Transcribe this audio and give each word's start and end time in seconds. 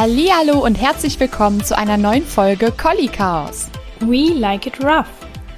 Hallo 0.00 0.64
und 0.64 0.76
herzlich 0.76 1.18
willkommen 1.18 1.64
zu 1.64 1.76
einer 1.76 1.96
neuen 1.96 2.24
Folge 2.24 2.70
Collie 2.70 3.08
Chaos. 3.08 3.66
We 3.98 4.32
like 4.32 4.64
it 4.64 4.78
rough. 4.84 5.08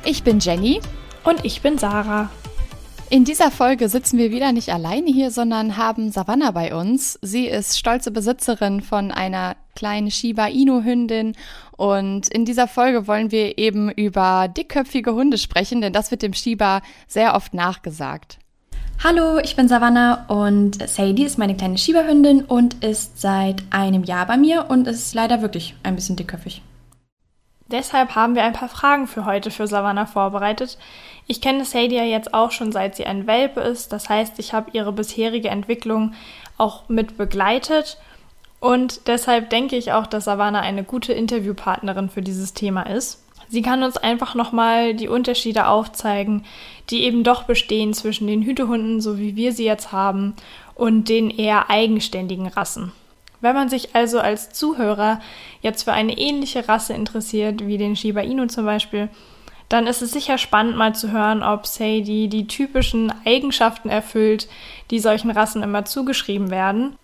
Ich 0.02 0.22
bin 0.22 0.40
Jenny 0.40 0.80
und 1.24 1.44
ich 1.44 1.60
bin 1.60 1.76
Sarah. 1.76 2.30
In 3.10 3.26
dieser 3.26 3.50
Folge 3.50 3.90
sitzen 3.90 4.16
wir 4.16 4.30
wieder 4.30 4.52
nicht 4.52 4.70
alleine 4.70 5.10
hier, 5.12 5.30
sondern 5.30 5.76
haben 5.76 6.10
Savannah 6.10 6.52
bei 6.52 6.74
uns. 6.74 7.18
Sie 7.20 7.48
ist 7.48 7.78
stolze 7.78 8.12
Besitzerin 8.12 8.80
von 8.80 9.10
einer 9.10 9.56
kleinen 9.76 10.10
Shiba 10.10 10.46
Inu 10.46 10.84
Hündin 10.84 11.36
und 11.76 12.26
in 12.28 12.46
dieser 12.46 12.66
Folge 12.66 13.06
wollen 13.06 13.30
wir 13.30 13.58
eben 13.58 13.90
über 13.90 14.48
dickköpfige 14.48 15.12
Hunde 15.12 15.36
sprechen, 15.36 15.82
denn 15.82 15.92
das 15.92 16.10
wird 16.10 16.22
dem 16.22 16.32
Shiba 16.32 16.80
sehr 17.06 17.34
oft 17.34 17.52
nachgesagt. 17.52 18.38
Hallo, 19.02 19.38
ich 19.38 19.56
bin 19.56 19.66
Savannah 19.66 20.26
und 20.28 20.86
Sadie 20.86 21.24
ist 21.24 21.38
meine 21.38 21.56
kleine 21.56 21.78
Schieberhündin 21.78 22.44
und 22.44 22.84
ist 22.84 23.18
seit 23.18 23.62
einem 23.70 24.04
Jahr 24.04 24.26
bei 24.26 24.36
mir 24.36 24.66
und 24.68 24.86
ist 24.86 25.14
leider 25.14 25.40
wirklich 25.40 25.74
ein 25.82 25.94
bisschen 25.94 26.16
dickköpfig. 26.16 26.60
Deshalb 27.68 28.14
haben 28.14 28.34
wir 28.34 28.44
ein 28.44 28.52
paar 28.52 28.68
Fragen 28.68 29.06
für 29.06 29.24
heute 29.24 29.50
für 29.50 29.66
Savannah 29.66 30.04
vorbereitet. 30.04 30.76
Ich 31.26 31.40
kenne 31.40 31.64
Sadie 31.64 31.96
ja 31.96 32.04
jetzt 32.04 32.34
auch 32.34 32.50
schon 32.50 32.72
seit 32.72 32.94
sie 32.94 33.06
ein 33.06 33.26
Welpe 33.26 33.60
ist, 33.60 33.90
das 33.90 34.10
heißt, 34.10 34.38
ich 34.38 34.52
habe 34.52 34.72
ihre 34.74 34.92
bisherige 34.92 35.48
Entwicklung 35.48 36.12
auch 36.58 36.90
mit 36.90 37.16
begleitet 37.16 37.96
und 38.60 39.06
deshalb 39.06 39.48
denke 39.48 39.76
ich 39.76 39.92
auch, 39.92 40.06
dass 40.06 40.26
Savannah 40.26 40.60
eine 40.60 40.84
gute 40.84 41.14
Interviewpartnerin 41.14 42.10
für 42.10 42.20
dieses 42.20 42.52
Thema 42.52 42.82
ist. 42.82 43.24
Sie 43.50 43.62
kann 43.62 43.82
uns 43.82 43.96
einfach 43.96 44.36
nochmal 44.36 44.94
die 44.94 45.08
Unterschiede 45.08 45.66
aufzeigen, 45.66 46.44
die 46.90 47.04
eben 47.04 47.24
doch 47.24 47.44
bestehen 47.44 47.94
zwischen 47.94 48.26
den 48.26 48.42
Hütehunden, 48.42 49.00
so 49.00 49.18
wie 49.18 49.36
wir 49.36 49.52
sie 49.52 49.64
jetzt 49.64 49.92
haben, 49.92 50.34
und 50.74 51.08
den 51.08 51.30
eher 51.30 51.70
eigenständigen 51.70 52.46
Rassen. 52.46 52.92
Wenn 53.40 53.54
man 53.54 53.68
sich 53.68 53.94
also 53.94 54.20
als 54.20 54.50
Zuhörer 54.50 55.20
jetzt 55.62 55.84
für 55.84 55.92
eine 55.92 56.16
ähnliche 56.18 56.68
Rasse 56.68 56.92
interessiert, 56.92 57.66
wie 57.66 57.78
den 57.78 57.96
Shiba 57.96 58.20
Inu 58.20 58.46
zum 58.46 58.66
Beispiel, 58.66 59.08
dann 59.70 59.86
ist 59.86 60.02
es 60.02 60.10
sicher 60.10 60.36
spannend 60.36 60.76
mal 60.76 60.94
zu 60.94 61.12
hören, 61.12 61.42
ob 61.42 61.66
Sadie 61.66 62.28
die 62.28 62.46
typischen 62.46 63.12
Eigenschaften 63.24 63.88
erfüllt, 63.88 64.48
die 64.90 64.98
solchen 64.98 65.30
Rassen 65.30 65.62
immer 65.62 65.84
zugeschrieben 65.84 66.50
werden. 66.50 66.96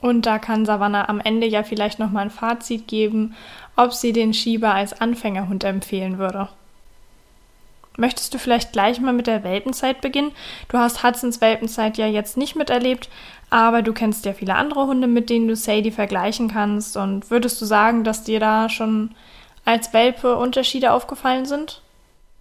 Und 0.00 0.26
da 0.26 0.38
kann 0.38 0.66
Savannah 0.66 1.08
am 1.08 1.18
Ende 1.18 1.46
ja 1.46 1.62
vielleicht 1.62 1.98
nochmal 1.98 2.24
ein 2.24 2.30
Fazit 2.30 2.86
geben, 2.86 3.34
ob 3.74 3.94
sie 3.94 4.12
den 4.12 4.34
Shiba 4.34 4.72
als 4.72 5.00
Anfängerhund 5.00 5.64
empfehlen 5.64 6.18
würde. 6.18 6.50
Möchtest 7.96 8.34
du 8.34 8.38
vielleicht 8.38 8.72
gleich 8.72 9.00
mal 9.00 9.12
mit 9.12 9.26
der 9.26 9.44
Welpenzeit 9.44 10.00
beginnen? 10.00 10.32
Du 10.68 10.78
hast 10.78 11.04
Hudsons 11.04 11.40
Welpenzeit 11.40 11.96
ja 11.96 12.06
jetzt 12.06 12.36
nicht 12.36 12.56
miterlebt, 12.56 13.08
aber 13.50 13.82
du 13.82 13.92
kennst 13.92 14.24
ja 14.24 14.32
viele 14.32 14.56
andere 14.56 14.86
Hunde, 14.86 15.06
mit 15.06 15.30
denen 15.30 15.46
du 15.46 15.54
Sadie 15.54 15.92
vergleichen 15.92 16.48
kannst. 16.48 16.96
Und 16.96 17.30
würdest 17.30 17.60
du 17.60 17.64
sagen, 17.64 18.02
dass 18.02 18.24
dir 18.24 18.40
da 18.40 18.68
schon 18.68 19.12
als 19.64 19.92
Welpe 19.92 20.36
Unterschiede 20.36 20.92
aufgefallen 20.92 21.46
sind? 21.46 21.80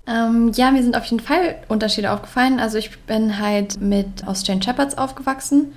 Ähm, 0.07 0.51
ja, 0.55 0.71
mir 0.71 0.83
sind 0.83 0.97
auf 0.97 1.05
jeden 1.05 1.23
Fall 1.23 1.55
Unterschiede 1.67 2.11
aufgefallen. 2.11 2.59
Also 2.59 2.77
ich 2.77 2.97
bin 3.01 3.39
halt 3.39 3.79
mit 3.79 4.27
Australian 4.27 4.63
Shepherds 4.63 4.97
aufgewachsen 4.97 5.73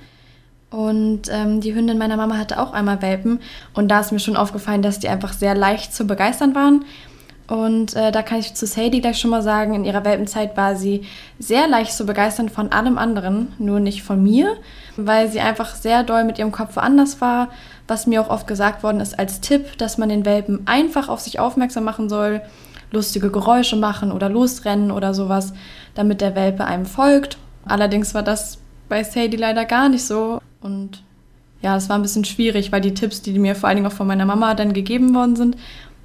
und 0.69 1.29
ähm, 1.29 1.61
die 1.61 1.73
Hündin 1.73 1.97
meiner 1.97 2.17
Mama 2.17 2.37
hatte 2.37 2.59
auch 2.59 2.73
einmal 2.73 3.01
Welpen. 3.01 3.39
Und 3.73 3.87
da 3.87 4.01
ist 4.01 4.11
mir 4.11 4.19
schon 4.19 4.35
aufgefallen, 4.35 4.81
dass 4.81 4.99
die 4.99 5.07
einfach 5.07 5.31
sehr 5.31 5.55
leicht 5.55 5.93
zu 5.93 6.05
begeistern 6.05 6.55
waren. 6.55 6.83
Und 7.47 7.95
äh, 7.95 8.11
da 8.11 8.23
kann 8.23 8.39
ich 8.39 8.53
zu 8.55 8.65
Sadie 8.65 8.99
gleich 8.99 9.19
schon 9.19 9.31
mal 9.31 9.41
sagen, 9.41 9.73
in 9.73 9.85
ihrer 9.85 10.03
Welpenzeit 10.03 10.57
war 10.57 10.75
sie 10.75 11.05
sehr 11.39 11.67
leicht 11.67 11.93
zu 11.93 12.05
begeistern 12.05 12.49
von 12.49 12.73
allem 12.73 12.97
anderen, 12.97 13.53
nur 13.57 13.79
nicht 13.79 14.03
von 14.03 14.21
mir, 14.21 14.57
weil 14.97 15.29
sie 15.29 15.39
einfach 15.39 15.75
sehr 15.75 16.03
doll 16.03 16.25
mit 16.25 16.39
ihrem 16.39 16.51
Kopf 16.51 16.75
woanders 16.75 17.21
war. 17.21 17.49
Was 17.87 18.05
mir 18.05 18.21
auch 18.21 18.29
oft 18.29 18.47
gesagt 18.47 18.83
worden 18.83 18.99
ist 18.99 19.17
als 19.17 19.39
Tipp, 19.39 19.77
dass 19.77 19.97
man 19.97 20.09
den 20.09 20.25
Welpen 20.25 20.67
einfach 20.67 21.07
auf 21.07 21.21
sich 21.21 21.39
aufmerksam 21.39 21.85
machen 21.85 22.09
soll, 22.09 22.41
lustige 22.91 23.31
Geräusche 23.31 23.77
machen 23.77 24.11
oder 24.11 24.27
losrennen 24.27 24.91
oder 24.91 25.13
sowas, 25.13 25.53
damit 25.95 26.19
der 26.19 26.35
Welpe 26.35 26.65
einem 26.65 26.85
folgt. 26.85 27.37
Allerdings 27.65 28.13
war 28.13 28.23
das 28.23 28.57
bei 28.89 29.03
Sadie 29.03 29.37
leider 29.37 29.63
gar 29.63 29.87
nicht 29.87 30.05
so. 30.05 30.41
Und 30.61 31.01
ja, 31.61 31.75
es 31.75 31.89
war 31.89 31.97
ein 31.97 32.01
bisschen 32.01 32.25
schwierig, 32.25 32.71
weil 32.71 32.81
die 32.81 32.93
Tipps, 32.93 33.21
die 33.21 33.37
mir 33.39 33.55
vor 33.55 33.67
allen 33.69 33.77
Dingen 33.77 33.87
auch 33.87 33.95
von 33.95 34.07
meiner 34.07 34.25
Mama 34.25 34.53
dann 34.53 34.73
gegeben 34.73 35.15
worden 35.15 35.35
sind, 35.35 35.57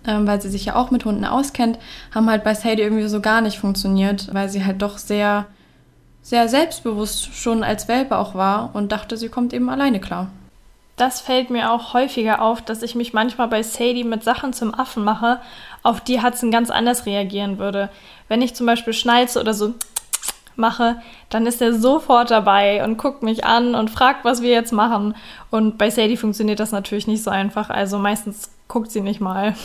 ähm, 0.06 0.26
weil 0.26 0.40
sie 0.40 0.50
sich 0.50 0.64
ja 0.64 0.76
auch 0.76 0.90
mit 0.90 1.04
Hunden 1.04 1.24
auskennt, 1.24 1.78
haben 2.14 2.30
halt 2.30 2.44
bei 2.44 2.54
Sadie 2.54 2.82
irgendwie 2.82 3.08
so 3.08 3.20
gar 3.20 3.40
nicht 3.40 3.58
funktioniert, 3.58 4.32
weil 4.32 4.48
sie 4.48 4.64
halt 4.64 4.82
doch 4.82 4.98
sehr, 4.98 5.46
sehr 6.22 6.48
selbstbewusst 6.48 7.34
schon 7.34 7.64
als 7.64 7.88
Welpe 7.88 8.18
auch 8.18 8.34
war 8.34 8.70
und 8.74 8.92
dachte, 8.92 9.16
sie 9.16 9.28
kommt 9.28 9.52
eben 9.52 9.68
alleine 9.68 10.00
klar. 10.00 10.30
Das 10.96 11.20
fällt 11.20 11.50
mir 11.50 11.72
auch 11.72 11.94
häufiger 11.94 12.42
auf, 12.42 12.62
dass 12.62 12.82
ich 12.82 12.94
mich 12.94 13.12
manchmal 13.12 13.48
bei 13.48 13.62
Sadie 13.62 14.04
mit 14.04 14.22
Sachen 14.22 14.52
zum 14.52 14.74
Affen 14.74 15.04
mache, 15.04 15.40
auf 15.82 16.00
die 16.00 16.22
Hudson 16.22 16.50
ganz 16.50 16.70
anders 16.70 17.06
reagieren 17.06 17.58
würde. 17.58 17.88
Wenn 18.28 18.42
ich 18.42 18.54
zum 18.54 18.66
Beispiel 18.66 18.92
schnalze 18.92 19.40
oder 19.40 19.54
so 19.54 19.74
mache, 20.54 21.00
dann 21.30 21.46
ist 21.46 21.62
er 21.62 21.74
sofort 21.74 22.30
dabei 22.30 22.84
und 22.84 22.98
guckt 22.98 23.22
mich 23.22 23.44
an 23.44 23.74
und 23.74 23.90
fragt, 23.90 24.24
was 24.24 24.42
wir 24.42 24.50
jetzt 24.50 24.72
machen. 24.72 25.14
Und 25.50 25.78
bei 25.78 25.90
Sadie 25.90 26.16
funktioniert 26.16 26.60
das 26.60 26.72
natürlich 26.72 27.06
nicht 27.06 27.22
so 27.22 27.30
einfach. 27.30 27.70
Also 27.70 27.98
meistens 27.98 28.50
guckt 28.69 28.90
sie 28.90 29.00
nicht 29.00 29.20
mal. 29.20 29.54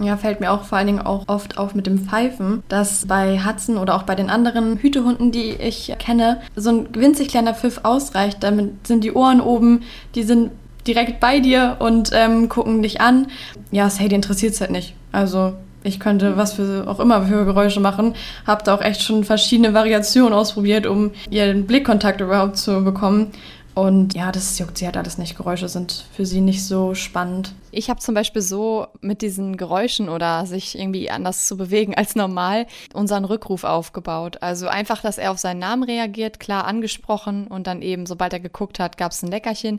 Ja, 0.00 0.16
fällt 0.16 0.38
mir 0.40 0.52
auch 0.52 0.62
vor 0.62 0.78
allen 0.78 0.86
Dingen 0.86 1.00
auch 1.00 1.24
oft 1.26 1.58
auf 1.58 1.74
mit 1.74 1.86
dem 1.86 1.98
Pfeifen, 1.98 2.62
dass 2.68 3.06
bei 3.06 3.40
Hudson 3.44 3.78
oder 3.78 3.96
auch 3.96 4.04
bei 4.04 4.14
den 4.14 4.30
anderen 4.30 4.78
Hütehunden, 4.78 5.32
die 5.32 5.50
ich 5.50 5.92
kenne, 5.98 6.40
so 6.54 6.70
ein 6.70 6.88
winzig 6.94 7.28
kleiner 7.28 7.52
Pfiff 7.52 7.80
ausreicht. 7.82 8.42
Damit 8.42 8.86
sind 8.86 9.02
die 9.02 9.12
Ohren 9.12 9.40
oben, 9.40 9.82
die 10.14 10.22
sind 10.22 10.52
direkt 10.86 11.18
bei 11.18 11.40
dir 11.40 11.76
und 11.80 12.10
ähm, 12.12 12.48
gucken 12.48 12.82
dich 12.82 13.00
an. 13.00 13.26
Ja, 13.72 13.90
Sadie 13.90 14.14
interessiert 14.14 14.54
es 14.54 14.60
halt 14.60 14.70
nicht. 14.70 14.94
Also 15.10 15.54
ich 15.82 16.00
könnte 16.00 16.36
was 16.36 16.54
für 16.54 16.86
auch 16.86 17.00
immer 17.00 17.22
für 17.22 17.44
Geräusche 17.44 17.80
machen. 17.80 18.14
Hab 18.46 18.64
da 18.64 18.74
auch 18.74 18.80
echt 18.80 19.02
schon 19.02 19.24
verschiedene 19.24 19.74
Variationen 19.74 20.32
ausprobiert, 20.32 20.86
um 20.86 21.10
ihren 21.30 21.66
Blickkontakt 21.66 22.20
überhaupt 22.20 22.56
zu 22.56 22.84
bekommen. 22.84 23.32
Und 23.74 24.14
ja, 24.14 24.32
das 24.32 24.58
juckt 24.58 24.78
sie 24.78 24.86
halt 24.86 24.96
alles 24.96 25.18
nicht. 25.18 25.36
Geräusche 25.36 25.68
sind 25.68 26.04
für 26.12 26.26
sie 26.26 26.40
nicht 26.40 26.64
so 26.64 26.94
spannend. 26.94 27.52
Ich 27.78 27.88
habe 27.88 28.00
zum 28.00 28.12
Beispiel 28.12 28.42
so 28.42 28.88
mit 29.02 29.22
diesen 29.22 29.56
Geräuschen 29.56 30.08
oder 30.08 30.46
sich 30.46 30.76
irgendwie 30.76 31.12
anders 31.12 31.46
zu 31.46 31.56
bewegen 31.56 31.94
als 31.94 32.16
normal 32.16 32.66
unseren 32.92 33.24
Rückruf 33.24 33.62
aufgebaut. 33.62 34.42
Also 34.42 34.66
einfach, 34.66 35.00
dass 35.00 35.16
er 35.16 35.30
auf 35.30 35.38
seinen 35.38 35.60
Namen 35.60 35.84
reagiert, 35.84 36.40
klar 36.40 36.64
angesprochen 36.64 37.46
und 37.46 37.68
dann 37.68 37.80
eben, 37.80 38.04
sobald 38.04 38.32
er 38.32 38.40
geguckt 38.40 38.80
hat, 38.80 38.98
gab 38.98 39.12
es 39.12 39.22
ein 39.22 39.30
Leckerchen. 39.30 39.78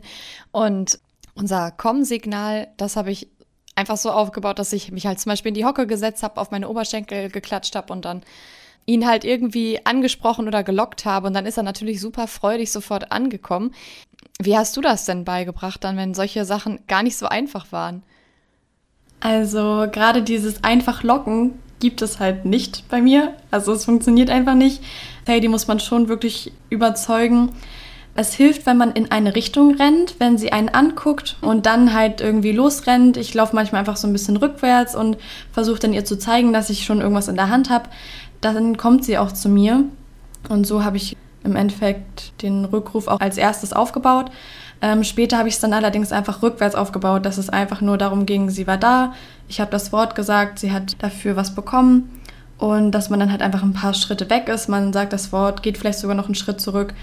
Und 0.50 0.98
unser 1.34 1.72
Komm-Signal, 1.72 2.68
das 2.78 2.96
habe 2.96 3.10
ich 3.10 3.28
einfach 3.74 3.98
so 3.98 4.10
aufgebaut, 4.12 4.58
dass 4.58 4.72
ich 4.72 4.90
mich 4.92 5.04
halt 5.04 5.20
zum 5.20 5.28
Beispiel 5.28 5.50
in 5.50 5.56
die 5.56 5.66
Hocke 5.66 5.86
gesetzt 5.86 6.22
habe, 6.22 6.40
auf 6.40 6.50
meine 6.50 6.70
Oberschenkel 6.70 7.28
geklatscht 7.28 7.76
habe 7.76 7.92
und 7.92 8.06
dann 8.06 8.22
ihn 8.86 9.06
halt 9.06 9.24
irgendwie 9.24 9.84
angesprochen 9.84 10.48
oder 10.48 10.62
gelockt 10.62 11.04
habe. 11.04 11.26
Und 11.26 11.34
dann 11.34 11.46
ist 11.46 11.56
er 11.56 11.62
natürlich 11.62 12.00
super 12.00 12.26
freudig 12.26 12.72
sofort 12.72 13.12
angekommen. 13.12 13.72
Wie 14.40 14.56
hast 14.56 14.76
du 14.76 14.80
das 14.80 15.04
denn 15.04 15.24
beigebracht 15.24 15.84
dann, 15.84 15.96
wenn 15.96 16.14
solche 16.14 16.44
Sachen 16.44 16.80
gar 16.86 17.02
nicht 17.02 17.16
so 17.16 17.26
einfach 17.26 17.72
waren? 17.72 18.02
Also 19.20 19.86
gerade 19.92 20.22
dieses 20.22 20.64
einfach 20.64 21.02
locken 21.02 21.58
gibt 21.78 22.02
es 22.02 22.20
halt 22.20 22.44
nicht 22.44 22.88
bei 22.88 23.00
mir. 23.00 23.34
Also 23.50 23.72
es 23.72 23.84
funktioniert 23.84 24.30
einfach 24.30 24.54
nicht. 24.54 24.82
Hey, 25.26 25.40
die 25.40 25.48
muss 25.48 25.66
man 25.66 25.80
schon 25.80 26.08
wirklich 26.08 26.52
überzeugen. 26.68 27.50
Es 28.14 28.34
hilft, 28.34 28.66
wenn 28.66 28.76
man 28.76 28.92
in 28.92 29.10
eine 29.10 29.34
Richtung 29.36 29.76
rennt, 29.76 30.16
wenn 30.18 30.36
sie 30.36 30.52
einen 30.52 30.68
anguckt 30.68 31.36
und 31.42 31.66
dann 31.66 31.94
halt 31.94 32.20
irgendwie 32.20 32.52
losrennt. 32.52 33.16
Ich 33.16 33.32
laufe 33.34 33.54
manchmal 33.54 33.80
einfach 33.80 33.96
so 33.96 34.06
ein 34.06 34.12
bisschen 34.12 34.36
rückwärts 34.36 34.94
und 34.94 35.16
versuche 35.52 35.78
dann 35.78 35.92
ihr 35.92 36.04
zu 36.04 36.18
zeigen, 36.18 36.52
dass 36.52 36.70
ich 36.70 36.84
schon 36.84 37.00
irgendwas 37.00 37.28
in 37.28 37.36
der 37.36 37.50
Hand 37.50 37.70
habe. 37.70 37.88
Dann 38.40 38.76
kommt 38.76 39.04
sie 39.04 39.18
auch 39.18 39.32
zu 39.32 39.48
mir. 39.48 39.84
Und 40.48 40.66
so 40.66 40.84
habe 40.84 40.96
ich 40.96 41.16
im 41.44 41.56
Endeffekt 41.56 42.42
den 42.42 42.64
Rückruf 42.64 43.08
auch 43.08 43.20
als 43.20 43.36
erstes 43.36 43.72
aufgebaut. 43.72 44.30
Ähm, 44.82 45.04
später 45.04 45.38
habe 45.38 45.48
ich 45.48 45.54
es 45.54 45.60
dann 45.60 45.72
allerdings 45.74 46.12
einfach 46.12 46.42
rückwärts 46.42 46.74
aufgebaut, 46.74 47.26
dass 47.26 47.38
es 47.38 47.50
einfach 47.50 47.80
nur 47.82 47.98
darum 47.98 48.24
ging, 48.24 48.48
sie 48.48 48.66
war 48.66 48.78
da, 48.78 49.12
ich 49.46 49.60
habe 49.60 49.70
das 49.70 49.92
Wort 49.92 50.14
gesagt, 50.14 50.58
sie 50.58 50.72
hat 50.72 51.02
dafür 51.02 51.36
was 51.36 51.54
bekommen 51.54 52.08
und 52.56 52.92
dass 52.92 53.10
man 53.10 53.20
dann 53.20 53.30
halt 53.30 53.42
einfach 53.42 53.62
ein 53.62 53.74
paar 53.74 53.92
Schritte 53.92 54.30
weg 54.30 54.48
ist. 54.48 54.68
Man 54.68 54.94
sagt 54.94 55.12
das 55.12 55.32
Wort, 55.32 55.62
geht 55.62 55.76
vielleicht 55.76 55.98
sogar 55.98 56.16
noch 56.16 56.26
einen 56.26 56.34
Schritt 56.34 56.62
zurück 56.62 56.94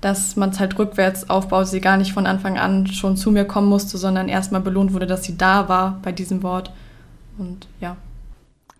dass 0.00 0.36
man 0.36 0.50
es 0.50 0.60
halt 0.60 0.78
rückwärts 0.78 1.28
aufbaut, 1.28 1.66
sie 1.66 1.80
gar 1.80 1.96
nicht 1.96 2.12
von 2.12 2.26
Anfang 2.26 2.58
an 2.58 2.86
schon 2.86 3.16
zu 3.16 3.30
mir 3.30 3.44
kommen 3.44 3.68
musste, 3.68 3.98
sondern 3.98 4.28
erstmal 4.28 4.60
belohnt 4.60 4.92
wurde, 4.92 5.06
dass 5.06 5.24
sie 5.24 5.36
da 5.36 5.68
war 5.68 5.98
bei 6.02 6.12
diesem 6.12 6.42
Wort. 6.42 6.70
Und 7.36 7.66
ja. 7.80 7.96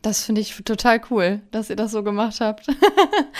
Das 0.02 0.24
finde 0.24 0.40
ich 0.40 0.54
total 0.64 1.00
cool, 1.10 1.40
dass 1.50 1.70
ihr 1.70 1.76
das 1.76 1.92
so 1.92 2.02
gemacht 2.02 2.40
habt. 2.40 2.66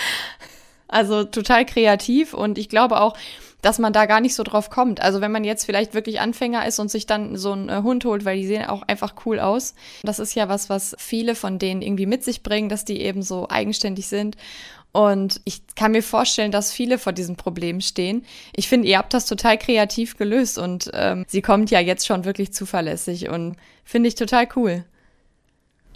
also 0.87 1.23
total 1.23 1.65
kreativ 1.65 2.33
und 2.33 2.57
ich 2.57 2.69
glaube 2.69 2.99
auch, 2.99 3.15
dass 3.61 3.79
man 3.79 3.93
da 3.93 4.05
gar 4.05 4.21
nicht 4.21 4.35
so 4.35 4.43
drauf 4.43 4.69
kommt. 4.69 5.01
Also 5.01 5.21
wenn 5.21 5.31
man 5.31 5.43
jetzt 5.43 5.65
vielleicht 5.65 5.93
wirklich 5.93 6.21
Anfänger 6.21 6.65
ist 6.65 6.79
und 6.79 6.89
sich 6.89 7.05
dann 7.05 7.35
so 7.35 7.51
einen 7.51 7.69
äh, 7.69 7.81
Hund 7.83 8.05
holt, 8.05 8.25
weil 8.25 8.37
die 8.37 8.47
sehen 8.47 8.65
auch 8.65 8.83
einfach 8.83 9.15
cool 9.25 9.39
aus. 9.39 9.73
Das 10.03 10.19
ist 10.19 10.33
ja 10.35 10.47
was, 10.47 10.69
was 10.69 10.95
viele 10.97 11.35
von 11.35 11.59
denen 11.59 11.81
irgendwie 11.81 12.05
mit 12.05 12.23
sich 12.23 12.43
bringen, 12.43 12.69
dass 12.69 12.85
die 12.85 13.01
eben 13.01 13.21
so 13.21 13.49
eigenständig 13.49 14.07
sind. 14.07 14.37
Und 14.91 15.41
ich 15.45 15.61
kann 15.75 15.91
mir 15.91 16.01
vorstellen, 16.01 16.51
dass 16.51 16.71
viele 16.71 16.97
vor 16.97 17.13
diesem 17.13 17.35
Problem 17.35 17.79
stehen. 17.79 18.25
Ich 18.55 18.67
finde, 18.67 18.87
ihr 18.87 18.97
habt 18.97 19.13
das 19.13 19.27
total 19.27 19.57
kreativ 19.57 20.17
gelöst 20.17 20.57
und 20.57 20.89
ähm, 20.93 21.25
sie 21.27 21.43
kommt 21.43 21.69
ja 21.69 21.79
jetzt 21.79 22.07
schon 22.07 22.25
wirklich 22.25 22.53
zuverlässig 22.53 23.29
und 23.29 23.55
finde 23.83 24.09
ich 24.09 24.15
total 24.15 24.47
cool. 24.55 24.83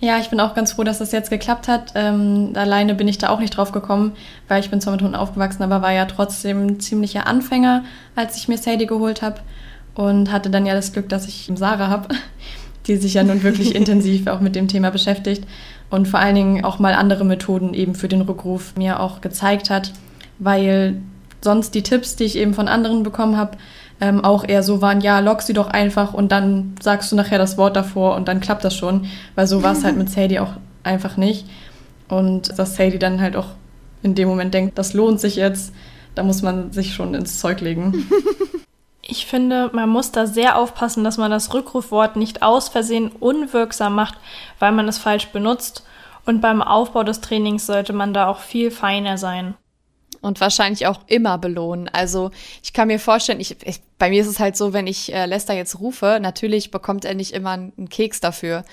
Ja, 0.03 0.19
ich 0.19 0.29
bin 0.29 0.41
auch 0.41 0.53
ganz 0.53 0.73
froh, 0.73 0.83
dass 0.83 0.97
das 0.97 1.13
jetzt 1.13 1.29
geklappt 1.29 1.69
hat. 1.69 1.93
Ähm, 1.95 2.51
alleine 2.55 2.93
bin 2.93 3.07
ich 3.07 3.19
da 3.19 3.29
auch 3.29 3.39
nicht 3.39 3.55
drauf 3.55 3.71
gekommen, 3.71 4.11
weil 4.49 4.59
ich 4.59 4.69
bin 4.69 4.81
zwar 4.81 4.91
mit 4.91 5.01
Hunden 5.01 5.15
aufgewachsen, 5.15 5.63
aber 5.63 5.81
war 5.81 5.93
ja 5.93 6.03
trotzdem 6.03 6.67
ein 6.67 6.79
ziemlicher 6.81 7.25
Anfänger, 7.25 7.85
als 8.13 8.35
ich 8.35 8.49
mir 8.49 8.57
Sadie 8.57 8.85
geholt 8.85 9.21
habe. 9.21 9.39
Und 9.95 10.29
hatte 10.29 10.49
dann 10.49 10.65
ja 10.65 10.73
das 10.73 10.91
Glück, 10.91 11.07
dass 11.07 11.25
ich 11.25 11.49
Sarah 11.55 11.87
habe, 11.87 12.09
die 12.87 12.97
sich 12.97 13.13
ja 13.13 13.23
nun 13.23 13.43
wirklich 13.43 13.75
intensiv 13.77 14.27
auch 14.27 14.41
mit 14.41 14.57
dem 14.57 14.67
Thema 14.67 14.91
beschäftigt 14.91 15.45
und 15.89 16.09
vor 16.09 16.19
allen 16.19 16.35
Dingen 16.35 16.65
auch 16.65 16.79
mal 16.79 16.95
andere 16.95 17.23
Methoden 17.23 17.73
eben 17.73 17.95
für 17.95 18.09
den 18.09 18.23
Rückruf 18.23 18.75
mir 18.75 18.99
auch 18.99 19.21
gezeigt 19.21 19.69
hat, 19.69 19.93
weil 20.37 20.97
sonst 21.41 21.75
die 21.75 21.83
Tipps, 21.83 22.17
die 22.17 22.25
ich 22.25 22.35
eben 22.35 22.53
von 22.53 22.67
anderen 22.67 23.03
bekommen 23.03 23.37
habe, 23.37 23.57
ähm, 24.03 24.25
auch 24.25 24.43
eher 24.43 24.63
so 24.63 24.81
waren, 24.81 24.99
ja, 24.99 25.19
lock 25.19 25.41
sie 25.41 25.53
doch 25.53 25.69
einfach 25.69 26.13
und 26.13 26.33
dann 26.33 26.75
sagst 26.81 27.09
du 27.09 27.15
nachher 27.15 27.37
das 27.37 27.57
Wort 27.57 27.77
davor 27.77 28.17
und 28.17 28.27
dann 28.27 28.41
klappt 28.41 28.65
das 28.65 28.75
schon, 28.75 29.07
weil 29.35 29.47
so 29.47 29.63
war 29.63 29.71
es 29.71 29.85
halt 29.85 29.95
mit 29.95 30.09
Sadie 30.09 30.39
auch 30.39 30.51
einfach 30.83 31.15
nicht. 31.15 31.47
Und 32.09 32.59
dass 32.59 32.75
Sadie 32.75 32.99
dann 32.99 33.21
halt 33.21 33.37
auch 33.37 33.47
in 34.01 34.13
dem 34.13 34.27
Moment 34.27 34.53
denkt, 34.53 34.77
das 34.77 34.93
lohnt 34.93 35.21
sich 35.21 35.37
jetzt, 35.37 35.73
da 36.15 36.23
muss 36.23 36.41
man 36.41 36.73
sich 36.73 36.93
schon 36.93 37.13
ins 37.13 37.39
Zeug 37.39 37.61
legen. 37.61 38.05
Ich 39.05 39.25
finde, 39.25 39.69
man 39.73 39.89
muss 39.89 40.13
da 40.13 40.25
sehr 40.25 40.57
aufpassen, 40.57 41.03
dass 41.03 41.17
man 41.17 41.29
das 41.29 41.53
Rückrufwort 41.53 42.15
nicht 42.15 42.41
aus 42.41 42.69
Versehen 42.69 43.09
unwirksam 43.09 43.95
macht, 43.95 44.17
weil 44.59 44.71
man 44.71 44.87
es 44.87 44.97
falsch 44.97 45.27
benutzt. 45.27 45.83
Und 46.25 46.39
beim 46.39 46.61
Aufbau 46.61 47.03
des 47.03 47.19
Trainings 47.19 47.65
sollte 47.65 47.91
man 47.91 48.13
da 48.13 48.27
auch 48.27 48.39
viel 48.39 48.71
feiner 48.71 49.17
sein 49.17 49.55
und 50.23 50.39
wahrscheinlich 50.39 50.87
auch 50.87 51.01
immer 51.07 51.37
belohnen. 51.37 51.89
Also 51.89 52.31
ich 52.63 52.73
kann 52.73 52.87
mir 52.87 52.99
vorstellen, 52.99 53.41
ich, 53.41 53.57
ich, 53.65 53.81
bei 53.99 54.09
mir 54.09 54.21
ist 54.21 54.27
es 54.27 54.39
halt 54.39 54.55
so, 54.55 54.73
wenn 54.73 54.87
ich 54.87 55.13
äh, 55.13 55.25
Lester 55.25 55.53
jetzt 55.53 55.79
rufe, 55.79 56.19
natürlich 56.21 56.71
bekommt 56.71 57.03
er 57.05 57.13
nicht 57.13 57.33
immer 57.33 57.51
einen 57.51 57.89
Keks 57.89 58.21
dafür. 58.21 58.63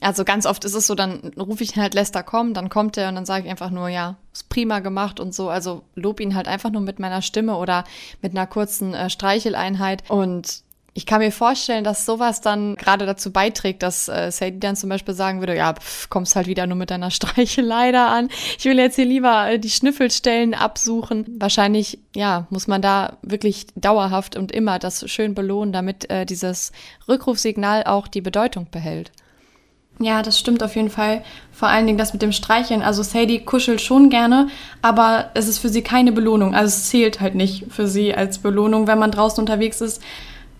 Also 0.00 0.24
ganz 0.24 0.46
oft 0.46 0.64
ist 0.64 0.74
es 0.74 0.86
so, 0.86 0.94
dann 0.94 1.32
rufe 1.38 1.62
ich 1.62 1.76
halt 1.76 1.94
Lester 1.94 2.24
komm, 2.24 2.54
dann 2.54 2.68
kommt 2.68 2.96
er 2.96 3.08
und 3.08 3.14
dann 3.14 3.24
sage 3.24 3.44
ich 3.44 3.50
einfach 3.50 3.70
nur, 3.70 3.88
ja, 3.88 4.16
ist 4.32 4.48
prima 4.48 4.80
gemacht 4.80 5.20
und 5.20 5.32
so. 5.32 5.48
Also 5.48 5.82
lob 5.94 6.20
ihn 6.20 6.34
halt 6.34 6.48
einfach 6.48 6.70
nur 6.70 6.82
mit 6.82 6.98
meiner 6.98 7.22
Stimme 7.22 7.56
oder 7.56 7.84
mit 8.20 8.32
einer 8.32 8.46
kurzen 8.48 8.92
äh, 8.92 9.08
Streicheleinheit 9.08 10.10
und 10.10 10.65
ich 10.96 11.04
kann 11.04 11.20
mir 11.20 11.30
vorstellen, 11.30 11.84
dass 11.84 12.06
sowas 12.06 12.40
dann 12.40 12.74
gerade 12.74 13.04
dazu 13.04 13.30
beiträgt, 13.30 13.82
dass 13.82 14.08
äh, 14.08 14.32
Sadie 14.32 14.58
dann 14.58 14.76
zum 14.76 14.88
Beispiel 14.88 15.12
sagen 15.12 15.40
würde, 15.40 15.54
ja, 15.54 15.74
pf, 15.74 16.08
kommst 16.08 16.34
halt 16.36 16.46
wieder 16.46 16.66
nur 16.66 16.78
mit 16.78 16.90
deiner 16.90 17.10
Streichelei 17.12 17.92
da 17.92 18.08
an. 18.08 18.30
Ich 18.58 18.64
will 18.64 18.78
jetzt 18.78 18.96
hier 18.96 19.04
lieber 19.04 19.46
äh, 19.46 19.58
die 19.58 19.68
Schnüffelstellen 19.68 20.54
absuchen. 20.54 21.26
Wahrscheinlich, 21.38 21.98
ja, 22.14 22.46
muss 22.48 22.66
man 22.66 22.80
da 22.80 23.18
wirklich 23.20 23.66
dauerhaft 23.74 24.36
und 24.36 24.52
immer 24.52 24.78
das 24.78 25.08
schön 25.10 25.34
belohnen, 25.34 25.70
damit 25.70 26.08
äh, 26.08 26.24
dieses 26.24 26.72
Rückrufsignal 27.06 27.84
auch 27.84 28.08
die 28.08 28.22
Bedeutung 28.22 28.68
behält. 28.70 29.12
Ja, 29.98 30.22
das 30.22 30.38
stimmt 30.38 30.62
auf 30.62 30.76
jeden 30.76 30.90
Fall. 30.90 31.22
Vor 31.52 31.68
allen 31.68 31.84
Dingen 31.86 31.98
das 31.98 32.14
mit 32.14 32.22
dem 32.22 32.32
Streicheln. 32.32 32.80
Also 32.80 33.02
Sadie 33.02 33.40
kuschelt 33.40 33.82
schon 33.82 34.08
gerne, 34.08 34.48
aber 34.80 35.30
es 35.34 35.46
ist 35.46 35.58
für 35.58 35.68
sie 35.68 35.82
keine 35.82 36.12
Belohnung. 36.12 36.54
Also 36.54 36.68
es 36.68 36.88
zählt 36.88 37.20
halt 37.20 37.34
nicht 37.34 37.66
für 37.70 37.86
sie 37.86 38.14
als 38.14 38.38
Belohnung, 38.38 38.86
wenn 38.86 38.98
man 38.98 39.10
draußen 39.10 39.42
unterwegs 39.42 39.82
ist. 39.82 40.00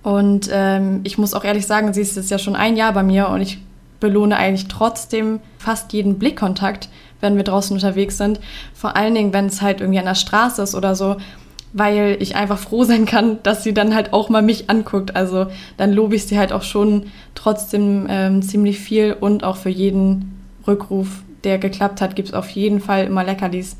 Und 0.07 0.49
ähm, 0.53 1.01
ich 1.03 1.19
muss 1.19 1.35
auch 1.35 1.43
ehrlich 1.43 1.67
sagen, 1.67 1.93
sie 1.93 2.01
ist 2.01 2.15
jetzt 2.15 2.31
ja 2.31 2.39
schon 2.39 2.55
ein 2.55 2.77
Jahr 2.77 2.93
bei 2.93 3.03
mir 3.03 3.29
und 3.29 3.41
ich 3.41 3.59
belohne 3.99 4.37
eigentlich 4.37 4.69
trotzdem 4.69 5.41
fast 5.59 5.93
jeden 5.93 6.17
Blickkontakt, 6.21 6.89
wenn 7.21 7.35
wir 7.35 7.43
draußen 7.43 7.75
unterwegs 7.75 8.17
sind. 8.17 8.39
Vor 8.73 8.97
allen 8.97 9.17
Dingen, 9.17 9.33
wenn 9.33 9.47
es 9.47 9.63
halt 9.63 9.81
irgendwie 9.81 9.99
an 9.99 10.05
der 10.05 10.15
Straße 10.15 10.63
ist 10.63 10.77
oder 10.77 10.95
so, 10.95 11.17
weil 11.73 12.19
ich 12.21 12.37
einfach 12.37 12.57
froh 12.57 12.85
sein 12.85 13.05
kann, 13.05 13.43
dass 13.43 13.65
sie 13.65 13.75
dann 13.75 13.97
halt 13.97 14.13
auch 14.13 14.29
mal 14.29 14.43
mich 14.43 14.71
anguckt. 14.71 15.17
Also 15.17 15.49
dann 15.77 15.93
lobe 15.93 16.15
ich 16.15 16.27
sie 16.27 16.39
halt 16.39 16.53
auch 16.53 16.63
schon 16.63 17.07
trotzdem 17.35 18.07
ähm, 18.09 18.43
ziemlich 18.43 18.79
viel 18.79 19.13
und 19.13 19.43
auch 19.43 19.57
für 19.57 19.71
jeden 19.71 20.41
Rückruf, 20.69 21.25
der 21.43 21.59
geklappt 21.59 22.01
hat, 22.01 22.15
gibt 22.15 22.29
es 22.29 22.35
auf 22.35 22.49
jeden 22.51 22.79
Fall 22.79 23.07
immer 23.07 23.25
Leckerlis 23.25 23.77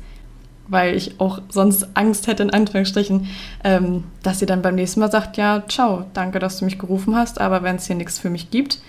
weil 0.67 0.95
ich 0.95 1.19
auch 1.19 1.39
sonst 1.49 1.87
Angst 1.93 2.27
hätte, 2.27 2.43
in 2.43 2.49
Anführungsstrichen, 2.51 3.27
ähm, 3.63 4.03
dass 4.23 4.39
sie 4.39 4.45
dann 4.45 4.61
beim 4.61 4.75
nächsten 4.75 4.99
Mal 4.99 5.11
sagt, 5.11 5.37
ja, 5.37 5.63
ciao, 5.67 6.05
danke, 6.13 6.39
dass 6.39 6.59
du 6.59 6.65
mich 6.65 6.79
gerufen 6.79 7.15
hast, 7.15 7.39
aber 7.39 7.63
wenn 7.63 7.77
es 7.77 7.87
hier 7.87 7.95
nichts 7.95 8.19
für 8.19 8.29
mich 8.29 8.51
gibt, 8.51 8.79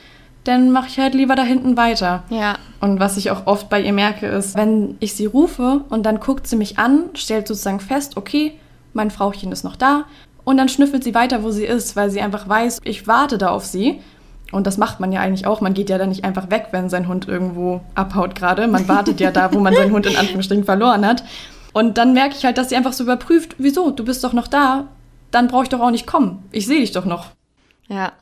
dann 0.45 0.71
mache 0.71 0.89
ich 0.89 0.99
halt 0.99 1.15
lieber 1.15 1.37
da 1.37 1.43
hinten 1.43 1.77
weiter. 1.77 2.23
Ja. 2.31 2.57
Und 2.81 3.01
was 3.01 3.17
ich 3.17 3.31
auch 3.31 3.47
oft 3.47 3.69
bei 3.69 3.81
ihr 3.81 3.93
merke, 3.93 4.27
ist, 4.27 4.57
wenn 4.57 4.97
ich 5.01 5.15
sie 5.15 5.27
rufe 5.27 5.83
und 5.91 6.05
dann 6.05 6.21
guckt 6.21 6.47
sie 6.47 6.57
mich 6.57 6.79
an, 6.79 7.05
stellt 7.15 7.47
sozusagen 7.47 7.81
fest, 7.81 8.17
okay, 8.17 8.53
mein 8.95 9.11
Frauchen 9.11 9.53
ist 9.53 9.65
noch 9.65 9.77
da 9.77 10.05
und 10.45 10.57
dann 10.57 10.71
schnüffelt 10.71 11.05
sie 11.05 11.15
weiter, 11.15 11.43
wo 11.43 11.51
sie 11.51 11.67
ist, 11.67 11.97
weil 11.97 12.11
sie 12.11 12.23
einfach 12.23 12.49
weiß, 12.49 12.81
ich 12.85 13.07
warte 13.07 13.37
da 13.37 13.51
auf 13.51 13.67
sie. 13.67 14.01
Und 14.51 14.67
das 14.67 14.79
macht 14.79 14.99
man 14.99 15.13
ja 15.13 15.21
eigentlich 15.21 15.47
auch. 15.47 15.61
Man 15.61 15.75
geht 15.75 15.91
ja 15.91 15.99
dann 15.99 16.09
nicht 16.09 16.25
einfach 16.25 16.51
weg, 16.51 16.69
wenn 16.71 16.89
sein 16.89 17.07
Hund 17.07 17.29
irgendwo 17.29 17.83
abhaut 17.95 18.35
gerade. 18.35 18.67
Man 18.67 18.89
wartet 18.89 19.21
ja 19.21 19.31
da, 19.31 19.53
wo 19.53 19.61
man 19.61 19.75
seinen 19.75 19.93
Hund 19.93 20.07
in 20.07 20.17
Anführungsstrichen 20.17 20.65
verloren 20.65 21.05
hat. 21.05 21.23
Und 21.73 21.99
dann 21.99 22.13
merke 22.13 22.35
ich 22.37 22.45
halt, 22.45 22.59
dass 22.59 22.71
sie 22.71 22.77
einfach 22.77 22.93
so 22.93 23.05
überprüft, 23.05 23.57
wieso, 23.59 23.91
du 23.91 24.05
bist 24.05 24.25
doch 24.25 24.33
noch 24.33 24.49
da, 24.49 24.89
dann 25.31 25.49
brauche 25.49 25.65
ich 25.65 25.69
doch 25.69 25.81
auch 25.81 25.91
nicht 25.91 26.07
kommen. 26.07 26.49
Ich 26.53 26.67
sehe 26.67 26.81
dich 26.81 26.93
doch 26.93 27.05
noch. 27.05 27.27
Ja. 27.89 28.13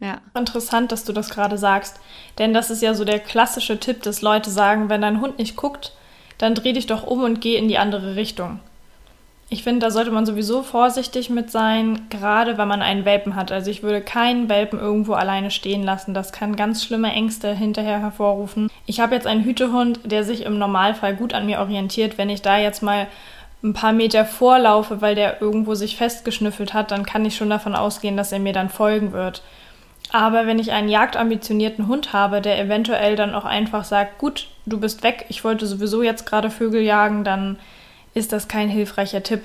Ja. 0.00 0.20
Interessant, 0.34 0.92
dass 0.92 1.04
du 1.04 1.12
das 1.12 1.30
gerade 1.30 1.58
sagst. 1.58 2.00
Denn 2.38 2.54
das 2.54 2.70
ist 2.70 2.82
ja 2.82 2.94
so 2.94 3.04
der 3.04 3.18
klassische 3.18 3.78
Tipp, 3.78 4.02
dass 4.02 4.22
Leute 4.22 4.50
sagen, 4.50 4.88
wenn 4.88 5.02
dein 5.02 5.20
Hund 5.20 5.38
nicht 5.38 5.56
guckt, 5.56 5.92
dann 6.38 6.54
dreh 6.54 6.72
dich 6.72 6.86
doch 6.86 7.06
um 7.06 7.22
und 7.22 7.40
geh 7.40 7.56
in 7.56 7.68
die 7.68 7.78
andere 7.78 8.16
Richtung. 8.16 8.60
Ich 9.52 9.64
finde, 9.64 9.80
da 9.80 9.90
sollte 9.90 10.12
man 10.12 10.26
sowieso 10.26 10.62
vorsichtig 10.62 11.28
mit 11.28 11.50
sein, 11.50 12.06
gerade 12.08 12.56
wenn 12.56 12.68
man 12.68 12.82
einen 12.82 13.04
Welpen 13.04 13.34
hat. 13.34 13.50
Also 13.50 13.68
ich 13.68 13.82
würde 13.82 14.00
keinen 14.00 14.48
Welpen 14.48 14.78
irgendwo 14.78 15.14
alleine 15.14 15.50
stehen 15.50 15.82
lassen. 15.82 16.14
Das 16.14 16.32
kann 16.32 16.54
ganz 16.54 16.84
schlimme 16.84 17.12
Ängste 17.12 17.52
hinterher 17.52 17.98
hervorrufen. 17.98 18.70
Ich 18.86 19.00
habe 19.00 19.16
jetzt 19.16 19.26
einen 19.26 19.42
Hütehund, 19.42 19.98
der 20.04 20.22
sich 20.22 20.44
im 20.44 20.56
Normalfall 20.58 21.16
gut 21.16 21.34
an 21.34 21.46
mir 21.46 21.58
orientiert. 21.58 22.16
Wenn 22.16 22.30
ich 22.30 22.42
da 22.42 22.58
jetzt 22.58 22.80
mal 22.80 23.08
ein 23.64 23.72
paar 23.72 23.92
Meter 23.92 24.24
vorlaufe, 24.24 25.00
weil 25.00 25.16
der 25.16 25.42
irgendwo 25.42 25.74
sich 25.74 25.96
festgeschnüffelt 25.96 26.72
hat, 26.72 26.92
dann 26.92 27.04
kann 27.04 27.24
ich 27.24 27.34
schon 27.34 27.50
davon 27.50 27.74
ausgehen, 27.74 28.16
dass 28.16 28.30
er 28.30 28.38
mir 28.38 28.52
dann 28.52 28.68
folgen 28.68 29.10
wird. 29.10 29.42
Aber 30.12 30.46
wenn 30.46 30.60
ich 30.60 30.70
einen 30.70 30.88
jagdambitionierten 30.88 31.88
Hund 31.88 32.12
habe, 32.12 32.40
der 32.40 32.60
eventuell 32.60 33.16
dann 33.16 33.34
auch 33.34 33.44
einfach 33.44 33.82
sagt, 33.82 34.18
gut, 34.18 34.46
du 34.64 34.78
bist 34.78 35.02
weg, 35.02 35.26
ich 35.28 35.42
wollte 35.42 35.66
sowieso 35.66 36.04
jetzt 36.04 36.24
gerade 36.24 36.50
Vögel 36.50 36.82
jagen, 36.82 37.24
dann 37.24 37.58
ist 38.14 38.32
das 38.32 38.48
kein 38.48 38.68
hilfreicher 38.68 39.22
Tipp. 39.22 39.42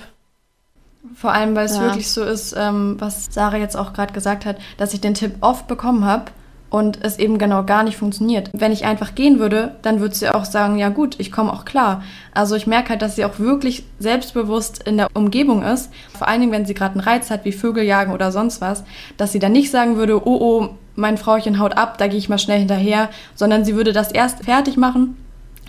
Vor 1.13 1.31
allem, 1.31 1.55
weil 1.55 1.65
es 1.65 1.75
ja. 1.75 1.83
wirklich 1.83 2.09
so 2.11 2.23
ist, 2.23 2.55
ähm, 2.57 2.95
was 2.99 3.27
Sarah 3.29 3.57
jetzt 3.57 3.77
auch 3.77 3.93
gerade 3.93 4.13
gesagt 4.13 4.45
hat, 4.45 4.57
dass 4.77 4.93
ich 4.93 5.01
den 5.01 5.13
Tipp 5.13 5.35
oft 5.41 5.67
bekommen 5.67 6.03
habe 6.03 6.31
und 6.71 6.99
es 7.03 7.19
eben 7.19 7.37
genau 7.37 7.63
gar 7.63 7.83
nicht 7.83 7.95
funktioniert. 7.95 8.49
Wenn 8.53 8.71
ich 8.71 8.85
einfach 8.85 9.13
gehen 9.15 9.39
würde, 9.39 9.75
dann 9.81 9.99
würde 9.99 10.15
sie 10.15 10.29
auch 10.29 10.45
sagen, 10.45 10.77
ja 10.77 10.89
gut, 10.89 11.15
ich 11.19 11.31
komme 11.31 11.53
auch 11.53 11.63
klar. 11.63 12.03
Also 12.33 12.55
ich 12.55 12.67
merke 12.67 12.89
halt, 12.89 13.01
dass 13.01 13.15
sie 13.15 13.23
auch 13.23 13.39
wirklich 13.39 13.85
selbstbewusst 13.99 14.83
in 14.83 14.97
der 14.97 15.07
Umgebung 15.13 15.63
ist. 15.63 15.91
Vor 16.17 16.27
allen 16.27 16.41
Dingen, 16.41 16.51
wenn 16.51 16.65
sie 16.65 16.73
gerade 16.73 16.95
einen 16.95 17.07
Reiz 17.07 17.29
hat, 17.29 17.45
wie 17.45 17.51
Vögel 17.51 17.83
jagen 17.83 18.11
oder 18.11 18.31
sonst 18.31 18.61
was, 18.61 18.83
dass 19.15 19.31
sie 19.31 19.39
dann 19.39 19.51
nicht 19.51 19.71
sagen 19.71 19.95
würde, 19.95 20.27
oh 20.27 20.37
oh, 20.41 20.69
mein 20.95 21.17
Frauchen 21.17 21.59
haut 21.59 21.77
ab, 21.77 21.97
da 21.97 22.07
gehe 22.07 22.17
ich 22.17 22.29
mal 22.29 22.39
schnell 22.39 22.59
hinterher, 22.59 23.09
sondern 23.35 23.63
sie 23.63 23.75
würde 23.75 23.93
das 23.93 24.11
erst 24.11 24.43
fertig 24.43 24.75
machen 24.75 25.17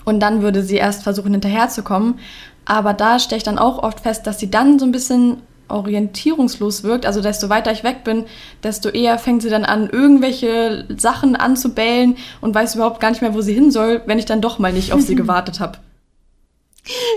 und 0.05 0.21
dann 0.21 0.41
würde 0.41 0.63
sie 0.63 0.77
erst 0.77 1.03
versuchen 1.03 1.33
hinterherzukommen. 1.33 2.19
Aber 2.67 2.93
da 2.93 3.19
stelle 3.19 3.39
ich 3.39 3.45
dann 3.45 3.59
auch 3.59 3.83
oft 3.83 4.01
fest, 4.01 4.27
dass 4.27 4.39
sie 4.39 4.51
dann 4.51 4.79
so 4.79 4.85
ein 4.85 4.93
bisschen 4.93 5.43
orientierungslos 5.69 6.83
wirkt. 6.83 7.07
Also 7.07 7.23
desto 7.23 7.49
weiter 7.49 7.73
ich 7.73 7.85
weg 7.85 8.05
bin, 8.05 8.27
desto 8.63 8.89
eher 8.89 9.19
fängt 9.19 9.43
sie 9.43 9.51
dann 9.51 9.65
an, 9.65 9.89
irgendwelche 9.89 10.87
Sachen 10.97 11.37
anzubellen 11.37 12.17
und 12.41 12.55
weiß 12.55 12.75
überhaupt 12.75 13.01
gar 13.01 13.11
nicht 13.11 13.23
mehr, 13.23 13.35
wo 13.35 13.41
sie 13.41 13.55
hin 13.55 13.71
soll, 13.71 14.03
wenn 14.07 14.19
ich 14.19 14.27
dann 14.27 14.41
doch 14.41 14.59
mal 14.59 14.73
nicht 14.73 14.93
auf 14.93 15.01
sie 15.01 15.15
gewartet 15.17 15.61
habe. 15.61 15.79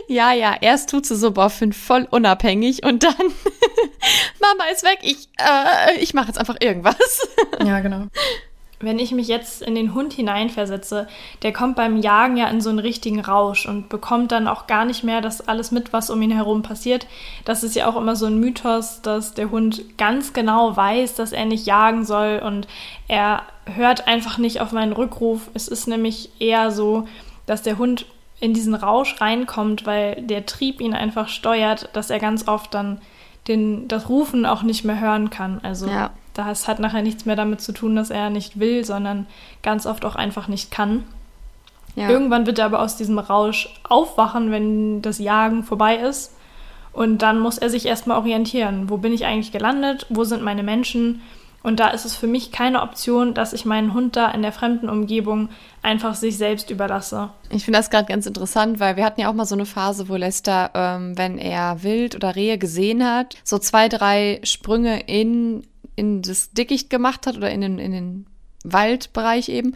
Ja, 0.08 0.34
ja, 0.34 0.56
erst 0.60 0.89
tut 0.89 1.06
sie 1.06 1.15
so, 1.15 1.32
boah, 1.32 1.50
find 1.51 1.75
voll 1.75 2.08
unabhängig 2.10 2.84
und 2.84 3.03
dann, 3.03 3.13
Mama 4.41 4.63
ist 4.72 4.84
weg, 4.84 5.00
ich, 5.03 5.29
äh, 5.38 6.00
ich 6.00 6.15
mache 6.15 6.27
jetzt 6.27 6.39
einfach 6.39 6.56
irgendwas. 6.60 7.27
Ja, 7.63 7.79
genau. 7.79 8.08
Wenn 8.81 8.98
ich 8.98 9.12
mich 9.12 9.27
jetzt 9.27 9.62
in 9.62 9.75
den 9.75 9.93
Hund 9.93 10.13
hineinversetze, 10.13 11.07
der 11.41 11.51
kommt 11.51 11.75
beim 11.75 11.98
Jagen 11.98 12.38
ja 12.38 12.48
in 12.48 12.62
so 12.62 12.69
einen 12.69 12.79
richtigen 12.79 13.19
Rausch 13.19 13.67
und 13.67 13.89
bekommt 13.89 14.31
dann 14.31 14.48
auch 14.48 14.67
gar 14.67 14.86
nicht 14.86 15.03
mehr 15.03 15.19
das 15.19 15.48
alles 15.48 15.71
mit, 15.71 15.91
was 15.91 16.09
um 16.09 16.21
ihn 16.21 16.31
herum 16.31 16.62
passiert. 16.62 17.05
Das 17.43 17.63
ist 17.63 17.75
ja 17.75 17.88
auch 17.88 17.98
immer 17.98 18.15
so 18.15 18.25
ein 18.25 18.39
Mythos, 18.39 19.01
dass 19.01 19.33
der 19.33 19.51
Hund 19.51 19.83
ganz 19.98 20.31
genau 20.31 20.77
weiß, 20.77 21.15
dass 21.15 21.33
er 21.33 21.45
nicht 21.45 21.65
jagen 21.65 22.05
soll 22.05 22.41
und 22.43 22.67
er 23.09 23.43
hört 23.65 24.07
einfach 24.07 24.38
nicht 24.38 24.62
auf 24.62 24.71
meinen 24.71 24.93
Rückruf. 24.93 25.50
Es 25.53 25.67
ist 25.67 25.88
nämlich 25.88 26.29
eher 26.39 26.71
so, 26.71 27.07
dass 27.45 27.63
der 27.63 27.77
Hund 27.77 28.05
in 28.39 28.53
diesen 28.53 28.75
Rausch 28.75 29.19
reinkommt, 29.19 29.86
weil 29.86 30.21
der 30.21 30.45
Trieb 30.45 30.79
ihn 30.79 30.93
einfach 30.93 31.27
steuert, 31.27 31.89
dass 31.93 32.09
er 32.09 32.19
ganz 32.19 32.48
oft 32.48 32.74
dann 32.74 33.01
den, 33.48 33.88
das 33.88 34.07
Rufen 34.09 34.45
auch 34.45 34.63
nicht 34.63 34.86
mehr 34.86 35.00
hören 35.00 35.29
kann. 35.29 35.59
Also 35.63 35.88
ja. 35.88 36.12
Das 36.46 36.67
hat 36.67 36.79
nachher 36.79 37.01
nichts 37.01 37.25
mehr 37.25 37.36
damit 37.36 37.62
zu 37.62 37.72
tun, 37.72 37.96
dass 37.96 38.10
er 38.10 38.29
nicht 38.29 38.60
will, 38.60 38.84
sondern 38.86 39.27
ganz 39.62 39.86
oft 39.86 40.05
auch 40.05 40.15
einfach 40.15 40.48
nicht 40.48 40.72
kann. 40.72 41.03
Ja. 41.96 42.10
Irgendwann 42.10 42.46
wird 42.46 42.60
er 42.60 42.65
aber 42.65 42.81
aus 42.81 42.98
diesem 42.98 43.19
Rausch 43.19 43.69
aufwachen, 43.88 44.51
wenn 44.51 45.01
das 45.01 45.19
Jagen 45.19 45.63
vorbei 45.63 45.98
ist. 45.98 46.36
Und 46.91 47.22
dann 47.22 47.39
muss 47.39 47.58
er 47.58 47.69
sich 47.69 47.86
erstmal 47.86 48.17
orientieren. 48.17 48.89
Wo 48.89 48.98
bin 48.98 49.13
ich 49.13 49.25
eigentlich 49.25 49.51
gelandet? 49.51 50.05
Wo 50.10 50.24
sind 50.24 50.43
meine 50.43 50.63
Menschen? 50.63 51.22
Und 51.62 51.79
da 51.79 51.89
ist 51.89 52.05
es 52.05 52.15
für 52.15 52.27
mich 52.27 52.51
keine 52.51 52.81
Option, 52.81 53.34
dass 53.34 53.51
ich 53.51 53.65
meinen 53.65 53.93
Hund 53.93 54.15
da 54.15 54.31
in 54.31 54.41
der 54.41 54.53
fremden 54.53 54.88
Umgebung 54.88 55.50
einfach 55.81 56.15
sich 56.15 56.38
selbst 56.38 56.69
überlasse. 56.69 57.29
Ich 57.50 57.65
finde 57.65 57.79
das 57.79 57.89
gerade 57.89 58.08
ganz 58.08 58.25
interessant, 58.25 58.79
weil 58.79 58.96
wir 58.96 59.03
hatten 59.03 59.19
ja 59.19 59.29
auch 59.29 59.34
mal 59.34 59.46
so 59.46 59.55
eine 59.55 59.65
Phase, 59.65 60.08
wo 60.08 60.15
Lester, 60.15 60.72
ähm, 60.74 61.17
wenn 61.17 61.38
er 61.38 61.84
Wild 61.84 62.15
oder 62.15 62.36
Rehe 62.36 62.58
gesehen 62.58 63.05
hat, 63.05 63.36
so 63.43 63.58
zwei, 63.60 63.89
drei 63.89 64.39
Sprünge 64.43 65.01
in, 65.01 65.67
in 66.00 66.22
das 66.22 66.51
Dickicht 66.51 66.89
gemacht 66.89 67.27
hat 67.27 67.38
oder 67.38 67.51
in 67.51 67.62
den, 67.62 67.79
in 67.79 67.91
den 67.91 68.25
Waldbereich 68.63 69.50
eben. 69.50 69.75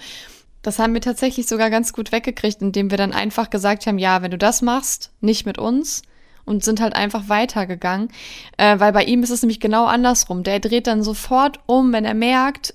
Das 0.62 0.80
haben 0.80 0.94
wir 0.94 1.02
tatsächlich 1.02 1.48
sogar 1.48 1.70
ganz 1.70 1.94
gut 1.94 2.12
weggekriegt, 2.12 2.62
indem 2.62 2.90
wir 2.90 2.98
dann 2.98 3.12
einfach 3.12 3.50
gesagt 3.50 3.86
haben, 3.86 4.00
ja, 4.00 4.22
wenn 4.22 4.32
du 4.32 4.38
das 4.38 4.62
machst, 4.62 5.12
nicht 5.20 5.46
mit 5.46 5.58
uns, 5.58 6.04
und 6.46 6.64
sind 6.64 6.82
halt 6.82 6.96
einfach 6.96 7.30
weitergegangen. 7.30 8.10
Äh, 8.58 8.80
weil 8.80 8.92
bei 8.92 9.04
ihm 9.04 9.24
ist 9.24 9.30
es 9.30 9.42
nämlich 9.42 9.60
genau 9.60 9.86
andersrum. 9.86 10.44
Der 10.44 10.60
dreht 10.60 10.88
dann 10.88 11.04
sofort 11.04 11.60
um, 11.66 11.94
wenn 11.94 12.06
er 12.06 12.14
merkt, 12.14 12.74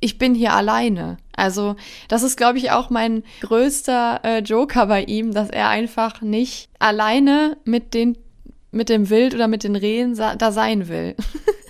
ich 0.00 0.18
bin 0.18 0.34
hier 0.34 0.52
alleine. 0.52 1.16
Also 1.34 1.76
das 2.08 2.22
ist, 2.22 2.36
glaube 2.36 2.58
ich, 2.58 2.70
auch 2.70 2.90
mein 2.90 3.24
größter 3.40 4.20
äh, 4.22 4.38
Joker 4.40 4.86
bei 4.86 5.04
ihm, 5.04 5.32
dass 5.32 5.48
er 5.50 5.68
einfach 5.68 6.20
nicht 6.20 6.68
alleine 6.78 7.56
mit 7.64 7.94
den 7.94 8.18
mit 8.70 8.88
dem 8.88 9.08
Wild 9.08 9.34
oder 9.34 9.46
mit 9.46 9.62
den 9.62 9.76
Rehen 9.76 10.16
da 10.16 10.52
sein 10.52 10.88
will. 10.88 11.14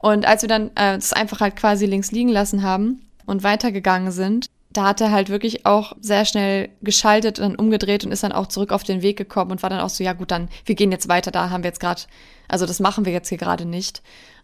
und 0.00 0.26
als 0.26 0.42
wir 0.42 0.48
dann 0.48 0.68
äh, 0.76 0.94
das 0.94 1.12
einfach 1.12 1.40
halt 1.40 1.56
quasi 1.56 1.86
links 1.86 2.10
liegen 2.12 2.28
lassen 2.28 2.62
haben 2.62 3.00
und 3.26 3.42
weitergegangen 3.42 4.10
sind, 4.10 4.50
da 4.70 4.84
hat 4.84 5.00
er 5.00 5.10
halt 5.10 5.28
wirklich 5.30 5.64
auch 5.66 5.94
sehr 6.00 6.24
schnell 6.24 6.68
geschaltet 6.82 7.38
und 7.38 7.56
umgedreht 7.56 8.04
und 8.04 8.12
ist 8.12 8.22
dann 8.22 8.32
auch 8.32 8.46
zurück 8.46 8.72
auf 8.72 8.84
den 8.84 9.02
Weg 9.02 9.16
gekommen 9.16 9.50
und 9.50 9.62
war 9.62 9.70
dann 9.70 9.80
auch 9.80 9.88
so, 9.88 10.04
ja 10.04 10.12
gut, 10.12 10.30
dann, 10.30 10.48
wir 10.64 10.74
gehen 10.74 10.92
jetzt 10.92 11.08
weiter, 11.08 11.30
da 11.30 11.50
haben 11.50 11.62
wir 11.62 11.68
jetzt 11.68 11.80
gerade, 11.80 12.02
also 12.48 12.66
das 12.66 12.78
machen 12.78 13.04
wir 13.04 13.12
jetzt 13.12 13.28
hier 13.28 13.38
gerade 13.38 13.64
nicht. 13.64 14.02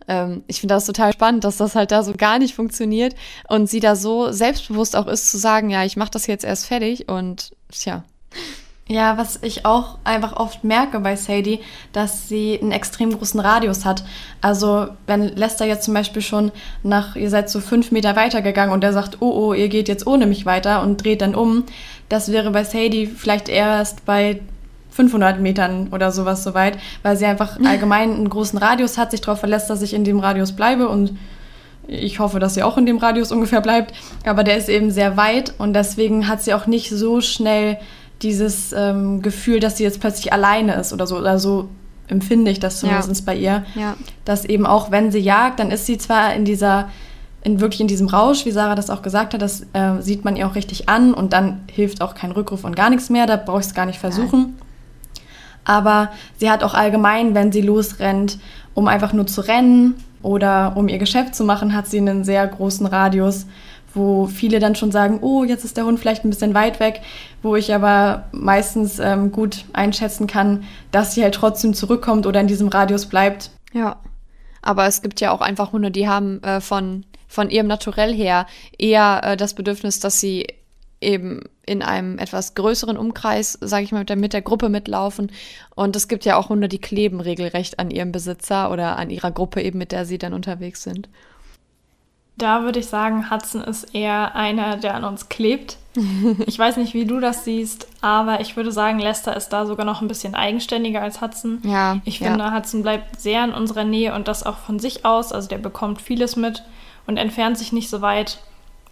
Ähm, 0.09 0.43
ich 0.47 0.61
finde 0.61 0.75
das 0.75 0.87
total 0.87 1.13
spannend, 1.13 1.45
dass 1.45 1.59
das 1.59 1.75
halt 1.75 1.91
da 1.91 2.03
so 2.03 2.15
gar 2.15 2.39
nicht 2.39 2.55
funktioniert 2.55 3.15
und 3.49 3.69
sie 3.69 3.81
da 3.81 3.97
so 3.97 4.33
selbstbewusst 4.33 4.97
auch 4.97 5.07
ist 5.07 5.31
zu 5.31 5.39
sagen, 5.39 5.71
ja, 5.71 5.85
ich 5.85 5.97
mache 5.97 6.11
das 6.11 6.27
jetzt 6.27 6.45
erst 6.45 6.67
fertig 6.67 7.09
und 7.09 7.53
tja. 7.71 8.05
Ja, 8.87 9.17
was 9.17 9.39
ich 9.41 9.65
auch 9.65 9.97
einfach 10.05 10.37
oft 10.37 10.63
merke 10.63 11.01
bei 11.01 11.17
Sadie, 11.17 11.61
dass 11.95 12.29
sie 12.29 12.59
einen 12.61 12.71
extrem 12.71 13.17
großen 13.17 13.41
Radius 13.41 13.87
hat. 13.87 14.05
Also 14.43 14.89
wenn 15.07 15.35
Lester 15.37 15.65
jetzt 15.65 15.85
zum 15.85 15.95
Beispiel 15.95 16.21
schon 16.21 16.53
nach, 16.83 17.17
ihr 17.17 17.31
seid 17.31 17.49
so 17.49 17.61
fünf 17.61 17.93
Meter 17.93 18.15
weitergegangen 18.15 18.75
und 18.75 18.85
er 18.85 18.93
sagt, 18.93 19.23
oh, 19.23 19.31
oh, 19.31 19.55
ihr 19.55 19.71
geht 19.71 19.89
jetzt 19.89 20.07
ohne 20.07 20.27
mich 20.27 20.45
weiter 20.45 20.83
und 20.83 21.03
dreht 21.03 21.23
dann 21.23 21.35
um, 21.35 21.65
das 22.11 22.31
wäre 22.31 22.51
bei 22.51 22.65
Sadie 22.65 23.07
vielleicht 23.07 23.49
erst 23.49 24.05
bei 24.05 24.41
500 24.91 25.41
Metern 25.41 25.89
oder 25.91 26.13
sowas 26.13 26.45
soweit, 26.45 26.77
weil 27.03 27.17
sie 27.17 27.25
einfach 27.25 27.59
allgemein 27.65 28.13
einen 28.13 28.29
großen 28.29 28.59
Radius 28.59 28.99
hat, 28.99 29.13
sich 29.13 29.23
darauf 29.23 29.41
verlässt, 29.41 29.71
dass 29.71 29.81
ich 29.81 29.95
in 29.95 30.05
dem 30.05 30.21
Radius 30.21 30.53
bleibe 30.53 30.89
und 30.89 31.17
ich 31.87 32.19
hoffe, 32.19 32.39
dass 32.39 32.55
sie 32.55 32.63
auch 32.63 32.77
in 32.77 32.85
dem 32.85 32.99
Radius 32.99 33.33
ungefähr 33.33 33.63
bleibt, 33.63 33.95
aber 34.27 34.45
der 34.45 34.59
ist 34.59 34.69
eben 34.69 34.91
sehr 34.91 35.17
weit 35.17 35.55
und 35.57 35.73
deswegen 35.73 36.29
hat 36.29 36.43
sie 36.43 36.53
auch 36.53 36.67
nicht 36.67 36.91
so 36.91 37.23
schnell 37.23 37.79
dieses 38.25 38.73
ähm, 38.73 39.23
Gefühl, 39.23 39.61
dass 39.61 39.77
sie 39.77 39.85
jetzt 39.85 40.01
plötzlich 40.01 40.33
alleine 40.33 40.75
ist 40.75 40.93
oder 40.93 41.07
so. 41.07 41.19
Oder 41.19 41.39
so 41.39 41.69
empfinde 42.09 42.51
ich 42.51 42.59
das 42.59 42.81
zumindest 42.81 43.21
ja. 43.21 43.25
bei 43.27 43.37
ihr. 43.37 43.65
Ja. 43.75 43.97
Dass 44.25 44.45
eben 44.45 44.67
auch, 44.67 44.91
wenn 44.91 45.13
sie 45.13 45.21
jagt, 45.21 45.61
dann 45.61 45.71
ist 45.71 45.87
sie 45.87 45.99
zwar 45.99 46.35
in 46.35 46.45
dieser, 46.45 46.89
in 47.43 47.61
wirklich 47.61 47.81
in 47.81 47.87
diesem 47.87 48.09
Rausch, 48.09 48.45
wie 48.45 48.51
Sarah 48.51 48.75
das 48.75 48.91
auch 48.91 49.03
gesagt 49.03 49.35
hat, 49.35 49.43
das 49.43 49.67
äh, 49.73 50.01
sieht 50.01 50.25
man 50.25 50.37
ihr 50.37 50.47
auch 50.47 50.55
richtig 50.55 50.89
an 50.89 51.15
und 51.15 51.33
dann 51.33 51.61
hilft 51.71 52.01
auch 52.01 52.15
kein 52.15 52.33
Rückruf 52.33 52.65
und 52.65 52.75
gar 52.75 52.91
nichts 52.91 53.11
mehr, 53.11 53.27
da 53.27 53.37
brauche 53.37 53.61
ich 53.61 53.67
es 53.67 53.75
gar 53.75 53.87
nicht 53.87 53.99
versuchen. 53.99 54.41
Nein. 54.41 54.55
Aber 55.67 56.11
sie 56.37 56.51
hat 56.51 56.63
auch 56.63 56.75
allgemein, 56.75 57.35
wenn 57.35 57.53
sie 57.53 57.63
losrennt, 57.63 58.39
um 58.75 58.89
einfach 58.89 59.13
nur 59.13 59.27
zu 59.27 59.41
rennen 59.41 59.95
oder 60.23 60.77
um 60.77 60.89
ihr 60.89 60.99
Geschäft 60.99 61.35
zu 61.35 61.45
machen, 61.45 61.75
hat 61.75 61.87
sie 61.87 61.99
einen 61.99 62.25
sehr 62.25 62.47
großen 62.47 62.87
Radius 62.87 63.47
wo 63.95 64.27
viele 64.27 64.59
dann 64.59 64.75
schon 64.75 64.93
sagen, 64.93 65.19
oh, 65.23 65.45
jetzt 65.45 65.65
ist 65.65 65.77
der 65.77 65.85
Hund 65.85 65.99
vielleicht 65.99 66.25
ein 66.25 66.31
bisschen 66.31 66.55
weit 66.55 66.81
weg, 66.81 67.01
wo 67.43 67.57
ich 67.57 67.75
aber 67.75 68.29
meistens 68.33 68.99
ähm, 68.99 69.33
gut 69.33 69.65
einschätzen 69.73 70.27
kann, 70.27 70.65
dass 70.91 71.15
sie 71.15 71.23
halt 71.23 71.35
trotzdem 71.35 71.75
zurückkommt 71.75 72.27
oder 72.27 72.41
in 72.41 72.47
diesem 72.47 72.69
Radius 72.69 73.07
bleibt. 73.07 73.51
Ja, 73.73 73.97
aber 74.63 74.87
es 74.87 75.03
gibt 75.03 75.21
ja 75.21 75.31
auch 75.31 75.41
einfach 75.41 75.73
Hunde, 75.73 75.91
die 75.91 76.09
haben 76.09 76.43
äh, 76.43 76.61
von, 76.61 77.05
von 77.29 77.51
ihrem 77.51 77.67
Naturell 77.67 78.15
her 78.15 78.47
eher 78.79 79.21
äh, 79.23 79.37
das 79.37 79.55
Bedürfnis, 79.55 80.01
dass 80.01 80.21
sie 80.21 80.47
eben 81.01 81.43
in 81.67 81.83
einem 81.83 82.19
etwas 82.19 82.55
größeren 82.55 82.97
Umkreis, 82.97 83.59
sage 83.61 83.85
ich 83.85 83.93
mal, 83.93 84.01
mit 84.01 84.09
der, 84.09 84.17
mit 84.17 84.33
der 84.33 84.43
Gruppe 84.43 84.69
mitlaufen. 84.69 85.31
Und 85.75 85.97
es 85.97 86.09
gibt 86.09 86.25
ja 86.25 86.37
auch 86.37 86.49
Hunde, 86.49 86.69
die 86.69 86.81
kleben 86.81 87.21
regelrecht 87.21 87.79
an 87.79 87.91
ihrem 87.91 88.11
Besitzer 88.11 88.71
oder 88.71 88.97
an 88.97 89.11
ihrer 89.11 89.31
Gruppe 89.31 89.63
eben, 89.63 89.79
mit 89.79 89.93
der 89.93 90.07
sie 90.07 90.19
dann 90.19 90.33
unterwegs 90.33 90.83
sind. 90.83 91.09
Da 92.37 92.63
würde 92.63 92.81
ich 92.81 92.87
sagen, 92.87 93.31
Hudson 93.31 93.63
ist 93.63 93.95
eher 93.95 94.35
einer, 94.35 94.77
der 94.77 94.95
an 94.95 95.05
uns 95.05 95.29
klebt. 95.29 95.77
ich 96.47 96.59
weiß 96.59 96.77
nicht, 96.79 96.95
wie 96.95 97.05
du 97.05 97.21
das 97.21 97.45
siehst, 97.45 97.87
aber 98.01 98.41
ich 98.41 98.57
würde 98.57 98.73
sagen, 98.73 98.99
Lester 98.99 99.37
ist 99.37 99.51
da 99.51 99.67
sogar 99.67 99.87
noch 99.87 100.03
ein 100.03 100.09
bisschen 100.09 100.35
eigenständiger 100.35 101.01
als 101.01 101.21
Hudson. 101.21 101.61
Ja. 101.63 101.99
Ich 102.05 102.19
finde, 102.19 102.41
ja. 102.41 102.53
Hudson 102.53 102.83
bleibt 102.83 103.21
sehr 103.21 103.45
in 103.45 103.53
unserer 103.53 103.85
Nähe 103.85 104.15
und 104.15 104.27
das 104.27 104.45
auch 104.45 104.57
von 104.57 104.81
sich 104.81 105.05
aus. 105.05 105.33
Also 105.33 105.49
der 105.49 105.59
bekommt 105.59 106.03
vieles 106.03 106.35
mit 106.35 106.65
und 107.07 107.17
entfernt 107.17 107.57
sich 107.59 107.73
nicht 107.73 107.89
so 107.89 108.01
weit. 108.01 108.41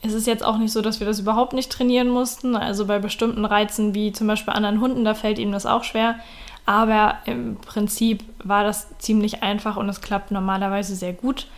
Es 0.03 0.13
ist 0.13 0.27
jetzt 0.27 0.45
auch 0.45 0.59
nicht 0.59 0.73
so, 0.73 0.81
dass 0.81 1.01
wir 1.01 1.07
das 1.07 1.21
überhaupt 1.21 1.53
nicht 1.53 1.73
trainieren 1.73 2.09
mussten. 2.09 2.55
Also 2.55 2.87
bei 2.87 3.01
bestimmten 3.01 3.45
Reizen 3.45 3.95
wie 3.95 4.13
zum 4.13 4.29
Beispiel 4.29 4.53
anderen 4.53 4.81
Hunden, 4.81 5.05
da 5.05 5.15
fällt 5.15 5.39
ihm 5.39 5.51
das 5.51 5.67
auch 5.67 5.83
schwer. 5.83 6.17
Aber 6.67 7.17
im 7.25 7.57
Prinzip 7.57 8.23
war 8.45 8.63
das 8.63 8.87
ziemlich 8.99 9.43
einfach 9.43 9.77
und 9.77 9.89
es 9.89 10.01
klappt 10.01 10.31
normalerweise 10.31 10.95
sehr 10.95 11.13
gut. 11.13 11.49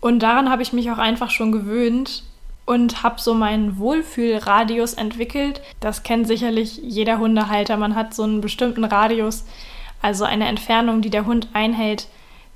Und 0.00 0.20
daran 0.20 0.50
habe 0.50 0.62
ich 0.62 0.72
mich 0.72 0.90
auch 0.90 0.98
einfach 0.98 1.30
schon 1.30 1.52
gewöhnt 1.52 2.24
und 2.64 3.02
habe 3.02 3.20
so 3.20 3.34
meinen 3.34 3.78
Wohlfühlradius 3.78 4.94
entwickelt. 4.94 5.60
Das 5.80 6.02
kennt 6.02 6.26
sicherlich 6.26 6.78
jeder 6.78 7.18
Hundehalter. 7.18 7.76
Man 7.76 7.94
hat 7.94 8.14
so 8.14 8.22
einen 8.22 8.40
bestimmten 8.40 8.84
Radius, 8.84 9.44
also 10.00 10.24
eine 10.24 10.46
Entfernung, 10.46 11.02
die 11.02 11.10
der 11.10 11.26
Hund 11.26 11.48
einhält, 11.52 12.06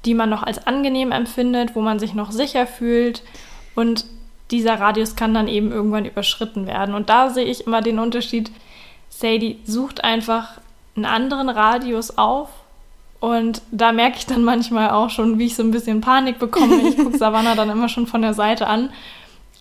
die 0.05 0.15
man 0.15 0.31
noch 0.31 0.43
als 0.43 0.67
angenehm 0.67 1.13
empfindet, 1.13 1.75
wo 1.75 1.81
man 1.81 1.99
sich 1.99 2.15
noch 2.15 2.31
sicher 2.31 2.67
fühlt. 2.67 3.23
Und 3.75 4.07
dieser 4.51 4.79
Radius 4.79 5.17
kann 5.17 5.35
dann 5.35 5.49
eben 5.49 5.73
irgendwann 5.73 6.05
überschritten 6.05 6.67
werden. 6.67 6.95
Und 6.95 7.11
da 7.11 7.31
sehe 7.31 7.45
ich 7.45 7.67
immer 7.67 7.83
den 7.83 7.99
Unterschied. 7.99 8.51
Sadie 9.09 9.59
sucht 9.65 10.05
einfach 10.05 10.61
einen 10.97 11.07
anderen 11.07 11.49
Radius 11.49 12.17
auf 12.17 12.49
und 13.25 13.63
da 13.71 13.93
merke 13.93 14.19
ich 14.19 14.27
dann 14.27 14.45
manchmal 14.45 14.91
auch 14.91 15.09
schon, 15.09 15.39
wie 15.39 15.47
ich 15.47 15.57
so 15.57 15.63
ein 15.63 15.71
bisschen 15.71 16.03
Panik 16.03 16.39
bekomme. 16.39 16.77
Ich 16.87 16.99
gucke 16.99 17.17
Savannah 17.17 17.55
dann 17.55 17.71
immer 17.71 17.89
schon 17.89 18.07
von 18.07 18.21
der 18.21 18.35
Seite 18.35 18.67
an. 18.67 18.91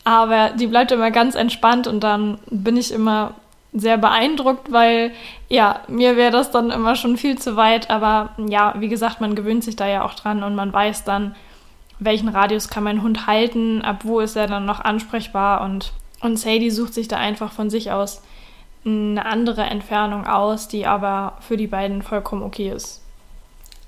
Aber 0.03 0.49
die 0.49 0.67
bleibt 0.67 0.91
immer 0.91 1.11
ganz 1.11 1.33
entspannt 1.33 1.87
und 1.87 2.01
dann 2.01 2.39
bin 2.49 2.75
ich 2.75 2.91
immer 2.91 3.35
sehr 3.71 3.97
beeindruckt, 3.97 4.69
weil 4.73 5.13
ja, 5.47 5.79
mir 5.87 6.17
wäre 6.17 6.29
das 6.29 6.51
dann 6.51 6.71
immer 6.71 6.97
schon 6.97 7.15
viel 7.15 7.39
zu 7.39 7.55
weit. 7.55 7.89
Aber 7.89 8.31
ja, 8.37 8.73
wie 8.79 8.89
gesagt, 8.89 9.21
man 9.21 9.33
gewöhnt 9.33 9.63
sich 9.63 9.77
da 9.77 9.87
ja 9.87 10.03
auch 10.03 10.15
dran 10.15 10.43
und 10.43 10.55
man 10.55 10.73
weiß 10.73 11.05
dann, 11.05 11.33
welchen 11.99 12.27
Radius 12.27 12.67
kann 12.67 12.83
mein 12.83 13.01
Hund 13.01 13.27
halten, 13.27 13.81
ab 13.81 14.01
wo 14.03 14.19
ist 14.19 14.35
er 14.35 14.47
dann 14.47 14.65
noch 14.65 14.81
ansprechbar 14.81 15.61
und, 15.61 15.93
und 16.19 16.37
Sadie 16.37 16.69
sucht 16.69 16.93
sich 16.93 17.07
da 17.07 17.15
einfach 17.15 17.53
von 17.53 17.69
sich 17.69 17.93
aus 17.93 18.23
eine 18.85 19.25
andere 19.25 19.61
Entfernung 19.61 20.27
aus, 20.27 20.67
die 20.67 20.85
aber 20.85 21.37
für 21.39 21.55
die 21.55 21.67
beiden 21.67 22.01
vollkommen 22.01 22.43
okay 22.43 22.69
ist 22.69 23.02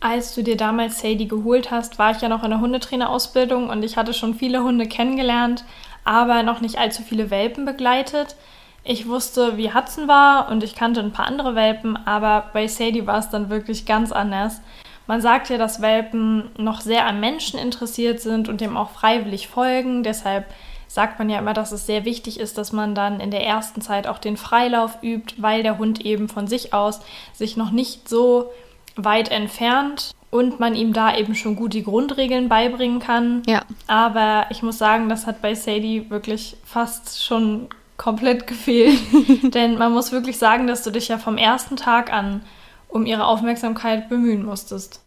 als 0.05 0.35
du 0.35 0.43
dir 0.43 0.55
damals 0.55 0.99
Sadie 0.99 1.27
geholt 1.27 1.71
hast, 1.71 1.97
war 1.97 2.11
ich 2.11 2.21
ja 2.21 2.29
noch 2.29 2.43
in 2.43 2.51
der 2.51 2.59
Hundetrainerausbildung 2.59 3.69
und 3.69 3.81
ich 3.81 3.97
hatte 3.97 4.13
schon 4.13 4.35
viele 4.35 4.61
Hunde 4.61 4.87
kennengelernt, 4.87 5.65
aber 6.03 6.43
noch 6.43 6.61
nicht 6.61 6.77
allzu 6.77 7.01
viele 7.01 7.31
Welpen 7.31 7.65
begleitet. 7.65 8.35
Ich 8.83 9.07
wusste, 9.07 9.57
wie 9.57 9.73
Hudson 9.73 10.07
war 10.07 10.49
und 10.51 10.63
ich 10.63 10.75
kannte 10.75 10.99
ein 10.99 11.11
paar 11.11 11.25
andere 11.25 11.55
Welpen, 11.55 11.97
aber 12.05 12.51
bei 12.53 12.67
Sadie 12.67 13.07
war 13.07 13.17
es 13.17 13.29
dann 13.31 13.49
wirklich 13.49 13.87
ganz 13.87 14.11
anders. 14.11 14.61
Man 15.07 15.21
sagt 15.21 15.49
ja, 15.49 15.57
dass 15.57 15.81
Welpen 15.81 16.51
noch 16.55 16.81
sehr 16.81 17.07
am 17.07 17.19
Menschen 17.19 17.59
interessiert 17.59 18.19
sind 18.19 18.47
und 18.47 18.61
dem 18.61 18.77
auch 18.77 18.91
freiwillig 18.91 19.47
folgen. 19.47 20.03
Deshalb 20.03 20.45
sagt 20.87 21.17
man 21.17 21.31
ja 21.31 21.39
immer, 21.39 21.53
dass 21.53 21.71
es 21.71 21.87
sehr 21.87 22.05
wichtig 22.05 22.39
ist, 22.39 22.59
dass 22.59 22.71
man 22.71 22.93
dann 22.93 23.19
in 23.19 23.31
der 23.31 23.43
ersten 23.43 23.81
Zeit 23.81 24.05
auch 24.05 24.19
den 24.19 24.37
Freilauf 24.37 24.99
übt, 25.01 25.33
weil 25.39 25.63
der 25.63 25.79
Hund 25.79 25.99
eben 26.05 26.29
von 26.29 26.45
sich 26.45 26.75
aus 26.75 27.01
sich 27.33 27.57
noch 27.57 27.71
nicht 27.71 28.07
so 28.07 28.51
weit 28.95 29.29
entfernt 29.29 30.11
und 30.31 30.59
man 30.59 30.75
ihm 30.75 30.93
da 30.93 31.15
eben 31.15 31.35
schon 31.35 31.55
gut 31.55 31.73
die 31.73 31.83
Grundregeln 31.83 32.49
beibringen 32.49 32.99
kann. 32.99 33.43
Ja. 33.47 33.63
Aber 33.87 34.47
ich 34.49 34.63
muss 34.63 34.77
sagen, 34.77 35.09
das 35.09 35.27
hat 35.27 35.41
bei 35.41 35.55
Sadie 35.55 36.09
wirklich 36.09 36.57
fast 36.65 37.23
schon 37.23 37.69
komplett 37.97 38.47
gefehlt. 38.47 38.99
Denn 39.53 39.77
man 39.77 39.93
muss 39.93 40.11
wirklich 40.11 40.37
sagen, 40.37 40.67
dass 40.67 40.83
du 40.83 40.91
dich 40.91 41.07
ja 41.07 41.17
vom 41.17 41.37
ersten 41.37 41.77
Tag 41.77 42.11
an 42.11 42.41
um 42.87 43.05
ihre 43.05 43.25
Aufmerksamkeit 43.25 44.09
bemühen 44.09 44.45
musstest. 44.45 45.01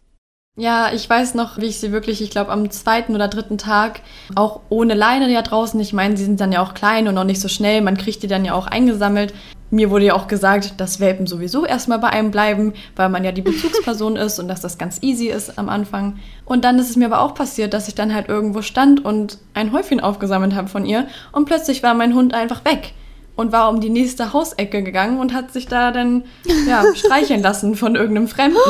Ja, 0.57 0.91
ich 0.91 1.09
weiß 1.09 1.35
noch, 1.35 1.57
wie 1.57 1.67
ich 1.67 1.79
sie 1.79 1.91
wirklich, 1.91 2.21
ich 2.21 2.31
glaube, 2.31 2.51
am 2.51 2.69
zweiten 2.69 3.15
oder 3.15 3.29
dritten 3.29 3.57
Tag 3.57 4.01
auch 4.35 4.59
ohne 4.69 4.93
Leine 4.93 5.31
ja 5.31 5.41
draußen. 5.41 5.79
Ich 5.79 5.93
meine, 5.93 6.17
sie 6.17 6.25
sind 6.25 6.41
dann 6.41 6.51
ja 6.51 6.61
auch 6.61 6.73
klein 6.73 7.07
und 7.07 7.15
noch 7.15 7.23
nicht 7.23 7.39
so 7.39 7.47
schnell. 7.47 7.81
Man 7.81 7.97
kriegt 7.97 8.23
die 8.23 8.27
dann 8.27 8.43
ja 8.43 8.53
auch 8.53 8.67
eingesammelt. 8.67 9.33
Mir 9.71 9.91
wurde 9.91 10.05
ja 10.05 10.15
auch 10.15 10.27
gesagt, 10.27 10.79
dass 10.79 10.99
Welpen 10.99 11.27
sowieso 11.27 11.65
erstmal 11.65 11.99
bei 11.99 12.09
einem 12.09 12.31
bleiben, 12.31 12.73
weil 12.95 13.09
man 13.09 13.23
ja 13.23 13.31
die 13.31 13.41
Bezugsperson 13.41 14.15
ist 14.17 14.39
und 14.39 14.47
dass 14.47 14.61
das 14.61 14.77
ganz 14.77 14.99
easy 15.01 15.27
ist 15.27 15.59
am 15.59 15.69
Anfang. 15.69 16.17
Und 16.45 16.65
dann 16.65 16.79
ist 16.79 16.89
es 16.89 16.95
mir 16.95 17.05
aber 17.05 17.21
auch 17.21 17.35
passiert, 17.35 17.73
dass 17.73 17.87
ich 17.87 17.95
dann 17.95 18.13
halt 18.13 18.29
irgendwo 18.29 18.61
stand 18.61 19.05
und 19.05 19.37
ein 19.53 19.71
Häufchen 19.71 19.99
aufgesammelt 19.99 20.55
habe 20.55 20.67
von 20.67 20.85
ihr 20.85 21.07
und 21.31 21.45
plötzlich 21.45 21.83
war 21.83 21.93
mein 21.93 22.15
Hund 22.15 22.33
einfach 22.33 22.65
weg 22.65 22.93
und 23.35 23.53
war 23.53 23.69
um 23.69 23.79
die 23.79 23.89
nächste 23.89 24.33
Hausecke 24.33 24.83
gegangen 24.83 25.19
und 25.19 25.33
hat 25.33 25.53
sich 25.53 25.67
da 25.67 25.91
dann 25.91 26.23
ja, 26.67 26.83
streicheln 26.95 27.41
lassen 27.41 27.75
von 27.75 27.95
irgendeinem 27.95 28.27
Fremden. 28.27 28.57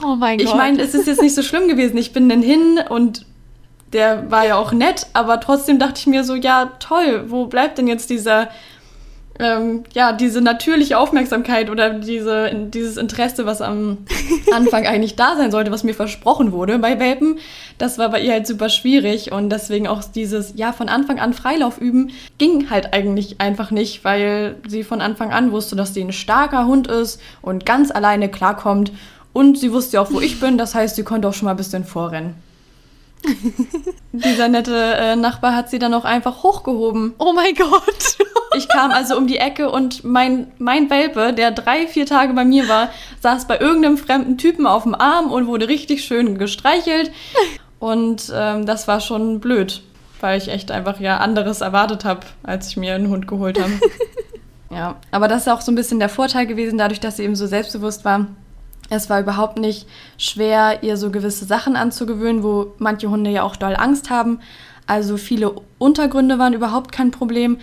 Oh 0.00 0.14
mein 0.14 0.38
Gott. 0.38 0.46
Ich 0.46 0.54
meine, 0.54 0.80
es 0.80 0.94
ist 0.94 1.08
jetzt 1.08 1.20
nicht 1.20 1.34
so 1.34 1.42
schlimm 1.42 1.66
gewesen. 1.66 1.98
Ich 1.98 2.12
bin 2.12 2.28
dann 2.28 2.40
hin 2.40 2.78
und 2.88 3.26
der 3.92 4.30
war 4.30 4.46
ja 4.46 4.56
auch 4.56 4.70
nett, 4.70 5.06
aber 5.12 5.40
trotzdem 5.40 5.80
dachte 5.80 5.98
ich 5.98 6.06
mir 6.06 6.22
so, 6.22 6.36
ja, 6.36 6.70
toll, 6.78 7.24
wo 7.28 7.46
bleibt 7.46 7.78
denn 7.78 7.88
jetzt 7.88 8.08
dieser, 8.10 8.48
ähm, 9.38 9.84
ja, 9.92 10.12
diese 10.12 10.40
natürliche 10.40 10.98
Aufmerksamkeit 10.98 11.70
oder 11.70 11.90
diese, 11.90 12.50
dieses 12.54 12.96
Interesse, 12.96 13.46
was 13.46 13.60
am 13.60 13.98
Anfang 14.52 14.86
eigentlich 14.86 15.16
da 15.16 15.36
sein 15.36 15.50
sollte, 15.50 15.70
was 15.70 15.84
mir 15.84 15.94
versprochen 15.94 16.52
wurde 16.52 16.78
bei 16.78 16.98
Welpen. 16.98 17.38
Das 17.78 17.98
war 17.98 18.10
bei 18.10 18.20
ihr 18.20 18.32
halt 18.32 18.46
super 18.46 18.68
schwierig 18.68 19.30
und 19.30 19.50
deswegen 19.50 19.86
auch 19.86 20.02
dieses, 20.02 20.54
ja, 20.56 20.72
von 20.72 20.88
Anfang 20.88 21.20
an 21.20 21.32
Freilauf 21.34 21.78
üben, 21.78 22.10
ging 22.38 22.70
halt 22.70 22.92
eigentlich 22.92 23.40
einfach 23.40 23.70
nicht, 23.70 24.04
weil 24.04 24.56
sie 24.66 24.82
von 24.82 25.00
Anfang 25.00 25.32
an 25.32 25.52
wusste, 25.52 25.76
dass 25.76 25.94
sie 25.94 26.02
ein 26.02 26.12
starker 26.12 26.66
Hund 26.66 26.88
ist 26.88 27.20
und 27.40 27.64
ganz 27.64 27.90
alleine 27.90 28.28
klarkommt 28.28 28.92
und 29.32 29.58
sie 29.58 29.72
wusste 29.72 29.96
ja 29.96 30.02
auch, 30.02 30.10
wo 30.10 30.20
ich 30.20 30.40
bin, 30.40 30.58
das 30.58 30.74
heißt, 30.74 30.96
sie 30.96 31.04
konnte 31.04 31.28
auch 31.28 31.34
schon 31.34 31.46
mal 31.46 31.52
ein 31.52 31.58
bisschen 31.58 31.84
vorrennen. 31.84 32.34
Dieser 34.12 34.48
nette 34.48 34.74
äh, 34.74 35.16
Nachbar 35.16 35.54
hat 35.54 35.70
sie 35.70 35.78
dann 35.78 35.94
auch 35.94 36.04
einfach 36.04 36.42
hochgehoben. 36.42 37.14
Oh 37.18 37.32
mein 37.32 37.54
Gott. 37.54 38.18
ich 38.56 38.68
kam 38.68 38.90
also 38.90 39.16
um 39.16 39.26
die 39.26 39.38
Ecke 39.38 39.70
und 39.70 40.04
mein, 40.04 40.52
mein 40.58 40.90
Welpe, 40.90 41.32
der 41.32 41.50
drei, 41.50 41.86
vier 41.86 42.06
Tage 42.06 42.32
bei 42.32 42.44
mir 42.44 42.68
war, 42.68 42.90
saß 43.20 43.46
bei 43.46 43.58
irgendeinem 43.58 43.98
fremden 43.98 44.38
Typen 44.38 44.66
auf 44.66 44.84
dem 44.84 44.94
Arm 44.94 45.30
und 45.30 45.46
wurde 45.46 45.68
richtig 45.68 46.04
schön 46.04 46.38
gestreichelt. 46.38 47.12
Und 47.78 48.32
ähm, 48.34 48.66
das 48.66 48.88
war 48.88 49.00
schon 49.00 49.40
blöd, 49.40 49.82
weil 50.20 50.38
ich 50.38 50.48
echt 50.48 50.70
einfach 50.70 51.00
ja 51.00 51.18
anderes 51.18 51.60
erwartet 51.60 52.04
habe, 52.04 52.20
als 52.42 52.68
ich 52.68 52.76
mir 52.76 52.94
einen 52.94 53.08
Hund 53.08 53.28
geholt 53.28 53.60
habe. 53.60 53.72
ja, 54.70 54.96
aber 55.10 55.28
das 55.28 55.42
ist 55.42 55.48
auch 55.48 55.60
so 55.60 55.70
ein 55.70 55.76
bisschen 55.76 56.00
der 56.00 56.08
Vorteil 56.08 56.46
gewesen, 56.46 56.78
dadurch, 56.78 57.00
dass 57.00 57.16
sie 57.16 57.24
eben 57.24 57.36
so 57.36 57.46
selbstbewusst 57.46 58.04
war 58.04 58.26
es 58.90 59.10
war 59.10 59.20
überhaupt 59.20 59.58
nicht 59.58 59.86
schwer, 60.16 60.82
ihr 60.82 60.96
so 60.96 61.10
gewisse 61.10 61.44
Sachen 61.44 61.76
anzugewöhnen, 61.76 62.42
wo 62.42 62.72
manche 62.78 63.10
Hunde 63.10 63.30
ja 63.30 63.42
auch 63.42 63.56
doll 63.56 63.76
Angst 63.76 64.10
haben. 64.10 64.40
Also 64.86 65.16
viele 65.16 65.54
Untergründe 65.78 66.38
waren 66.38 66.54
überhaupt 66.54 66.92
kein 66.92 67.10
Problem. 67.10 67.58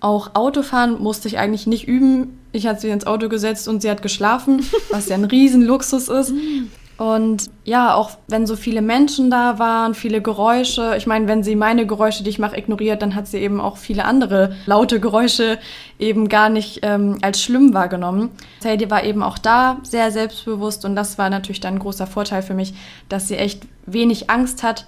Auch 0.00 0.34
Autofahren 0.34 1.00
musste 1.02 1.28
ich 1.28 1.38
eigentlich 1.38 1.66
nicht 1.66 1.86
üben. 1.86 2.38
Ich 2.52 2.66
hatte 2.66 2.80
sie 2.80 2.90
ins 2.90 3.06
Auto 3.06 3.28
gesetzt 3.28 3.68
und 3.68 3.82
sie 3.82 3.90
hat 3.90 4.02
geschlafen, 4.02 4.64
was 4.90 5.08
ja 5.08 5.16
ein 5.16 5.24
Riesenluxus 5.24 6.08
ist. 6.08 6.32
Und 6.96 7.50
ja, 7.64 7.94
auch 7.94 8.10
wenn 8.28 8.46
so 8.46 8.54
viele 8.54 8.80
Menschen 8.80 9.28
da 9.28 9.58
waren, 9.58 9.94
viele 9.94 10.22
Geräusche. 10.22 10.94
Ich 10.96 11.06
meine, 11.08 11.26
wenn 11.26 11.42
sie 11.42 11.56
meine 11.56 11.86
Geräusche, 11.86 12.22
die 12.22 12.30
ich 12.30 12.38
mache, 12.38 12.56
ignoriert, 12.56 13.02
dann 13.02 13.16
hat 13.16 13.26
sie 13.26 13.38
eben 13.38 13.60
auch 13.60 13.78
viele 13.78 14.04
andere 14.04 14.54
laute 14.66 15.00
Geräusche 15.00 15.58
eben 15.98 16.28
gar 16.28 16.48
nicht 16.48 16.80
ähm, 16.82 17.18
als 17.20 17.42
schlimm 17.42 17.74
wahrgenommen. 17.74 18.30
Sadie 18.60 18.90
war 18.90 19.02
eben 19.02 19.24
auch 19.24 19.38
da, 19.38 19.78
sehr 19.82 20.12
selbstbewusst 20.12 20.84
und 20.84 20.94
das 20.94 21.18
war 21.18 21.30
natürlich 21.30 21.60
dann 21.60 21.74
ein 21.74 21.80
großer 21.80 22.06
Vorteil 22.06 22.42
für 22.42 22.54
mich, 22.54 22.74
dass 23.08 23.26
sie 23.26 23.36
echt 23.36 23.62
wenig 23.86 24.30
Angst 24.30 24.62
hat. 24.62 24.86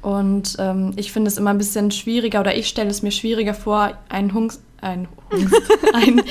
Und 0.00 0.56
ähm, 0.58 0.92
ich 0.96 1.12
finde 1.12 1.28
es 1.28 1.36
immer 1.36 1.50
ein 1.50 1.58
bisschen 1.58 1.90
schwieriger 1.90 2.40
oder 2.40 2.56
ich 2.56 2.66
stelle 2.66 2.90
es 2.90 3.02
mir 3.02 3.12
schwieriger 3.12 3.54
vor, 3.54 3.92
einen 4.08 4.32
Hund, 4.32 4.58
ein 4.80 5.06
Hund, 5.30 5.52
ein 5.92 6.22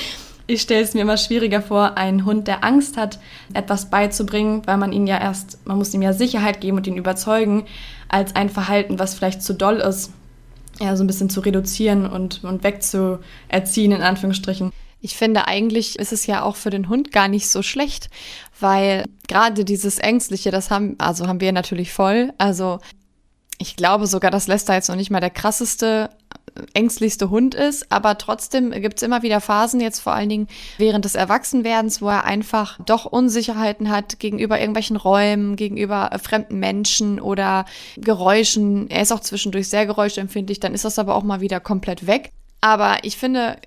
ich 0.48 0.62
stelle 0.62 0.83
es 0.83 0.93
mir 0.93 1.01
immer 1.01 1.17
schwieriger 1.17 1.62
vor, 1.62 1.98
einen 1.98 2.25
Hund, 2.25 2.48
der 2.48 2.63
Angst 2.63 2.98
hat, 2.98 3.19
etwas 3.53 3.89
beizubringen, 3.89 4.62
weil 4.65 4.77
man 4.77 4.92
ihn 4.92 5.07
ja 5.07 5.20
erst, 5.20 5.65
man 5.65 5.77
muss 5.77 5.94
ihm 5.94 6.01
ja 6.01 6.13
Sicherheit 6.13 6.61
geben 6.61 6.77
und 6.77 6.87
ihn 6.87 6.98
überzeugen, 6.98 7.65
als 8.09 8.35
ein 8.35 8.50
Verhalten, 8.50 9.00
was 9.00 9.13
vielleicht 9.13 9.42
zu 9.44 9.53
doll 9.53 9.77
ist, 9.77 10.11
ja, 10.79 10.96
so 10.96 11.03
ein 11.03 11.07
bisschen 11.07 11.29
zu 11.29 11.42
reduzieren 11.42 12.05
und, 12.05 12.44
und 12.44 12.63
wegzuerziehen, 12.63 13.92
in 13.92 14.01
Anführungsstrichen. 14.01 14.72
Ich 15.00 15.15
finde, 15.15 15.48
eigentlich 15.48 15.98
ist 15.98 16.11
es 16.11 16.27
ja 16.27 16.44
auch 16.44 16.55
für 16.55 16.70
den 16.70 16.87
Hund 16.87 17.11
gar 17.11 17.27
nicht 17.27 17.50
so 17.50 17.63
schlecht, 17.63 18.09
weil 18.59 19.05
gerade 19.27 19.65
dieses 19.65 19.98
Ängstliche, 19.98 20.51
das 20.51 20.70
haben, 20.70 20.96
also 21.00 21.27
haben 21.27 21.42
wir 21.42 21.51
natürlich 21.51 21.92
voll. 21.92 22.33
Also 22.37 22.79
ich 23.61 23.75
glaube 23.75 24.07
sogar, 24.07 24.31
dass 24.31 24.47
Lester 24.47 24.74
jetzt 24.74 24.89
noch 24.89 24.95
nicht 24.95 25.11
mal 25.11 25.19
der 25.19 25.29
krasseste 25.29 26.09
ängstlichste 26.74 27.29
Hund 27.29 27.55
ist, 27.55 27.91
aber 27.91 28.17
trotzdem 28.17 28.71
gibt 28.71 28.97
es 28.97 29.03
immer 29.03 29.21
wieder 29.21 29.39
Phasen, 29.39 29.79
jetzt 29.79 30.00
vor 30.00 30.13
allen 30.13 30.27
Dingen 30.27 30.47
während 30.77 31.05
des 31.05 31.15
Erwachsenwerdens, 31.15 32.01
wo 32.01 32.09
er 32.09 32.25
einfach 32.25 32.77
doch 32.85 33.05
Unsicherheiten 33.05 33.89
hat 33.89 34.19
gegenüber 34.19 34.59
irgendwelchen 34.59 34.97
Räumen, 34.97 35.55
gegenüber 35.55 36.09
äh, 36.11 36.19
fremden 36.19 36.59
Menschen 36.59 37.21
oder 37.21 37.65
Geräuschen. 37.97 38.89
Er 38.89 39.03
ist 39.03 39.13
auch 39.13 39.21
zwischendurch 39.21 39.69
sehr 39.69 39.85
geräuschempfindlich, 39.85 40.59
dann 40.59 40.74
ist 40.74 40.83
das 40.83 41.00
aber 41.00 41.15
auch 41.15 41.24
mal 41.24 41.39
wieder 41.39 41.59
komplett 41.59 42.07
weg. 42.07 42.31
Aber 42.59 42.97
ich 43.03 43.15
finde, 43.15 43.57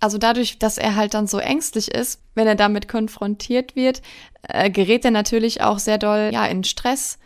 also 0.00 0.16
dadurch, 0.16 0.58
dass 0.58 0.78
er 0.78 0.96
halt 0.96 1.12
dann 1.12 1.26
so 1.26 1.38
ängstlich 1.38 1.88
ist, 1.88 2.20
wenn 2.34 2.46
er 2.46 2.56
damit 2.56 2.88
konfrontiert 2.88 3.76
wird, 3.76 4.00
äh, 4.48 4.70
gerät 4.70 5.04
er 5.04 5.10
natürlich 5.10 5.60
auch 5.60 5.78
sehr 5.78 5.98
doll 5.98 6.30
ja 6.32 6.46
in 6.46 6.64
Stress 6.64 7.18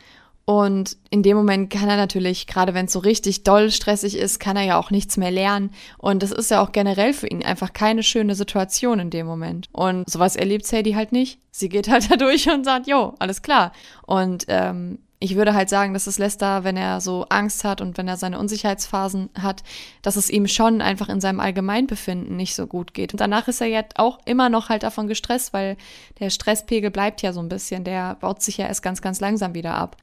und 0.48 0.96
in 1.10 1.22
dem 1.22 1.36
Moment 1.36 1.68
kann 1.68 1.90
er 1.90 1.98
natürlich, 1.98 2.46
gerade 2.46 2.72
wenn 2.72 2.86
es 2.86 2.92
so 2.94 3.00
richtig 3.00 3.44
doll 3.44 3.70
stressig 3.70 4.16
ist, 4.16 4.40
kann 4.40 4.56
er 4.56 4.62
ja 4.62 4.78
auch 4.78 4.90
nichts 4.90 5.18
mehr 5.18 5.30
lernen. 5.30 5.72
Und 5.98 6.22
das 6.22 6.32
ist 6.32 6.50
ja 6.50 6.62
auch 6.62 6.72
generell 6.72 7.12
für 7.12 7.26
ihn 7.26 7.44
einfach 7.44 7.74
keine 7.74 8.02
schöne 8.02 8.34
Situation 8.34 8.98
in 8.98 9.10
dem 9.10 9.26
Moment. 9.26 9.68
Und 9.72 10.08
sowas 10.08 10.36
erlebt 10.36 10.64
Sadie 10.64 10.96
halt 10.96 11.12
nicht. 11.12 11.38
Sie 11.50 11.68
geht 11.68 11.90
halt 11.90 12.10
da 12.10 12.16
durch 12.16 12.48
und 12.48 12.64
sagt, 12.64 12.86
jo, 12.86 13.12
alles 13.18 13.42
klar. 13.42 13.72
Und 14.06 14.46
ähm, 14.48 15.00
ich 15.18 15.36
würde 15.36 15.52
halt 15.52 15.68
sagen, 15.68 15.92
dass 15.92 16.06
es 16.06 16.18
Lester, 16.18 16.64
wenn 16.64 16.78
er 16.78 17.02
so 17.02 17.26
Angst 17.28 17.62
hat 17.64 17.82
und 17.82 17.98
wenn 17.98 18.08
er 18.08 18.16
seine 18.16 18.38
Unsicherheitsphasen 18.38 19.28
hat, 19.38 19.62
dass 20.00 20.16
es 20.16 20.30
ihm 20.30 20.46
schon 20.46 20.80
einfach 20.80 21.10
in 21.10 21.20
seinem 21.20 21.40
Allgemeinbefinden 21.40 22.34
nicht 22.34 22.54
so 22.54 22.66
gut 22.66 22.94
geht. 22.94 23.12
Und 23.12 23.20
danach 23.20 23.48
ist 23.48 23.60
er 23.60 23.66
ja 23.66 23.82
auch 23.96 24.18
immer 24.24 24.48
noch 24.48 24.70
halt 24.70 24.82
davon 24.82 25.08
gestresst, 25.08 25.52
weil 25.52 25.76
der 26.20 26.30
Stresspegel 26.30 26.90
bleibt 26.90 27.20
ja 27.20 27.34
so 27.34 27.40
ein 27.40 27.50
bisschen. 27.50 27.84
Der 27.84 28.14
baut 28.14 28.40
sich 28.40 28.56
ja 28.56 28.66
erst 28.66 28.82
ganz, 28.82 29.02
ganz 29.02 29.20
langsam 29.20 29.52
wieder 29.52 29.74
ab. 29.74 29.98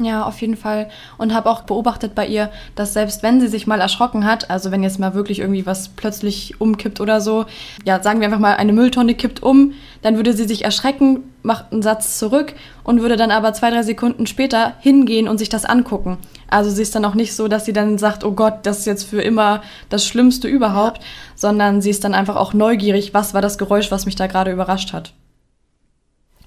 Ja, 0.00 0.24
auf 0.24 0.40
jeden 0.40 0.56
Fall. 0.56 0.88
Und 1.18 1.32
habe 1.32 1.48
auch 1.48 1.62
beobachtet 1.62 2.16
bei 2.16 2.26
ihr, 2.26 2.50
dass 2.74 2.94
selbst 2.94 3.22
wenn 3.22 3.40
sie 3.40 3.46
sich 3.46 3.68
mal 3.68 3.80
erschrocken 3.80 4.24
hat, 4.24 4.50
also 4.50 4.72
wenn 4.72 4.82
jetzt 4.82 4.98
mal 4.98 5.14
wirklich 5.14 5.38
irgendwie 5.38 5.66
was 5.66 5.88
plötzlich 5.88 6.60
umkippt 6.60 7.00
oder 7.00 7.20
so, 7.20 7.46
ja, 7.84 8.02
sagen 8.02 8.18
wir 8.18 8.26
einfach 8.26 8.40
mal, 8.40 8.56
eine 8.56 8.72
Mülltonne 8.72 9.14
kippt 9.14 9.44
um, 9.44 9.72
dann 10.02 10.16
würde 10.16 10.32
sie 10.32 10.46
sich 10.46 10.64
erschrecken, 10.64 11.20
macht 11.44 11.70
einen 11.70 11.82
Satz 11.82 12.18
zurück 12.18 12.54
und 12.82 13.02
würde 13.02 13.16
dann 13.16 13.30
aber 13.30 13.52
zwei, 13.52 13.70
drei 13.70 13.84
Sekunden 13.84 14.26
später 14.26 14.74
hingehen 14.80 15.28
und 15.28 15.38
sich 15.38 15.48
das 15.48 15.64
angucken. 15.64 16.18
Also 16.48 16.70
sie 16.70 16.82
ist 16.82 16.96
dann 16.96 17.04
auch 17.04 17.14
nicht 17.14 17.36
so, 17.36 17.46
dass 17.46 17.64
sie 17.64 17.72
dann 17.72 17.96
sagt, 17.96 18.24
oh 18.24 18.32
Gott, 18.32 18.60
das 18.64 18.80
ist 18.80 18.86
jetzt 18.86 19.04
für 19.04 19.22
immer 19.22 19.62
das 19.90 20.04
Schlimmste 20.04 20.48
überhaupt, 20.48 20.98
ja. 20.98 21.04
sondern 21.36 21.80
sie 21.80 21.90
ist 21.90 22.02
dann 22.02 22.14
einfach 22.14 22.34
auch 22.34 22.52
neugierig, 22.52 23.14
was 23.14 23.32
war 23.32 23.42
das 23.42 23.58
Geräusch, 23.58 23.92
was 23.92 24.06
mich 24.06 24.16
da 24.16 24.26
gerade 24.26 24.50
überrascht 24.50 24.92
hat. 24.92 25.12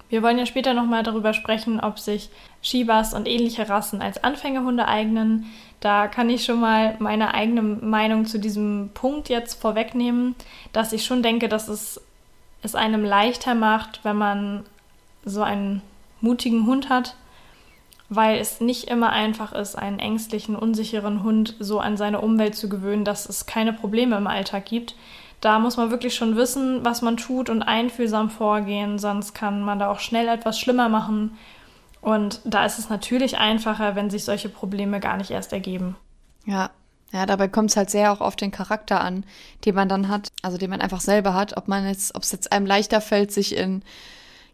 Wir 0.08 0.22
wollen 0.22 0.38
ja 0.38 0.46
später 0.46 0.74
nochmal 0.74 1.02
darüber 1.02 1.34
sprechen, 1.34 1.80
ob 1.80 1.98
sich 1.98 2.30
Shibas 2.62 3.12
und 3.14 3.28
ähnliche 3.28 3.68
Rassen 3.68 4.00
als 4.00 4.22
Anfängerhunde 4.24 4.88
eignen. 4.88 5.46
Da 5.80 6.08
kann 6.08 6.30
ich 6.30 6.44
schon 6.44 6.60
mal 6.60 6.96
meine 6.98 7.34
eigene 7.34 7.62
Meinung 7.62 8.26
zu 8.26 8.38
diesem 8.38 8.90
Punkt 8.94 9.28
jetzt 9.28 9.60
vorwegnehmen, 9.60 10.34
dass 10.72 10.92
ich 10.92 11.04
schon 11.04 11.22
denke, 11.22 11.48
dass 11.48 11.68
es 11.68 12.00
es 12.62 12.74
einem 12.74 13.04
leichter 13.04 13.54
macht, 13.54 14.00
wenn 14.04 14.16
man 14.16 14.64
so 15.24 15.42
einen 15.42 15.82
mutigen 16.20 16.66
Hund 16.66 16.88
hat, 16.88 17.14
weil 18.08 18.38
es 18.38 18.60
nicht 18.60 18.84
immer 18.84 19.10
einfach 19.10 19.52
ist, 19.52 19.76
einen 19.76 19.98
ängstlichen, 19.98 20.56
unsicheren 20.56 21.22
Hund 21.22 21.54
so 21.60 21.78
an 21.78 21.96
seine 21.96 22.20
Umwelt 22.20 22.56
zu 22.56 22.68
gewöhnen, 22.68 23.04
dass 23.04 23.28
es 23.28 23.46
keine 23.46 23.72
Probleme 23.72 24.16
im 24.16 24.26
Alltag 24.26 24.64
gibt. 24.64 24.94
Da 25.40 25.58
muss 25.58 25.76
man 25.76 25.90
wirklich 25.90 26.14
schon 26.14 26.36
wissen, 26.36 26.84
was 26.84 27.02
man 27.02 27.16
tut 27.16 27.48
und 27.48 27.62
einfühlsam 27.62 28.30
vorgehen, 28.30 28.98
sonst 28.98 29.34
kann 29.34 29.62
man 29.62 29.78
da 29.78 29.90
auch 29.90 30.00
schnell 30.00 30.28
etwas 30.28 30.58
schlimmer 30.58 30.88
machen. 30.88 31.38
Und 32.00 32.40
da 32.44 32.64
ist 32.64 32.78
es 32.78 32.88
natürlich 32.88 33.38
einfacher, 33.38 33.94
wenn 33.94 34.10
sich 34.10 34.24
solche 34.24 34.48
Probleme 34.48 35.00
gar 35.00 35.16
nicht 35.16 35.30
erst 35.30 35.52
ergeben. 35.52 35.96
Ja, 36.44 36.70
ja, 37.12 37.24
dabei 37.24 37.48
kommt 37.48 37.70
es 37.70 37.76
halt 37.76 37.90
sehr 37.90 38.12
auch 38.12 38.20
auf 38.20 38.36
den 38.36 38.50
Charakter 38.50 39.00
an, 39.00 39.24
den 39.64 39.74
man 39.74 39.88
dann 39.88 40.08
hat, 40.08 40.28
also 40.42 40.58
den 40.58 40.70
man 40.70 40.80
einfach 40.80 41.00
selber 41.00 41.34
hat, 41.34 41.56
ob 41.56 41.68
man 41.68 41.86
jetzt, 41.86 42.14
ob 42.14 42.22
es 42.22 42.32
jetzt 42.32 42.52
einem 42.52 42.66
leichter 42.66 43.00
fällt, 43.00 43.32
sich 43.32 43.56
in 43.56 43.82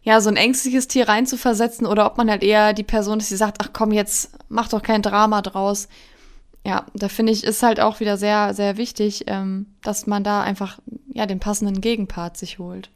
ja, 0.03 0.21
so 0.21 0.29
ein 0.29 0.37
ängstliches 0.37 0.87
Tier 0.87 1.09
reinzuversetzen 1.09 1.87
oder 1.87 2.05
ob 2.05 2.17
man 2.17 2.29
halt 2.29 2.43
eher 2.43 2.73
die 2.73 2.83
Person 2.83 3.19
ist, 3.19 3.31
die 3.31 3.35
sagt, 3.35 3.57
ach 3.61 3.71
komm, 3.73 3.91
jetzt 3.91 4.31
mach 4.49 4.69
doch 4.69 4.83
kein 4.83 5.01
Drama 5.01 5.41
draus 5.41 5.87
ja, 6.65 6.85
da 6.95 7.09
finde 7.09 7.31
ich, 7.31 7.43
ist 7.43 7.61
halt 7.61 7.79
auch 7.79 7.99
wieder 7.99 8.17
sehr, 8.17 8.53
sehr 8.53 8.77
wichtig, 8.77 9.25
ähm, 9.27 9.67
dass 9.83 10.07
man 10.07 10.23
da 10.23 10.41
einfach 10.41 10.79
ja 11.13 11.27
den 11.27 11.39
passenden 11.39 11.79
Gegenpart 11.79 12.37
sich 12.37 12.57
holt. 12.57 12.89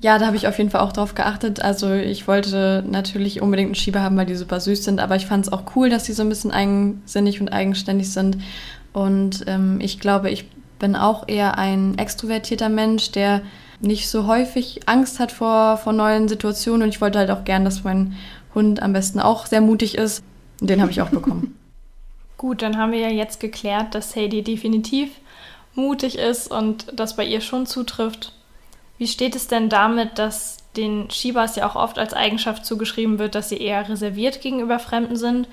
Ja, 0.00 0.18
da 0.18 0.26
habe 0.26 0.36
ich 0.36 0.46
auf 0.46 0.58
jeden 0.58 0.70
Fall 0.70 0.82
auch 0.82 0.92
drauf 0.92 1.14
geachtet. 1.14 1.60
Also 1.60 1.92
ich 1.92 2.28
wollte 2.28 2.84
natürlich 2.88 3.40
unbedingt 3.40 3.68
einen 3.68 3.74
Schieber 3.74 4.02
haben, 4.02 4.16
weil 4.16 4.26
die 4.26 4.36
super 4.36 4.60
süß 4.60 4.84
sind, 4.84 5.00
aber 5.00 5.16
ich 5.16 5.26
fand 5.26 5.46
es 5.46 5.52
auch 5.52 5.64
cool, 5.74 5.90
dass 5.90 6.04
sie 6.04 6.12
so 6.12 6.22
ein 6.22 6.28
bisschen 6.28 6.52
eigensinnig 6.52 7.40
und 7.40 7.48
eigenständig 7.48 8.12
sind. 8.12 8.38
Und 8.92 9.44
ähm, 9.46 9.78
ich 9.80 9.98
glaube, 9.98 10.30
ich 10.30 10.48
bin 10.78 10.94
auch 10.94 11.26
eher 11.26 11.58
ein 11.58 11.98
extrovertierter 11.98 12.68
Mensch, 12.68 13.10
der 13.10 13.42
nicht 13.80 14.08
so 14.08 14.26
häufig 14.26 14.80
Angst 14.86 15.18
hat 15.18 15.32
vor, 15.32 15.78
vor 15.78 15.92
neuen 15.92 16.28
Situationen. 16.28 16.82
Und 16.82 16.88
ich 16.90 17.00
wollte 17.00 17.18
halt 17.18 17.30
auch 17.30 17.44
gern, 17.44 17.64
dass 17.64 17.82
mein 17.82 18.14
Hund 18.54 18.80
am 18.82 18.92
besten 18.92 19.18
auch 19.18 19.46
sehr 19.46 19.60
mutig 19.60 19.96
ist. 19.96 20.22
Und 20.60 20.70
den 20.70 20.80
habe 20.80 20.90
ich 20.90 21.00
auch 21.00 21.10
bekommen. 21.10 21.58
Gut, 22.38 22.62
dann 22.62 22.76
haben 22.76 22.92
wir 22.92 22.98
ja 22.98 23.08
jetzt 23.08 23.40
geklärt, 23.40 23.94
dass 23.94 24.12
Sadie 24.12 24.42
definitiv 24.42 25.10
mutig 25.74 26.18
ist 26.18 26.50
und 26.50 26.86
das 26.92 27.16
bei 27.16 27.24
ihr 27.24 27.40
schon 27.40 27.66
zutrifft. 27.66 28.32
Wie 28.98 29.06
steht 29.06 29.36
es 29.36 29.46
denn 29.46 29.68
damit, 29.68 30.18
dass 30.18 30.58
den 30.76 31.10
Shibas 31.10 31.56
ja 31.56 31.68
auch 31.68 31.76
oft 31.76 31.98
als 31.98 32.14
Eigenschaft 32.14 32.66
zugeschrieben 32.66 33.18
wird, 33.18 33.34
dass 33.34 33.48
sie 33.48 33.58
eher 33.58 33.88
reserviert 33.88 34.40
gegenüber 34.40 34.78
Fremden 34.78 35.16
sind 35.16 35.48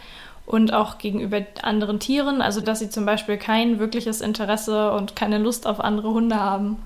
und 0.45 0.73
auch 0.73 0.97
gegenüber 0.97 1.41
anderen 1.61 1.99
Tieren, 1.99 2.41
also 2.41 2.59
dass 2.59 2.79
sie 2.79 2.89
zum 2.89 3.05
Beispiel 3.05 3.37
kein 3.37 3.79
wirkliches 3.79 4.21
Interesse 4.21 4.91
und 4.91 5.15
keine 5.15 5.37
Lust 5.37 5.67
auf 5.67 5.79
andere 5.79 6.09
Hunde 6.09 6.39
haben? 6.39 6.77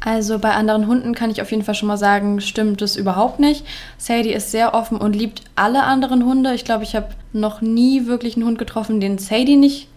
Also 0.00 0.38
bei 0.38 0.52
anderen 0.52 0.86
Hunden 0.86 1.14
kann 1.14 1.30
ich 1.30 1.42
auf 1.42 1.50
jeden 1.50 1.64
Fall 1.64 1.74
schon 1.74 1.88
mal 1.88 1.96
sagen, 1.96 2.40
stimmt 2.40 2.82
es 2.82 2.96
überhaupt 2.96 3.40
nicht. 3.40 3.64
Sadie 3.98 4.32
ist 4.32 4.50
sehr 4.50 4.74
offen 4.74 4.98
und 4.98 5.16
liebt 5.16 5.42
alle 5.56 5.82
anderen 5.82 6.24
Hunde. 6.24 6.54
Ich 6.54 6.64
glaube, 6.64 6.84
ich 6.84 6.94
habe 6.94 7.08
noch 7.32 7.60
nie 7.60 8.06
wirklich 8.06 8.36
einen 8.36 8.46
Hund 8.46 8.58
getroffen, 8.58 9.00
den 9.00 9.18
Sadie 9.18 9.56
nicht 9.56 9.88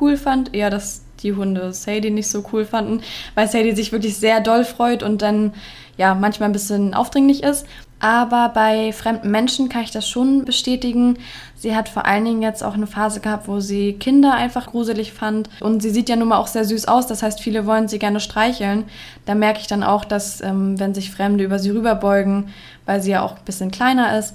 cool 0.00 0.16
fand. 0.16 0.52
Eher, 0.52 0.70
dass 0.70 1.02
die 1.22 1.32
Hunde 1.32 1.72
Sadie 1.72 2.10
nicht 2.10 2.28
so 2.28 2.44
cool 2.52 2.64
fanden, 2.64 3.02
weil 3.34 3.48
Sadie 3.48 3.74
sich 3.74 3.92
wirklich 3.92 4.16
sehr 4.16 4.40
doll 4.40 4.64
freut 4.64 5.02
und 5.02 5.22
dann 5.22 5.54
ja 5.96 6.14
manchmal 6.14 6.48
ein 6.48 6.52
bisschen 6.52 6.92
aufdringlich 6.92 7.42
ist. 7.42 7.66
Aber 7.98 8.50
bei 8.50 8.92
fremden 8.92 9.30
Menschen 9.30 9.70
kann 9.70 9.82
ich 9.82 9.90
das 9.90 10.06
schon 10.08 10.44
bestätigen. 10.44 11.18
Sie 11.56 11.74
hat 11.74 11.88
vor 11.88 12.04
allen 12.04 12.26
Dingen 12.26 12.42
jetzt 12.42 12.62
auch 12.62 12.74
eine 12.74 12.86
Phase 12.86 13.20
gehabt, 13.20 13.48
wo 13.48 13.60
sie 13.60 13.94
Kinder 13.94 14.34
einfach 14.34 14.66
gruselig 14.66 15.14
fand. 15.14 15.48
Und 15.60 15.80
sie 15.82 15.90
sieht 15.90 16.10
ja 16.10 16.16
nun 16.16 16.28
mal 16.28 16.36
auch 16.36 16.46
sehr 16.46 16.66
süß 16.66 16.88
aus. 16.88 17.06
Das 17.06 17.22
heißt, 17.22 17.40
viele 17.40 17.64
wollen 17.64 17.88
sie 17.88 17.98
gerne 17.98 18.20
streicheln. 18.20 18.84
Da 19.24 19.34
merke 19.34 19.60
ich 19.60 19.66
dann 19.66 19.82
auch, 19.82 20.04
dass 20.04 20.42
ähm, 20.42 20.78
wenn 20.78 20.94
sich 20.94 21.10
Fremde 21.10 21.42
über 21.42 21.58
sie 21.58 21.70
rüberbeugen, 21.70 22.50
weil 22.84 23.00
sie 23.00 23.12
ja 23.12 23.22
auch 23.22 23.36
ein 23.36 23.44
bisschen 23.46 23.70
kleiner 23.70 24.18
ist, 24.18 24.34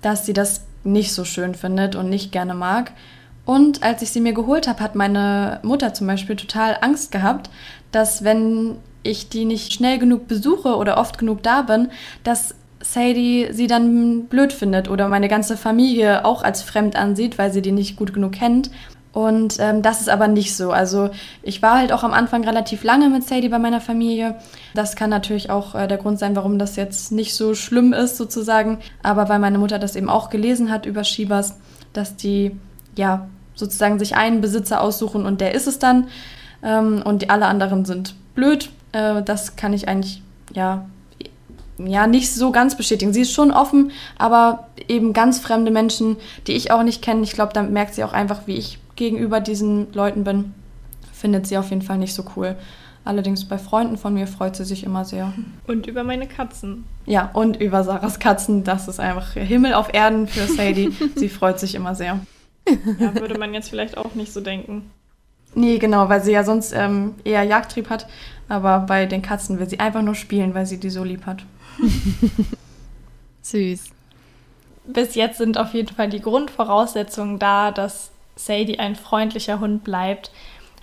dass 0.00 0.24
sie 0.24 0.32
das 0.32 0.62
nicht 0.82 1.12
so 1.12 1.24
schön 1.24 1.54
findet 1.54 1.96
und 1.96 2.08
nicht 2.08 2.32
gerne 2.32 2.54
mag. 2.54 2.92
Und 3.44 3.82
als 3.82 4.00
ich 4.00 4.10
sie 4.10 4.20
mir 4.20 4.32
geholt 4.32 4.66
habe, 4.66 4.82
hat 4.82 4.94
meine 4.94 5.60
Mutter 5.62 5.92
zum 5.92 6.06
Beispiel 6.06 6.36
total 6.36 6.78
Angst 6.80 7.12
gehabt, 7.12 7.50
dass 7.92 8.24
wenn 8.24 8.76
ich 9.02 9.28
die 9.28 9.44
nicht 9.44 9.72
schnell 9.74 9.98
genug 9.98 10.26
besuche 10.28 10.76
oder 10.76 10.96
oft 10.96 11.18
genug 11.18 11.42
da 11.42 11.62
bin, 11.62 11.90
dass 12.22 12.54
Sadie 12.84 13.48
sie 13.50 13.66
dann 13.66 14.26
blöd 14.26 14.52
findet 14.52 14.88
oder 14.88 15.08
meine 15.08 15.28
ganze 15.28 15.56
Familie 15.56 16.24
auch 16.24 16.42
als 16.42 16.62
fremd 16.62 16.96
ansieht, 16.96 17.38
weil 17.38 17.52
sie 17.52 17.62
die 17.62 17.72
nicht 17.72 17.96
gut 17.96 18.12
genug 18.12 18.32
kennt. 18.32 18.70
Und 19.12 19.58
ähm, 19.60 19.80
das 19.80 20.00
ist 20.00 20.08
aber 20.08 20.26
nicht 20.26 20.56
so. 20.56 20.72
Also 20.72 21.10
ich 21.42 21.62
war 21.62 21.78
halt 21.78 21.92
auch 21.92 22.02
am 22.02 22.12
Anfang 22.12 22.44
relativ 22.44 22.82
lange 22.82 23.08
mit 23.08 23.22
Sadie 23.24 23.48
bei 23.48 23.60
meiner 23.60 23.80
Familie. 23.80 24.34
Das 24.74 24.96
kann 24.96 25.08
natürlich 25.08 25.50
auch 25.50 25.76
äh, 25.76 25.86
der 25.86 25.98
Grund 25.98 26.18
sein, 26.18 26.34
warum 26.34 26.58
das 26.58 26.74
jetzt 26.74 27.12
nicht 27.12 27.34
so 27.34 27.54
schlimm 27.54 27.92
ist 27.92 28.16
sozusagen. 28.16 28.80
Aber 29.04 29.28
weil 29.28 29.38
meine 29.38 29.58
Mutter 29.58 29.78
das 29.78 29.94
eben 29.94 30.10
auch 30.10 30.30
gelesen 30.30 30.70
hat 30.70 30.84
über 30.84 31.04
Shibas, 31.04 31.58
dass 31.92 32.16
die 32.16 32.58
ja 32.96 33.28
sozusagen 33.54 34.00
sich 34.00 34.16
einen 34.16 34.40
Besitzer 34.40 34.80
aussuchen 34.80 35.26
und 35.26 35.40
der 35.40 35.54
ist 35.54 35.68
es 35.68 35.78
dann. 35.78 36.08
Ähm, 36.64 37.00
und 37.04 37.30
alle 37.30 37.46
anderen 37.46 37.84
sind 37.84 38.16
blöd. 38.34 38.70
Äh, 38.90 39.22
das 39.22 39.54
kann 39.54 39.72
ich 39.72 39.86
eigentlich 39.86 40.22
ja 40.52 40.86
ja, 41.78 42.06
nicht 42.06 42.32
so 42.32 42.52
ganz 42.52 42.76
bestätigen. 42.76 43.12
Sie 43.12 43.22
ist 43.22 43.32
schon 43.32 43.50
offen, 43.50 43.90
aber 44.18 44.68
eben 44.88 45.12
ganz 45.12 45.38
fremde 45.40 45.70
Menschen, 45.70 46.16
die 46.46 46.52
ich 46.52 46.70
auch 46.70 46.82
nicht 46.82 47.02
kenne. 47.02 47.22
Ich 47.22 47.32
glaube, 47.32 47.52
da 47.52 47.62
merkt 47.62 47.94
sie 47.94 48.04
auch 48.04 48.12
einfach, 48.12 48.46
wie 48.46 48.56
ich 48.56 48.78
gegenüber 48.96 49.40
diesen 49.40 49.92
Leuten 49.92 50.24
bin. 50.24 50.54
Findet 51.12 51.46
sie 51.46 51.58
auf 51.58 51.70
jeden 51.70 51.82
Fall 51.82 51.98
nicht 51.98 52.14
so 52.14 52.24
cool. 52.36 52.56
Allerdings 53.04 53.44
bei 53.44 53.58
Freunden 53.58 53.98
von 53.98 54.14
mir 54.14 54.26
freut 54.26 54.56
sie 54.56 54.64
sich 54.64 54.82
immer 54.84 55.04
sehr. 55.04 55.34
Und 55.66 55.86
über 55.86 56.04
meine 56.04 56.26
Katzen. 56.26 56.84
Ja, 57.04 57.30
und 57.34 57.60
über 57.60 57.84
Sarahs 57.84 58.18
Katzen. 58.18 58.64
Das 58.64 58.88
ist 58.88 58.98
einfach 58.98 59.32
Himmel 59.32 59.74
auf 59.74 59.92
Erden 59.92 60.26
für 60.26 60.46
Sadie. 60.46 60.90
sie 61.14 61.28
freut 61.28 61.60
sich 61.60 61.74
immer 61.74 61.94
sehr. 61.94 62.20
Ja, 62.98 63.14
würde 63.14 63.38
man 63.38 63.52
jetzt 63.52 63.68
vielleicht 63.68 63.98
auch 63.98 64.14
nicht 64.14 64.32
so 64.32 64.40
denken. 64.40 64.90
Nee, 65.54 65.78
genau, 65.78 66.08
weil 66.08 66.22
sie 66.22 66.32
ja 66.32 66.44
sonst 66.44 66.72
ähm, 66.72 67.14
eher 67.24 67.42
Jagdtrieb 67.42 67.90
hat. 67.90 68.06
Aber 68.48 68.80
bei 68.80 69.04
den 69.04 69.20
Katzen 69.20 69.58
will 69.58 69.68
sie 69.68 69.80
einfach 69.80 70.02
nur 70.02 70.14
spielen, 70.14 70.54
weil 70.54 70.64
sie 70.64 70.78
die 70.78 70.90
so 70.90 71.04
lieb 71.04 71.26
hat. 71.26 71.44
Süß. 73.42 73.84
Bis 74.86 75.14
jetzt 75.14 75.38
sind 75.38 75.58
auf 75.58 75.72
jeden 75.74 75.94
Fall 75.94 76.08
die 76.08 76.20
Grundvoraussetzungen 76.20 77.38
da, 77.38 77.70
dass 77.70 78.10
Sadie 78.36 78.78
ein 78.78 78.96
freundlicher 78.96 79.60
Hund 79.60 79.84
bleibt. 79.84 80.30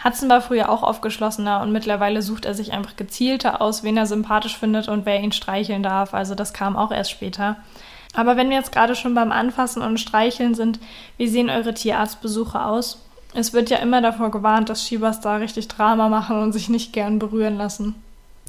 Hudson 0.03 0.29
war 0.29 0.41
früher 0.41 0.69
auch 0.69 0.81
aufgeschlossener 0.81 1.61
und 1.61 1.71
mittlerweile 1.71 2.23
sucht 2.23 2.45
er 2.45 2.55
sich 2.55 2.73
einfach 2.73 2.95
gezielter 2.95 3.61
aus, 3.61 3.83
wen 3.83 3.97
er 3.97 4.07
sympathisch 4.07 4.57
findet 4.57 4.87
und 4.87 5.05
wer 5.05 5.19
ihn 5.19 5.31
streicheln 5.31 5.83
darf. 5.83 6.15
Also 6.15 6.33
das 6.33 6.53
kam 6.53 6.75
auch 6.75 6.91
erst 6.91 7.11
später. 7.11 7.57
Aber 8.13 8.35
wenn 8.35 8.49
wir 8.49 8.57
jetzt 8.57 8.71
gerade 8.71 8.95
schon 8.95 9.13
beim 9.13 9.31
Anfassen 9.31 9.81
und 9.81 9.99
Streicheln 9.99 10.55
sind, 10.55 10.79
wie 11.17 11.27
sehen 11.27 11.49
eure 11.49 11.73
Tierarztbesuche 11.73 12.65
aus? 12.65 13.05
Es 13.33 13.53
wird 13.53 13.69
ja 13.69 13.77
immer 13.77 14.01
davor 14.01 14.31
gewarnt, 14.31 14.69
dass 14.69 14.85
Shibas 14.85 15.21
da 15.21 15.37
richtig 15.37 15.67
Drama 15.67 16.09
machen 16.09 16.41
und 16.41 16.51
sich 16.51 16.67
nicht 16.67 16.91
gern 16.91 17.19
berühren 17.19 17.55
lassen 17.55 17.95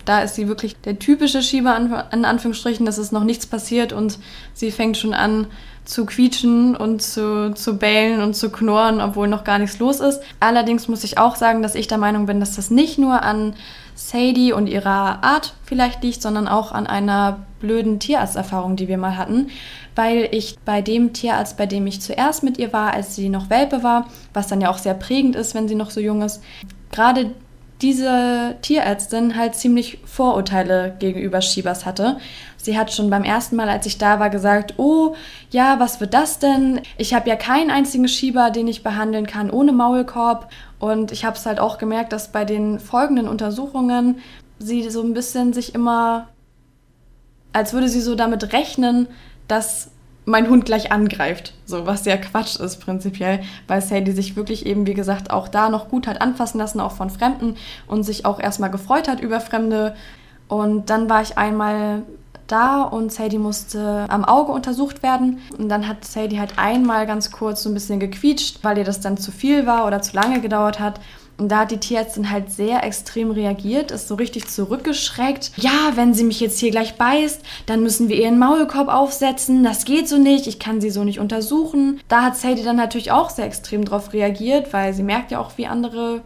da 0.04 0.22
ist 0.22 0.34
sie 0.34 0.48
wirklich 0.48 0.76
der 0.80 0.98
typische 0.98 1.42
Schieber 1.42 2.06
in 2.12 2.24
Anführungsstrichen, 2.24 2.86
dass 2.86 2.98
ist 2.98 3.12
noch 3.12 3.24
nichts 3.24 3.46
passiert 3.46 3.92
und 3.92 4.18
sie 4.54 4.70
fängt 4.70 4.96
schon 4.96 5.14
an 5.14 5.46
zu 5.84 6.06
quietschen 6.06 6.76
und 6.76 7.02
zu, 7.02 7.54
zu 7.54 7.76
bellen 7.76 8.22
und 8.22 8.34
zu 8.34 8.50
knurren, 8.50 9.00
obwohl 9.00 9.26
noch 9.26 9.44
gar 9.44 9.58
nichts 9.58 9.78
los 9.78 10.00
ist. 10.00 10.20
Allerdings 10.38 10.86
muss 10.88 11.02
ich 11.02 11.18
auch 11.18 11.34
sagen, 11.34 11.62
dass 11.62 11.74
ich 11.74 11.88
der 11.88 11.98
Meinung 11.98 12.26
bin, 12.26 12.40
dass 12.40 12.54
das 12.54 12.70
nicht 12.70 12.98
nur 12.98 13.22
an 13.22 13.54
Sadie 13.94 14.52
und 14.52 14.68
ihrer 14.68 15.22
Art 15.24 15.54
vielleicht 15.64 16.02
liegt, 16.02 16.22
sondern 16.22 16.48
auch 16.48 16.72
an 16.72 16.86
einer 16.86 17.40
blöden 17.60 17.98
Tierarzterfahrung, 17.98 18.76
die 18.76 18.88
wir 18.88 18.98
mal 18.98 19.16
hatten, 19.16 19.48
weil 19.94 20.28
ich 20.32 20.58
bei 20.64 20.82
dem 20.82 21.12
Tierarzt, 21.12 21.56
bei 21.56 21.66
dem 21.66 21.86
ich 21.86 22.00
zuerst 22.00 22.42
mit 22.42 22.58
ihr 22.58 22.72
war, 22.72 22.92
als 22.92 23.16
sie 23.16 23.28
noch 23.28 23.50
Welpe 23.50 23.82
war, 23.82 24.06
was 24.32 24.48
dann 24.48 24.60
ja 24.60 24.70
auch 24.70 24.78
sehr 24.78 24.94
prägend 24.94 25.36
ist, 25.36 25.54
wenn 25.54 25.68
sie 25.68 25.74
noch 25.74 25.90
so 25.90 26.00
jung 26.00 26.22
ist, 26.22 26.42
gerade 26.90 27.32
diese 27.82 28.56
Tierärztin 28.62 29.36
halt 29.36 29.54
ziemlich 29.54 29.98
Vorurteile 30.04 30.94
gegenüber 30.98 31.42
Schiebers 31.42 31.84
hatte. 31.84 32.18
Sie 32.56 32.78
hat 32.78 32.92
schon 32.92 33.10
beim 33.10 33.24
ersten 33.24 33.56
Mal, 33.56 33.68
als 33.68 33.86
ich 33.86 33.98
da 33.98 34.20
war, 34.20 34.30
gesagt, 34.30 34.74
oh, 34.78 35.16
ja, 35.50 35.80
was 35.80 36.00
wird 36.00 36.14
das 36.14 36.38
denn? 36.38 36.80
Ich 36.96 37.12
habe 37.12 37.28
ja 37.28 37.34
keinen 37.34 37.70
einzigen 37.70 38.06
Schieber, 38.06 38.50
den 38.50 38.68
ich 38.68 38.84
behandeln 38.84 39.26
kann 39.26 39.50
ohne 39.50 39.72
Maulkorb. 39.72 40.50
Und 40.78 41.10
ich 41.10 41.24
habe 41.24 41.36
es 41.36 41.44
halt 41.44 41.58
auch 41.58 41.78
gemerkt, 41.78 42.12
dass 42.12 42.30
bei 42.30 42.44
den 42.44 42.78
folgenden 42.78 43.26
Untersuchungen 43.26 44.20
sie 44.60 44.88
so 44.90 45.02
ein 45.02 45.12
bisschen 45.12 45.52
sich 45.52 45.74
immer, 45.74 46.28
als 47.52 47.72
würde 47.72 47.88
sie 47.88 48.00
so 48.00 48.14
damit 48.14 48.52
rechnen, 48.52 49.08
dass 49.48 49.90
mein 50.24 50.48
Hund 50.48 50.64
gleich 50.64 50.92
angreift. 50.92 51.54
So, 51.66 51.86
was 51.86 52.04
ja 52.04 52.16
Quatsch 52.16 52.60
ist 52.60 52.78
prinzipiell, 52.78 53.40
weil 53.66 53.80
Sadie 53.80 54.12
sich 54.12 54.36
wirklich 54.36 54.66
eben, 54.66 54.86
wie 54.86 54.94
gesagt, 54.94 55.30
auch 55.30 55.48
da 55.48 55.68
noch 55.68 55.88
gut 55.88 56.06
hat 56.06 56.20
anfassen 56.20 56.58
lassen, 56.58 56.80
auch 56.80 56.92
von 56.92 57.10
Fremden 57.10 57.56
und 57.86 58.04
sich 58.04 58.24
auch 58.24 58.38
erstmal 58.38 58.70
gefreut 58.70 59.08
hat 59.08 59.20
über 59.20 59.40
Fremde. 59.40 59.94
Und 60.48 60.90
dann 60.90 61.10
war 61.10 61.22
ich 61.22 61.38
einmal 61.38 62.02
da 62.46 62.82
und 62.82 63.12
Sadie 63.12 63.38
musste 63.38 64.06
am 64.08 64.24
Auge 64.24 64.52
untersucht 64.52 65.02
werden. 65.02 65.40
Und 65.58 65.68
dann 65.68 65.88
hat 65.88 66.04
Sadie 66.04 66.38
halt 66.38 66.58
einmal 66.58 67.06
ganz 67.06 67.32
kurz 67.32 67.62
so 67.62 67.70
ein 67.70 67.74
bisschen 67.74 67.98
gequietscht, 67.98 68.58
weil 68.62 68.78
ihr 68.78 68.84
das 68.84 69.00
dann 69.00 69.16
zu 69.16 69.32
viel 69.32 69.66
war 69.66 69.86
oder 69.86 70.02
zu 70.02 70.14
lange 70.14 70.40
gedauert 70.40 70.78
hat. 70.78 71.00
Und 71.38 71.48
da 71.48 71.60
hat 71.60 71.70
die 71.70 71.78
Tierärztin 71.78 72.30
halt 72.30 72.50
sehr 72.50 72.84
extrem 72.84 73.30
reagiert, 73.30 73.90
ist 73.90 74.08
so 74.08 74.14
richtig 74.14 74.48
zurückgeschreckt. 74.48 75.52
Ja, 75.56 75.92
wenn 75.94 76.14
sie 76.14 76.24
mich 76.24 76.40
jetzt 76.40 76.58
hier 76.58 76.70
gleich 76.70 76.94
beißt, 76.94 77.40
dann 77.66 77.82
müssen 77.82 78.08
wir 78.08 78.16
ihren 78.16 78.38
Maulkorb 78.38 78.88
aufsetzen. 78.88 79.64
Das 79.64 79.84
geht 79.84 80.08
so 80.08 80.18
nicht, 80.18 80.46
ich 80.46 80.58
kann 80.58 80.80
sie 80.80 80.90
so 80.90 81.04
nicht 81.04 81.18
untersuchen. 81.18 82.00
Da 82.08 82.22
hat 82.22 82.36
Sadie 82.36 82.62
dann 82.62 82.76
natürlich 82.76 83.12
auch 83.12 83.30
sehr 83.30 83.46
extrem 83.46 83.84
drauf 83.84 84.12
reagiert, 84.12 84.72
weil 84.72 84.94
sie 84.94 85.02
merkt 85.02 85.30
ja 85.30 85.40
auch, 85.40 85.52
wie 85.56 85.66
andere 85.66 86.22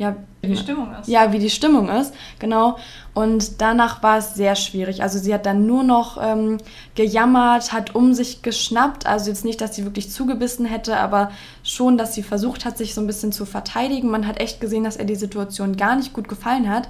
ja, 0.00 0.16
wie 0.40 0.48
die 0.48 0.56
Stimmung 0.56 0.94
ist. 0.98 1.08
Ja, 1.08 1.30
wie 1.30 1.38
die 1.38 1.50
Stimmung 1.50 1.90
ist, 1.90 2.14
genau. 2.38 2.78
Und 3.12 3.60
danach 3.60 4.02
war 4.02 4.16
es 4.16 4.34
sehr 4.34 4.56
schwierig. 4.56 5.02
Also 5.02 5.18
sie 5.18 5.34
hat 5.34 5.44
dann 5.44 5.66
nur 5.66 5.82
noch 5.82 6.16
ähm, 6.18 6.56
gejammert, 6.94 7.74
hat 7.74 7.94
um 7.94 8.14
sich 8.14 8.40
geschnappt. 8.40 9.04
Also 9.04 9.28
jetzt 9.28 9.44
nicht, 9.44 9.60
dass 9.60 9.76
sie 9.76 9.84
wirklich 9.84 10.10
zugebissen 10.10 10.64
hätte, 10.64 10.96
aber 10.96 11.32
schon, 11.62 11.98
dass 11.98 12.14
sie 12.14 12.22
versucht 12.22 12.64
hat, 12.64 12.78
sich 12.78 12.94
so 12.94 13.02
ein 13.02 13.06
bisschen 13.06 13.30
zu 13.30 13.44
verteidigen. 13.44 14.10
Man 14.10 14.26
hat 14.26 14.40
echt 14.40 14.58
gesehen, 14.58 14.84
dass 14.84 14.96
er 14.96 15.04
die 15.04 15.16
Situation 15.16 15.76
gar 15.76 15.96
nicht 15.96 16.14
gut 16.14 16.28
gefallen 16.28 16.70
hat. 16.70 16.88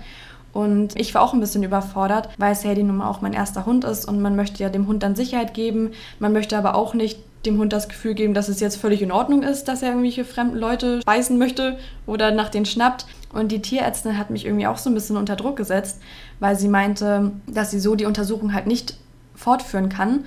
Und 0.52 0.96
ich 0.96 1.12
war 1.12 1.22
auch 1.22 1.32
ein 1.32 1.40
bisschen 1.40 1.64
überfordert, 1.64 2.28
weil 2.38 2.54
Sadie 2.54 2.84
nun 2.84 2.98
mal 2.98 3.10
auch 3.10 3.22
mein 3.22 3.32
erster 3.32 3.66
Hund 3.66 3.82
ist 3.82 4.04
und 4.04 4.20
man 4.22 4.36
möchte 4.36 4.62
ja 4.62 4.68
dem 4.68 4.86
Hund 4.86 5.02
dann 5.02 5.16
Sicherheit 5.16 5.52
geben. 5.52 5.90
Man 6.20 6.32
möchte 6.32 6.56
aber 6.56 6.76
auch 6.76 6.94
nicht 6.94 7.18
dem 7.46 7.58
Hund 7.58 7.72
das 7.72 7.88
Gefühl 7.88 8.14
geben, 8.14 8.34
dass 8.34 8.48
es 8.48 8.60
jetzt 8.60 8.76
völlig 8.76 9.02
in 9.02 9.12
Ordnung 9.12 9.42
ist, 9.42 9.64
dass 9.64 9.82
er 9.82 9.90
irgendwelche 9.90 10.24
fremden 10.24 10.56
Leute 10.56 11.00
beißen 11.04 11.38
möchte 11.38 11.78
oder 12.06 12.30
nach 12.32 12.50
denen 12.50 12.66
schnappt. 12.66 13.06
Und 13.32 13.52
die 13.52 13.62
Tierärztin 13.62 14.18
hat 14.18 14.30
mich 14.30 14.44
irgendwie 14.44 14.66
auch 14.66 14.78
so 14.78 14.90
ein 14.90 14.94
bisschen 14.94 15.16
unter 15.16 15.36
Druck 15.36 15.56
gesetzt, 15.56 16.00
weil 16.38 16.58
sie 16.58 16.68
meinte, 16.68 17.32
dass 17.46 17.70
sie 17.70 17.80
so 17.80 17.94
die 17.94 18.04
Untersuchung 18.04 18.52
halt 18.52 18.66
nicht 18.66 18.96
fortführen 19.34 19.88
kann. 19.88 20.24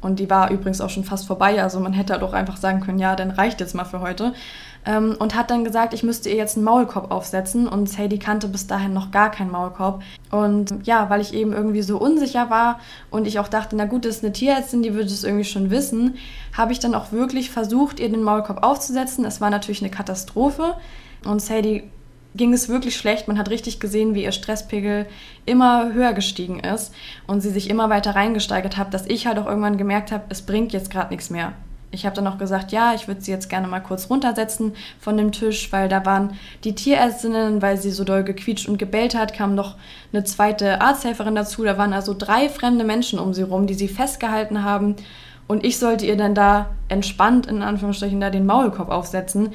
Und 0.00 0.18
die 0.18 0.28
war 0.28 0.50
übrigens 0.50 0.80
auch 0.80 0.90
schon 0.90 1.04
fast 1.04 1.26
vorbei, 1.26 1.62
also 1.62 1.78
man 1.78 1.92
hätte 1.92 2.12
halt 2.12 2.24
auch 2.24 2.32
einfach 2.32 2.56
sagen 2.56 2.80
können, 2.80 2.98
ja, 2.98 3.14
dann 3.14 3.30
reicht 3.30 3.60
jetzt 3.60 3.74
mal 3.74 3.84
für 3.84 4.00
heute. 4.00 4.34
Ähm, 4.84 5.16
und 5.18 5.34
hat 5.34 5.50
dann 5.50 5.64
gesagt, 5.64 5.94
ich 5.94 6.02
müsste 6.02 6.28
ihr 6.28 6.36
jetzt 6.36 6.56
einen 6.56 6.64
Maulkorb 6.64 7.10
aufsetzen. 7.10 7.68
Und 7.68 7.88
Sadie 7.88 8.18
kannte 8.18 8.48
bis 8.48 8.66
dahin 8.66 8.92
noch 8.92 9.10
gar 9.10 9.30
keinen 9.30 9.50
Maulkorb. 9.50 10.02
Und 10.30 10.74
ja, 10.84 11.08
weil 11.08 11.20
ich 11.20 11.34
eben 11.34 11.52
irgendwie 11.52 11.82
so 11.82 11.98
unsicher 11.98 12.50
war 12.50 12.80
und 13.10 13.26
ich 13.26 13.38
auch 13.38 13.48
dachte, 13.48 13.76
na 13.76 13.84
gut, 13.84 14.04
das 14.04 14.16
ist 14.16 14.24
eine 14.24 14.32
Tierärztin, 14.32 14.82
die 14.82 14.94
würde 14.94 15.06
es 15.06 15.24
irgendwie 15.24 15.44
schon 15.44 15.70
wissen, 15.70 16.16
habe 16.56 16.72
ich 16.72 16.80
dann 16.80 16.94
auch 16.94 17.12
wirklich 17.12 17.50
versucht, 17.50 18.00
ihr 18.00 18.08
den 18.08 18.22
Maulkorb 18.22 18.62
aufzusetzen. 18.62 19.24
Es 19.24 19.40
war 19.40 19.50
natürlich 19.50 19.82
eine 19.82 19.90
Katastrophe. 19.90 20.74
Und 21.24 21.40
Sadie 21.40 21.84
ging 22.34 22.52
es 22.52 22.68
wirklich 22.68 22.96
schlecht. 22.96 23.28
Man 23.28 23.38
hat 23.38 23.50
richtig 23.50 23.80
gesehen, 23.80 24.14
wie 24.14 24.24
ihr 24.24 24.32
Stresspegel 24.32 25.06
immer 25.46 25.92
höher 25.92 26.12
gestiegen 26.12 26.60
ist 26.60 26.92
und 27.26 27.40
sie 27.40 27.50
sich 27.50 27.70
immer 27.70 27.90
weiter 27.90 28.14
reingesteigert 28.14 28.76
hat, 28.76 28.94
dass 28.94 29.06
ich 29.06 29.26
halt 29.26 29.38
auch 29.38 29.46
irgendwann 29.46 29.76
gemerkt 29.76 30.12
habe, 30.12 30.24
es 30.28 30.42
bringt 30.42 30.72
jetzt 30.72 30.90
gerade 30.90 31.10
nichts 31.10 31.30
mehr. 31.30 31.52
Ich 31.92 32.06
habe 32.06 32.16
dann 32.16 32.26
auch 32.26 32.38
gesagt, 32.38 32.72
ja, 32.72 32.94
ich 32.94 33.06
würde 33.06 33.20
sie 33.20 33.30
jetzt 33.30 33.50
gerne 33.50 33.68
mal 33.68 33.80
kurz 33.80 34.08
runtersetzen 34.08 34.74
von 34.98 35.16
dem 35.16 35.30
Tisch, 35.30 35.70
weil 35.72 35.88
da 35.88 36.04
waren 36.06 36.38
die 36.64 36.74
Tierärztinnen, 36.74 37.60
weil 37.60 37.76
sie 37.76 37.90
so 37.90 38.02
doll 38.02 38.24
gequietscht 38.24 38.66
und 38.66 38.78
gebellt 38.78 39.14
hat, 39.14 39.34
kam 39.34 39.54
noch 39.54 39.76
eine 40.12 40.24
zweite 40.24 40.80
Arzthelferin 40.80 41.34
dazu. 41.34 41.62
Da 41.64 41.76
waren 41.76 41.92
also 41.92 42.14
drei 42.16 42.48
fremde 42.48 42.84
Menschen 42.84 43.18
um 43.18 43.34
sie 43.34 43.42
rum, 43.42 43.66
die 43.66 43.74
sie 43.74 43.88
festgehalten 43.88 44.64
haben. 44.64 44.96
Und 45.46 45.64
ich 45.66 45.78
sollte 45.78 46.06
ihr 46.06 46.16
dann 46.16 46.34
da 46.34 46.70
entspannt, 46.88 47.46
in 47.46 47.62
Anführungsstrichen, 47.62 48.20
da 48.20 48.30
den 48.30 48.46
Maulkorb 48.46 48.88
aufsetzen, 48.88 49.52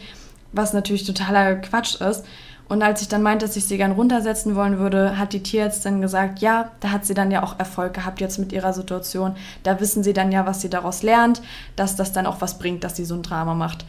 was 0.51 0.73
natürlich 0.73 1.05
totaler 1.05 1.55
Quatsch 1.55 1.99
ist. 2.01 2.23
Und 2.69 2.83
als 2.83 3.01
ich 3.01 3.07
dann 3.07 3.23
meinte, 3.23 3.45
dass 3.45 3.55
ich 3.55 3.65
sie 3.65 3.77
gern 3.77 3.93
runtersetzen 3.93 4.55
wollen 4.55 4.77
würde, 4.77 5.17
hat 5.17 5.31
die 5.31 5.41
Tierärztin 5.41 6.01
gesagt, 6.01 6.39
ja, 6.39 6.71
da 6.81 6.91
hat 6.91 7.05
sie 7.05 7.13
dann 7.13 7.31
ja 7.31 7.43
auch 7.43 7.57
Erfolg 7.59 7.93
gehabt 7.93 8.19
jetzt 8.19 8.39
mit 8.39 8.51
ihrer 8.51 8.73
Situation. 8.73 9.35
Da 9.63 9.79
wissen 9.79 10.03
sie 10.03 10.13
dann 10.13 10.31
ja, 10.31 10.45
was 10.45 10.61
sie 10.61 10.69
daraus 10.69 11.01
lernt, 11.01 11.41
dass 11.77 11.95
das 11.95 12.11
dann 12.11 12.25
auch 12.25 12.41
was 12.41 12.59
bringt, 12.59 12.83
dass 12.83 12.97
sie 12.97 13.05
so 13.05 13.15
ein 13.15 13.23
Drama 13.23 13.53
macht. 13.53 13.85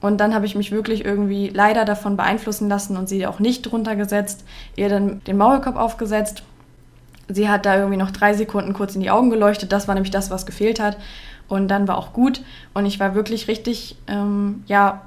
Und 0.00 0.18
dann 0.18 0.34
habe 0.34 0.44
ich 0.44 0.56
mich 0.56 0.72
wirklich 0.72 1.04
irgendwie 1.04 1.48
leider 1.48 1.84
davon 1.84 2.16
beeinflussen 2.16 2.68
lassen 2.68 2.96
und 2.96 3.08
sie 3.08 3.26
auch 3.26 3.38
nicht 3.38 3.72
runtergesetzt, 3.72 4.44
ihr 4.74 4.88
dann 4.88 5.22
den 5.24 5.36
Maulkorb 5.36 5.76
aufgesetzt. 5.76 6.42
Sie 7.28 7.48
hat 7.48 7.64
da 7.64 7.76
irgendwie 7.76 7.96
noch 7.96 8.10
drei 8.10 8.34
Sekunden 8.34 8.72
kurz 8.72 8.94
in 8.94 9.00
die 9.00 9.10
Augen 9.10 9.30
geleuchtet. 9.30 9.72
Das 9.72 9.88
war 9.88 9.94
nämlich 9.94 10.10
das, 10.10 10.30
was 10.30 10.46
gefehlt 10.46 10.80
hat. 10.80 10.96
Und 11.48 11.68
dann 11.68 11.88
war 11.88 11.96
auch 11.96 12.12
gut. 12.12 12.42
Und 12.74 12.86
ich 12.86 13.00
war 13.00 13.14
wirklich 13.14 13.48
richtig, 13.48 13.96
ähm, 14.06 14.64
ja, 14.66 15.02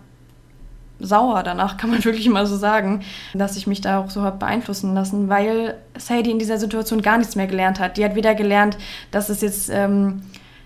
sauer 1.00 1.44
danach, 1.44 1.78
kann 1.78 1.90
man 1.90 2.04
wirklich 2.04 2.30
mal 2.30 2.46
so 2.46 2.58
sagen, 2.58 3.02
dass 3.34 3.58
ich 3.58 3.68
mich 3.68 3.82
da 3.82 4.00
auch 4.00 4.10
so 4.10 4.22
habe 4.22 4.38
beeinflussen 4.38 4.94
lassen, 4.94 5.30
weil 5.30 5.76
Sadie 5.98 6.32
in 6.32 6.40
dieser 6.40 6.58
Situation 6.58 7.02
gar 7.02 7.18
nichts 7.18 7.36
mehr 7.36 7.48
gelernt 7.48 7.80
hat. 7.80 7.98
Die 7.98 8.06
hat 8.06 8.16
weder 8.16 8.36
gelernt, 8.36 8.78
dass 9.12 9.30
es 9.30 9.42
jetzt 9.42 9.70
ähm, 9.70 10.22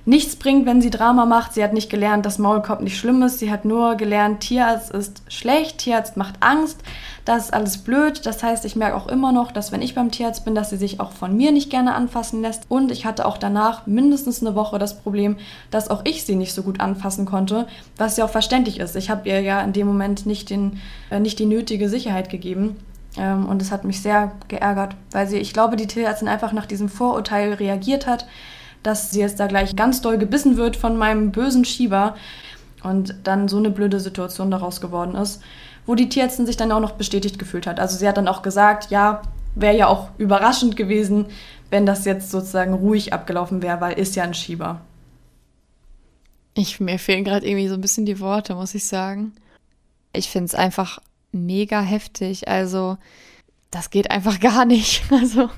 nichts 0.06 0.36
bringt, 0.36 0.66
wenn 0.66 0.82
sie 0.82 0.90
Drama 0.90 1.26
macht. 1.26 1.54
Sie 1.54 1.64
hat 1.64 1.74
nicht 1.74 1.90
gelernt, 1.90 2.26
dass 2.26 2.40
Maulkorb 2.40 2.82
nicht 2.82 2.98
schlimm 2.98 3.22
ist. 3.24 3.40
Sie 3.40 3.52
hat 3.52 3.64
nur 3.64 3.96
gelernt, 3.96 4.42
Tierarzt 4.42 4.92
ist 4.92 5.22
schlecht, 5.30 5.78
Tierarzt 5.78 6.18
macht 6.18 6.36
Angst. 6.42 6.82
Das 7.26 7.46
ist 7.46 7.54
alles 7.54 7.78
blöd. 7.78 8.26
Das 8.26 8.44
heißt, 8.44 8.66
ich 8.66 8.76
merke 8.76 8.98
auch 8.98 9.08
immer 9.08 9.32
noch, 9.32 9.52
dass 9.52 9.72
wenn 9.72 9.82
ich 9.82 9.96
beim 9.96 10.12
Tierarzt 10.12 10.44
bin, 10.44 10.56
dass 10.56 10.72
sie 10.72 10.78
sich 10.78 11.00
auch 11.00 11.12
von 11.12 11.38
mir 11.38 11.54
nicht 11.54 11.70
gerne 11.70 11.96
anfassen 11.96 12.42
lässt. 12.42 12.66
Und 12.68 12.92
ich 12.92 13.06
hatte 13.06 13.26
auch 13.26 13.38
danach 13.38 13.88
mindestens 13.88 14.42
eine 14.42 14.56
Woche 14.56 14.78
das 14.78 15.00
Problem, 15.00 15.38
dass 15.72 15.90
auch 15.90 16.02
ich 16.04 16.26
sie 16.26 16.36
nicht 16.36 16.54
so 16.54 16.64
gut 16.64 16.82
anfassen 16.82 17.26
konnte, 17.26 17.68
was 17.98 18.18
ja 18.18 18.26
auch 18.26 18.30
verständlich 18.30 18.80
ist. 18.80 18.96
Ich 18.98 19.10
habe 19.10 19.30
ihr 19.30 19.40
ja 19.40 19.62
in 19.62 19.72
dem 19.72 19.88
Moment 19.88 20.26
nicht, 20.26 20.50
den, 20.50 20.82
äh, 21.12 21.20
nicht 21.20 21.40
die 21.40 21.46
nötige 21.46 21.88
Sicherheit 21.88 22.30
gegeben. 22.30 22.76
Ähm, 23.18 23.46
und 23.46 23.62
es 23.62 23.72
hat 23.72 23.84
mich 23.84 24.02
sehr 24.02 24.32
geärgert, 24.48 24.96
weil 25.12 25.28
sie, 25.28 25.38
ich 25.38 25.54
glaube, 25.54 25.76
die 25.76 25.88
Tierärztin 25.88 26.28
einfach 26.28 26.52
nach 26.52 26.66
diesem 26.66 26.90
Vorurteil 26.90 27.54
reagiert 27.54 28.08
hat, 28.08 28.26
dass 28.84 29.12
sie 29.12 29.22
jetzt 29.22 29.40
da 29.40 29.48
gleich 29.48 29.76
ganz 29.76 30.02
doll 30.02 30.18
gebissen 30.18 30.58
wird 30.58 30.76
von 30.76 30.98
meinem 30.98 31.32
bösen 31.32 31.66
Schieber 31.66 32.16
und 32.84 33.16
dann 33.24 33.48
so 33.48 33.58
eine 33.58 33.70
blöde 33.70 34.00
Situation 34.00 34.52
daraus 34.52 34.82
geworden 34.82 35.16
ist 35.16 35.42
wo 35.86 35.96
die 35.96 36.10
Tierärztin 36.10 36.46
sich 36.46 36.58
dann 36.58 36.72
auch 36.72 36.80
noch 36.80 36.94
bestätigt 36.94 37.40
gefühlt 37.40 37.68
hat. 37.68 37.80
Also 37.80 37.98
sie 37.98 38.08
hat 38.08 38.18
dann 38.18 38.28
auch 38.28 38.42
gesagt, 38.42 38.92
ja, 38.92 39.22
wäre 39.56 39.76
ja 39.76 39.88
auch 39.88 40.10
überraschend 40.18 40.76
gewesen, 40.76 41.28
wenn 41.70 41.86
das 41.86 42.06
jetzt 42.06 42.32
sozusagen 42.32 42.74
ruhig 42.74 43.14
abgelaufen 43.14 43.62
wäre, 43.62 43.82
weil 43.82 44.00
ist 44.00 44.16
ja 44.16 44.24
ein 44.24 44.34
Schieber. 44.34 44.82
Ich, 46.56 46.80
mir 46.80 47.00
fehlen 47.00 47.24
gerade 47.24 47.48
irgendwie 47.48 47.68
so 47.68 47.74
ein 47.74 47.82
bisschen 47.82 48.06
die 48.06 48.20
Worte, 48.20 48.56
muss 48.56 48.76
ich 48.76 48.86
sagen. 48.86 49.34
Ich 50.14 50.30
finde 50.30 50.46
es 50.46 50.56
einfach 50.56 51.00
mega 51.32 51.82
heftig. 51.82 52.48
Also, 52.48 52.98
das 53.72 53.90
geht 53.90 54.12
einfach 54.12 54.40
gar 54.40 54.66
nicht. 54.66 55.04
Also. 55.12 55.50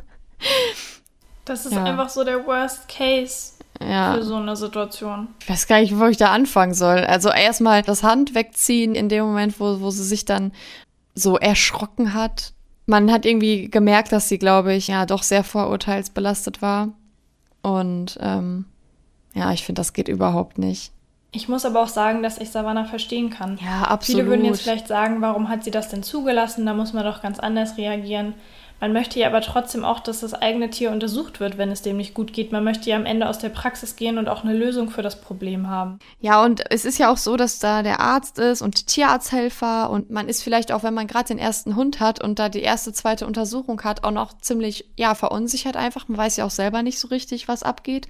Das 1.46 1.66
ist 1.66 1.74
ja. 1.74 1.84
einfach 1.84 2.10
so 2.10 2.24
der 2.24 2.46
Worst 2.46 2.88
Case 2.88 3.54
ja. 3.82 4.16
für 4.16 4.24
so 4.24 4.36
eine 4.36 4.56
Situation. 4.56 5.28
Ich 5.42 5.50
weiß 5.50 5.68
gar 5.68 5.80
nicht, 5.80 5.98
wo 5.98 6.06
ich 6.06 6.18
da 6.18 6.32
anfangen 6.32 6.74
soll. 6.74 7.00
Also 7.00 7.30
erstmal 7.30 7.82
das 7.84 8.04
Hand 8.04 8.36
wegziehen 8.36 8.96
in 8.96 9.10
dem 9.10 9.26
Moment, 9.26 9.60
wo, 9.60 9.80
wo 9.80 9.90
sie 9.92 10.04
sich 10.04 10.26
dann 10.26 10.52
so 11.14 11.38
erschrocken 11.38 12.14
hat. 12.14 12.54
Man 12.88 13.12
hat 13.12 13.26
irgendwie 13.26 13.70
gemerkt, 13.70 14.12
dass 14.12 14.30
sie, 14.30 14.38
glaube 14.38 14.74
ich, 14.74 14.88
ja 14.88 15.06
doch 15.06 15.24
sehr 15.24 15.44
vorurteilsbelastet 15.44 16.62
war. 16.62 16.90
Und 17.62 18.18
ähm, 18.22 18.66
ja, 19.34 19.52
ich 19.52 19.66
finde, 19.66 19.80
das 19.80 19.94
geht 19.94 20.08
überhaupt 20.08 20.58
nicht. 20.58 20.92
Ich 21.32 21.50
muss 21.50 21.66
aber 21.66 21.84
auch 21.84 21.90
sagen, 21.90 22.24
dass 22.24 22.38
ich 22.38 22.50
Savannah 22.50 22.86
verstehen 22.86 23.30
kann. 23.30 23.60
Ja, 23.62 23.84
absolut. 23.84 24.22
Viele 24.22 24.30
würden 24.30 24.46
jetzt 24.46 24.62
vielleicht 24.62 24.88
sagen, 24.88 25.20
warum 25.20 25.50
hat 25.50 25.66
sie 25.66 25.72
das 25.72 25.90
denn 25.90 26.02
zugelassen? 26.02 26.66
Da 26.66 26.74
muss 26.74 26.94
man 26.94 27.04
doch 27.04 27.22
ganz 27.22 27.40
anders 27.40 27.78
reagieren. 27.78 28.36
Man 28.80 28.92
möchte 28.92 29.20
ja 29.20 29.28
aber 29.28 29.42
trotzdem 29.42 29.86
auch, 29.86 30.02
dass 30.02 30.20
das 30.20 30.34
eigene 30.34 30.70
Tier 30.70 30.92
untersucht 30.92 31.40
wird, 31.40 31.58
wenn 31.58 31.72
es 31.72 31.82
dem 31.82 31.98
nicht 31.98 32.14
gut 32.14 32.34
geht. 32.34 32.52
Man 32.52 32.64
möchte 32.64 32.90
ja 32.90 32.98
am 32.98 33.06
Ende 33.06 33.28
aus 33.30 33.40
der 33.40 33.50
Praxis 33.50 33.96
gehen 33.96 34.18
und 34.18 34.28
auch 34.28 34.44
eine 34.44 34.54
Lösung 34.54 34.90
für 34.90 35.02
das 35.02 35.22
Problem 35.22 35.70
haben. 35.70 36.00
Ja, 36.20 36.44
und 36.44 36.62
es 36.72 36.84
ist 36.84 36.98
ja 36.98 37.12
auch 37.12 37.18
so, 37.18 37.38
dass 37.38 37.60
da 37.60 37.84
der 37.84 38.02
Arzt 38.02 38.38
ist 38.38 38.62
und 38.62 38.88
Tierarzthelfer 38.88 39.90
und 39.90 40.10
man 40.10 40.28
ist 40.28 40.44
vielleicht 40.44 40.72
auch, 40.72 40.84
wenn 40.84 40.94
man 40.94 41.08
gerade 41.08 41.30
den 41.30 41.40
ersten 41.40 41.76
Hund 41.76 42.02
hat 42.02 42.22
und 42.22 42.38
da 42.38 42.50
die 42.50 42.62
erste, 42.62 42.92
zweite 42.92 43.26
Untersuchung 43.26 43.82
hat, 43.82 44.04
auch 44.04 44.12
noch 44.12 44.38
ziemlich, 44.40 44.90
ja, 44.98 45.16
verunsichert 45.16 45.78
einfach. 45.78 46.08
Man 46.10 46.18
weiß 46.18 46.36
ja 46.38 46.46
auch 46.46 46.52
selber 46.52 46.84
nicht 46.84 47.00
so 47.00 47.08
richtig, 47.08 47.48
was 47.48 47.64
abgeht. 47.64 48.08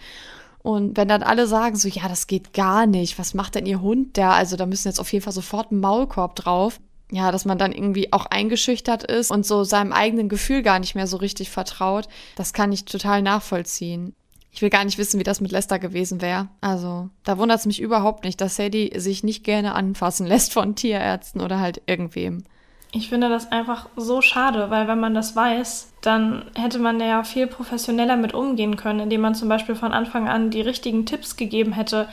Und 0.64 0.98
wenn 0.98 1.08
dann 1.08 1.22
alle 1.22 1.46
sagen 1.46 1.76
so, 1.76 1.88
ja, 1.88 2.08
das 2.10 2.26
geht 2.26 2.54
gar 2.54 2.88
nicht, 2.88 3.20
was 3.20 3.36
macht 3.36 3.54
denn 3.54 3.68
ihr 3.68 3.82
Hund 3.82 4.18
da? 4.18 4.32
Also 4.32 4.56
da 4.56 4.66
müssen 4.66 4.88
jetzt 4.88 5.00
auf 5.00 5.14
jeden 5.14 5.24
Fall 5.24 5.32
sofort 5.32 5.72
ein 5.72 5.80
Maulkorb 5.80 6.36
drauf 6.36 6.80
ja, 7.12 7.32
dass 7.32 7.46
man 7.46 7.58
dann 7.58 7.72
irgendwie 7.72 8.12
auch 8.12 8.26
eingeschüchtert 8.26 9.04
ist 9.04 9.32
und 9.32 9.46
so 9.46 9.64
seinem 9.64 9.94
eigenen 9.94 10.30
Gefühl 10.30 10.64
gar 10.64 10.80
nicht 10.80 10.96
mehr 10.96 11.08
so 11.08 11.18
richtig 11.18 11.50
vertraut, 11.50 12.08
das 12.36 12.54
kann 12.54 12.72
ich 12.72 12.86
total 12.86 13.22
nachvollziehen. 13.22 14.16
Ich 14.52 14.62
will 14.62 14.70
gar 14.70 14.86
nicht 14.86 14.98
wissen, 14.98 15.20
wie 15.20 15.26
das 15.26 15.42
mit 15.42 15.52
Lester 15.52 15.80
gewesen 15.80 16.22
wäre. 16.22 16.48
Also, 16.62 17.10
da 17.26 17.38
wundert 17.38 17.60
es 17.60 17.66
mich 17.66 17.82
überhaupt 17.82 18.24
nicht, 18.24 18.40
dass 18.40 18.56
Sadie 18.56 18.94
sich 18.96 19.24
nicht 19.24 19.44
gerne 19.44 19.76
anfassen 19.76 20.26
lässt 20.28 20.54
von 20.54 20.76
Tierärzten 20.76 21.42
oder 21.42 21.60
halt 21.60 21.82
irgendwem. 21.88 22.46
Ich 22.94 23.10
finde 23.10 23.28
das 23.28 23.52
einfach 23.52 23.90
so 23.98 24.22
schade, 24.22 24.70
weil 24.70 24.88
wenn 24.88 25.02
man 25.02 25.14
das 25.14 25.36
weiß, 25.36 25.92
dann 26.00 26.46
hätte 26.56 26.80
man 26.80 27.02
ja 27.02 27.26
viel 27.26 27.46
professioneller 27.46 28.16
mit 28.16 28.34
umgehen 28.34 28.78
können, 28.78 29.02
indem 29.02 29.20
man 29.20 29.36
zum 29.36 29.50
Beispiel 29.50 29.76
von 29.76 29.92
Anfang 29.92 30.30
an 30.30 30.50
die 30.50 30.62
richtigen 30.62 31.06
Tipps 31.06 31.36
gegeben 31.36 31.74
hätte. 31.74 32.08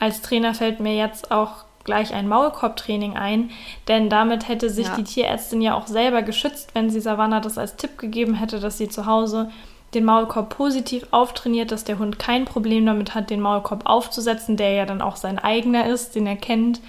Als 0.00 0.22
Trainer 0.22 0.54
fällt 0.54 0.80
mir 0.80 0.96
jetzt 0.96 1.30
auch 1.30 1.66
gleich 1.84 2.12
ein 2.14 2.28
Maulkorbtraining 2.28 3.16
ein, 3.16 3.50
denn 3.88 4.08
damit 4.08 4.48
hätte 4.48 4.70
sich 4.70 4.86
ja. 4.86 4.96
die 4.96 5.04
Tierärztin 5.04 5.60
ja 5.60 5.74
auch 5.74 5.86
selber 5.86 6.22
geschützt, 6.22 6.70
wenn 6.74 6.90
sie 6.90 7.00
Savannah 7.00 7.40
das 7.40 7.58
als 7.58 7.76
Tipp 7.76 7.98
gegeben 7.98 8.34
hätte, 8.34 8.58
dass 8.60 8.78
sie 8.78 8.88
zu 8.88 9.06
Hause 9.06 9.50
den 9.94 10.04
Maulkorb 10.04 10.56
positiv 10.56 11.06
auftrainiert, 11.12 11.70
dass 11.70 11.84
der 11.84 11.98
Hund 11.98 12.18
kein 12.18 12.44
Problem 12.44 12.84
damit 12.84 13.14
hat, 13.14 13.30
den 13.30 13.40
Maulkorb 13.40 13.86
aufzusetzen, 13.86 14.56
der 14.56 14.72
ja 14.72 14.86
dann 14.86 15.00
auch 15.00 15.16
sein 15.16 15.38
eigener 15.38 15.86
ist, 15.86 16.14
den 16.14 16.26
er 16.26 16.36
kennt. 16.36 16.80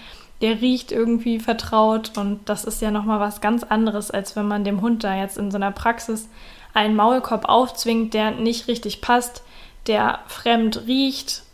Der 0.42 0.62
riecht 0.62 0.92
irgendwie 0.92 1.40
vertraut 1.40 2.18
und 2.18 2.42
das 2.50 2.66
ist 2.66 2.82
ja 2.82 2.92
nochmal 2.92 3.20
was 3.20 3.42
ganz 3.42 3.64
anderes, 3.64 4.12
als 4.12 4.36
wenn 4.36 4.48
man 4.48 4.64
dem 4.64 4.82
Hund 4.82 5.04
da 5.04 5.16
jetzt 5.16 5.38
in 5.38 5.52
so 5.52 5.58
einer 5.58 5.72
Praxis 5.72 6.28
einen 6.74 6.96
Maulkorb 6.96 7.48
aufzwingt, 7.48 8.14
der 8.14 8.32
nicht 8.32 8.68
richtig 8.68 9.02
passt, 9.02 9.44
der 9.88 10.20
fremd 10.28 10.88
riecht 10.88 11.45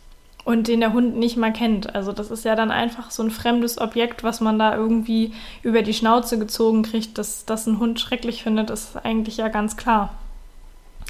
und 0.44 0.68
den 0.68 0.80
der 0.80 0.92
Hund 0.92 1.16
nicht 1.16 1.36
mal 1.36 1.52
kennt. 1.52 1.94
Also 1.94 2.12
das 2.12 2.30
ist 2.30 2.44
ja 2.44 2.56
dann 2.56 2.70
einfach 2.70 3.10
so 3.10 3.22
ein 3.22 3.30
fremdes 3.30 3.80
Objekt, 3.80 4.24
was 4.24 4.40
man 4.40 4.58
da 4.58 4.74
irgendwie 4.74 5.32
über 5.62 5.82
die 5.82 5.94
Schnauze 5.94 6.38
gezogen 6.38 6.82
kriegt. 6.82 7.18
Dass 7.18 7.44
das 7.44 7.66
ein 7.66 7.78
Hund 7.78 8.00
schrecklich 8.00 8.42
findet, 8.42 8.70
ist 8.70 8.96
eigentlich 9.04 9.36
ja 9.36 9.48
ganz 9.48 9.76
klar. 9.76 10.14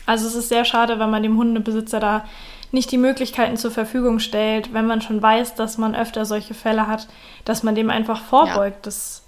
Also 0.05 0.27
es 0.27 0.35
ist 0.35 0.49
sehr 0.49 0.65
schade, 0.65 0.99
wenn 0.99 1.11
man 1.11 1.23
dem 1.23 1.39
Hundebesitzer 1.39 2.01
da 2.01 2.25
nicht 2.73 2.91
die 2.91 2.99
Möglichkeiten 2.99 3.57
zur 3.57 3.71
Verfügung 3.71 4.19
stellt, 4.19 4.73
wenn 4.73 4.87
man 4.87 5.03
schon 5.03 5.21
weiß, 5.23 5.55
dass 5.55 5.79
man 5.79 5.95
öfter 5.95 6.25
solche 6.25 6.55
Fälle 6.55 6.87
hat, 6.87 7.07
dass 7.45 7.63
man 7.63 7.75
dem 7.75 7.91
einfach 7.91 8.21
vorbeugt. 8.21 8.77
Ja. 8.77 8.83
Das 8.83 9.23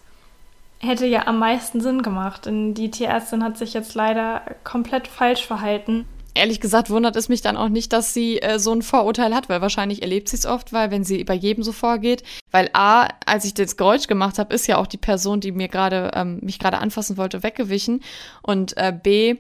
hätte 0.80 1.06
ja 1.06 1.26
am 1.26 1.38
meisten 1.38 1.80
Sinn 1.80 2.02
gemacht. 2.02 2.46
Denn 2.46 2.74
die 2.74 2.90
Tierärztin 2.90 3.44
hat 3.44 3.56
sich 3.56 3.74
jetzt 3.74 3.94
leider 3.94 4.42
komplett 4.64 5.08
falsch 5.08 5.46
verhalten. 5.46 6.06
Ehrlich 6.35 6.61
gesagt 6.61 6.90
wundert 6.90 7.16
es 7.16 7.29
mich 7.29 7.42
dann 7.42 7.57
auch 7.57 7.68
nicht, 7.68 7.92
dass 7.92 8.12
sie 8.12 8.40
äh, 8.42 8.59
so 8.59 8.73
ein 8.73 8.83
Vorurteil 8.83 9.35
hat, 9.35 9.49
weil 9.49 9.61
wahrscheinlich 9.61 10.03
erlebt 10.03 10.29
sie 10.29 10.37
es 10.37 10.47
oft, 10.47 10.73
weil 10.73 10.90
wenn 10.90 11.05
sie 11.05 11.25
bei 11.25 11.35
jedem 11.35 11.62
so 11.62 11.73
vorgeht, 11.73 12.23
weil 12.51 12.68
A, 12.73 13.09
als 13.25 13.44
ich 13.44 13.55
das 13.55 13.77
Geräusch 13.77 14.07
gemacht 14.07 14.38
habe, 14.38 14.55
ist 14.55 14.66
ja 14.66 14.79
auch 14.79 14.87
die 14.87 14.99
Person, 14.99 15.40
die 15.40 15.53
mir 15.53 15.68
gerade 15.68 16.11
ähm, 16.14 16.40
mich 16.42 16.59
gerade 16.59 16.79
anfassen 16.79 17.16
wollte, 17.16 17.42
weggewichen. 17.42 18.03
Und 18.42 18.77
äh, 18.77 18.92
B, 18.92 19.37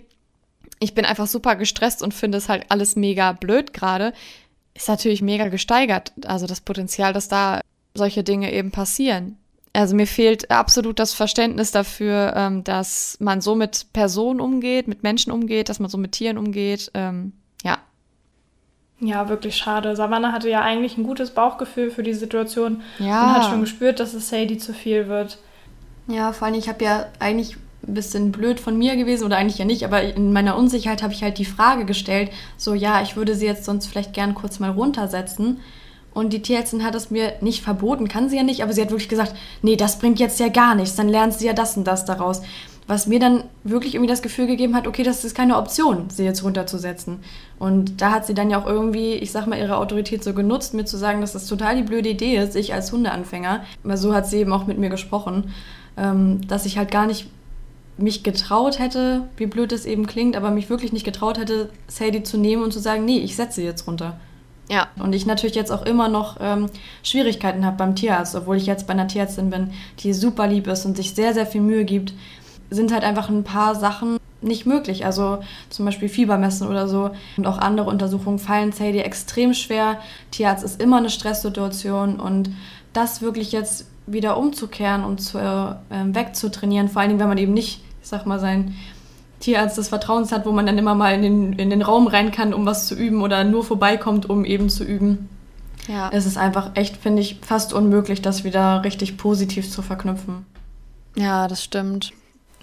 ich 0.80 0.94
bin 0.94 1.04
einfach 1.04 1.26
super 1.26 1.56
gestresst 1.56 2.02
und 2.02 2.14
finde 2.14 2.38
es 2.38 2.48
halt 2.48 2.66
alles 2.68 2.96
mega 2.96 3.32
blöd 3.32 3.72
gerade, 3.72 4.12
ist 4.74 4.88
natürlich 4.88 5.22
mega 5.22 5.48
gesteigert, 5.48 6.12
also 6.26 6.46
das 6.46 6.60
Potenzial, 6.60 7.12
dass 7.12 7.28
da 7.28 7.60
solche 7.94 8.24
Dinge 8.24 8.52
eben 8.52 8.70
passieren. 8.70 9.38
Also 9.74 9.96
mir 9.96 10.06
fehlt 10.06 10.52
absolut 10.52 11.00
das 11.00 11.14
Verständnis 11.14 11.72
dafür, 11.72 12.32
ähm, 12.36 12.62
dass 12.62 13.16
man 13.20 13.40
so 13.40 13.56
mit 13.56 13.92
Personen 13.92 14.40
umgeht, 14.40 14.86
mit 14.86 15.02
Menschen 15.02 15.32
umgeht, 15.32 15.68
dass 15.68 15.80
man 15.80 15.90
so 15.90 15.98
mit 15.98 16.12
Tieren 16.12 16.38
umgeht. 16.38 16.92
Ähm, 16.94 17.32
ja. 17.64 17.78
Ja, 19.00 19.28
wirklich 19.28 19.56
schade. 19.56 19.96
Savannah 19.96 20.30
hatte 20.30 20.48
ja 20.48 20.60
eigentlich 20.60 20.96
ein 20.96 21.02
gutes 21.02 21.32
Bauchgefühl 21.32 21.90
für 21.90 22.04
die 22.04 22.14
Situation 22.14 22.82
ja. 23.00 23.24
und 23.24 23.34
hat 23.34 23.50
schon 23.50 23.60
gespürt, 23.62 23.98
dass 23.98 24.14
es 24.14 24.28
Sadie 24.28 24.58
zu 24.58 24.72
viel 24.72 25.08
wird. 25.08 25.38
Ja, 26.06 26.32
vor 26.32 26.46
allem, 26.46 26.56
ich 26.56 26.68
habe 26.68 26.84
ja 26.84 27.06
eigentlich 27.18 27.56
ein 27.86 27.94
bisschen 27.94 28.30
blöd 28.30 28.60
von 28.60 28.78
mir 28.78 28.96
gewesen 28.96 29.24
oder 29.24 29.36
eigentlich 29.36 29.58
ja 29.58 29.64
nicht, 29.64 29.84
aber 29.84 30.02
in 30.02 30.32
meiner 30.32 30.56
Unsicherheit 30.56 31.02
habe 31.02 31.12
ich 31.12 31.22
halt 31.24 31.38
die 31.38 31.44
Frage 31.44 31.84
gestellt, 31.84 32.30
so 32.56 32.74
ja, 32.74 33.02
ich 33.02 33.16
würde 33.16 33.34
sie 33.34 33.46
jetzt 33.46 33.64
sonst 33.64 33.86
vielleicht 33.86 34.12
gern 34.12 34.34
kurz 34.34 34.60
mal 34.60 34.70
runtersetzen. 34.70 35.60
Und 36.14 36.32
die 36.32 36.40
Tierärztin 36.40 36.84
hat 36.84 36.94
es 36.94 37.10
mir 37.10 37.34
nicht 37.40 37.62
verboten, 37.62 38.08
kann 38.08 38.28
sie 38.28 38.36
ja 38.36 38.44
nicht, 38.44 38.62
aber 38.62 38.72
sie 38.72 38.80
hat 38.80 38.90
wirklich 38.90 39.08
gesagt, 39.08 39.34
nee, 39.62 39.76
das 39.76 39.98
bringt 39.98 40.20
jetzt 40.20 40.40
ja 40.40 40.48
gar 40.48 40.74
nichts, 40.74 40.94
dann 40.94 41.08
lernt 41.08 41.34
sie 41.34 41.46
ja 41.46 41.52
das 41.52 41.76
und 41.76 41.84
das 41.84 42.04
daraus. 42.04 42.40
Was 42.86 43.06
mir 43.06 43.18
dann 43.18 43.44
wirklich 43.64 43.94
irgendwie 43.94 44.10
das 44.10 44.22
Gefühl 44.22 44.46
gegeben 44.46 44.76
hat, 44.76 44.86
okay, 44.86 45.02
das 45.02 45.24
ist 45.24 45.34
keine 45.34 45.56
Option, 45.56 46.10
sie 46.10 46.24
jetzt 46.24 46.44
runterzusetzen. 46.44 47.20
Und 47.58 48.00
da 48.00 48.12
hat 48.12 48.26
sie 48.26 48.34
dann 48.34 48.50
ja 48.50 48.60
auch 48.60 48.66
irgendwie, 48.66 49.14
ich 49.14 49.32
sag 49.32 49.46
mal, 49.46 49.58
ihre 49.58 49.78
Autorität 49.78 50.22
so 50.22 50.34
genutzt, 50.34 50.74
mir 50.74 50.84
zu 50.84 50.98
sagen, 50.98 51.20
dass 51.20 51.32
das 51.32 51.46
total 51.46 51.76
die 51.76 51.82
blöde 51.82 52.10
Idee 52.10 52.36
ist, 52.36 52.54
ich 52.56 52.74
als 52.74 52.92
Hundeanfänger, 52.92 53.64
weil 53.82 53.96
so 53.96 54.14
hat 54.14 54.26
sie 54.26 54.38
eben 54.38 54.52
auch 54.52 54.66
mit 54.66 54.78
mir 54.78 54.90
gesprochen, 54.90 55.52
ähm, 55.96 56.46
dass 56.46 56.66
ich 56.66 56.78
halt 56.78 56.90
gar 56.90 57.06
nicht 57.06 57.28
mich 57.96 58.22
getraut 58.22 58.78
hätte, 58.78 59.22
wie 59.36 59.46
blöd 59.46 59.72
es 59.72 59.86
eben 59.86 60.06
klingt, 60.06 60.36
aber 60.36 60.50
mich 60.50 60.68
wirklich 60.68 60.92
nicht 60.92 61.04
getraut 61.04 61.38
hätte, 61.38 61.70
Sadie 61.86 62.22
zu 62.22 62.36
nehmen 62.36 62.62
und 62.62 62.72
zu 62.72 62.80
sagen, 62.80 63.04
nee, 63.04 63.18
ich 63.18 63.36
setze 63.36 63.60
sie 63.60 63.66
jetzt 63.66 63.86
runter. 63.86 64.18
Ja. 64.68 64.88
Und 64.96 65.14
ich 65.14 65.26
natürlich 65.26 65.56
jetzt 65.56 65.70
auch 65.70 65.84
immer 65.84 66.08
noch 66.08 66.38
ähm, 66.40 66.66
Schwierigkeiten 67.02 67.66
habe 67.66 67.76
beim 67.76 67.94
Tierarzt, 67.94 68.34
obwohl 68.34 68.56
ich 68.56 68.66
jetzt 68.66 68.86
bei 68.86 68.94
einer 68.94 69.08
Tierärztin 69.08 69.50
bin, 69.50 69.72
die 70.00 70.12
super 70.12 70.46
lieb 70.46 70.66
ist 70.66 70.86
und 70.86 70.96
sich 70.96 71.14
sehr, 71.14 71.34
sehr 71.34 71.46
viel 71.46 71.60
Mühe 71.60 71.84
gibt, 71.84 72.14
sind 72.70 72.92
halt 72.92 73.04
einfach 73.04 73.28
ein 73.28 73.44
paar 73.44 73.74
Sachen 73.74 74.18
nicht 74.40 74.66
möglich. 74.66 75.04
Also 75.04 75.40
zum 75.70 75.84
Beispiel 75.84 76.08
Fiebermessen 76.08 76.68
oder 76.68 76.88
so 76.88 77.10
und 77.36 77.46
auch 77.46 77.58
andere 77.58 77.88
Untersuchungen 77.88 78.38
fallen 78.38 78.72
Sadie 78.72 79.00
extrem 79.00 79.54
schwer. 79.54 79.98
Tierarzt 80.30 80.64
ist 80.64 80.80
immer 80.80 80.98
eine 80.98 81.10
Stresssituation 81.10 82.20
und 82.20 82.50
das 82.92 83.22
wirklich 83.22 83.52
jetzt 83.52 83.86
wieder 84.06 84.36
umzukehren 84.36 85.04
und 85.04 85.20
zu, 85.20 85.38
äh, 85.38 86.14
wegzutrainieren, 86.14 86.88
vor 86.88 87.00
allen 87.00 87.10
Dingen, 87.10 87.20
wenn 87.20 87.28
man 87.28 87.38
eben 87.38 87.54
nicht, 87.54 87.82
ich 88.02 88.08
sag 88.08 88.26
mal, 88.26 88.38
sein 88.38 88.74
Tierarzt 89.44 89.76
des 89.76 89.88
Vertrauens 89.88 90.32
hat, 90.32 90.46
wo 90.46 90.52
man 90.52 90.64
dann 90.64 90.78
immer 90.78 90.94
mal 90.94 91.12
in 91.12 91.22
den, 91.22 91.52
in 91.52 91.68
den 91.68 91.82
Raum 91.82 92.06
rein 92.06 92.30
kann, 92.30 92.54
um 92.54 92.64
was 92.64 92.86
zu 92.86 92.94
üben 92.94 93.20
oder 93.20 93.44
nur 93.44 93.62
vorbeikommt, 93.62 94.30
um 94.30 94.46
eben 94.46 94.70
zu 94.70 94.84
üben. 94.84 95.28
Ja. 95.86 96.08
Es 96.14 96.24
ist 96.24 96.38
einfach 96.38 96.70
echt, 96.76 96.96
finde 96.96 97.20
ich, 97.20 97.40
fast 97.42 97.74
unmöglich, 97.74 98.22
das 98.22 98.42
wieder 98.44 98.82
richtig 98.84 99.18
positiv 99.18 99.70
zu 99.70 99.82
verknüpfen. 99.82 100.46
Ja, 101.14 101.46
das 101.46 101.62
stimmt. 101.62 102.12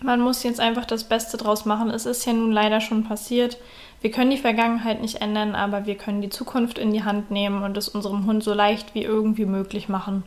Man 0.01 0.21
muss 0.21 0.41
jetzt 0.41 0.59
einfach 0.59 0.85
das 0.85 1.03
Beste 1.03 1.37
draus 1.37 1.65
machen. 1.65 1.91
Es 1.91 2.07
ist 2.07 2.25
ja 2.25 2.33
nun 2.33 2.51
leider 2.51 2.81
schon 2.81 3.03
passiert. 3.03 3.59
Wir 4.01 4.09
können 4.09 4.31
die 4.31 4.37
Vergangenheit 4.37 5.01
nicht 5.01 5.21
ändern, 5.21 5.53
aber 5.53 5.85
wir 5.85 5.93
können 5.93 6.23
die 6.23 6.29
Zukunft 6.29 6.79
in 6.79 6.91
die 6.91 7.03
Hand 7.03 7.29
nehmen 7.29 7.61
und 7.61 7.77
es 7.77 7.89
unserem 7.89 8.25
Hund 8.25 8.43
so 8.43 8.55
leicht 8.55 8.95
wie 8.95 9.03
irgendwie 9.03 9.45
möglich 9.45 9.87
machen. 9.87 10.23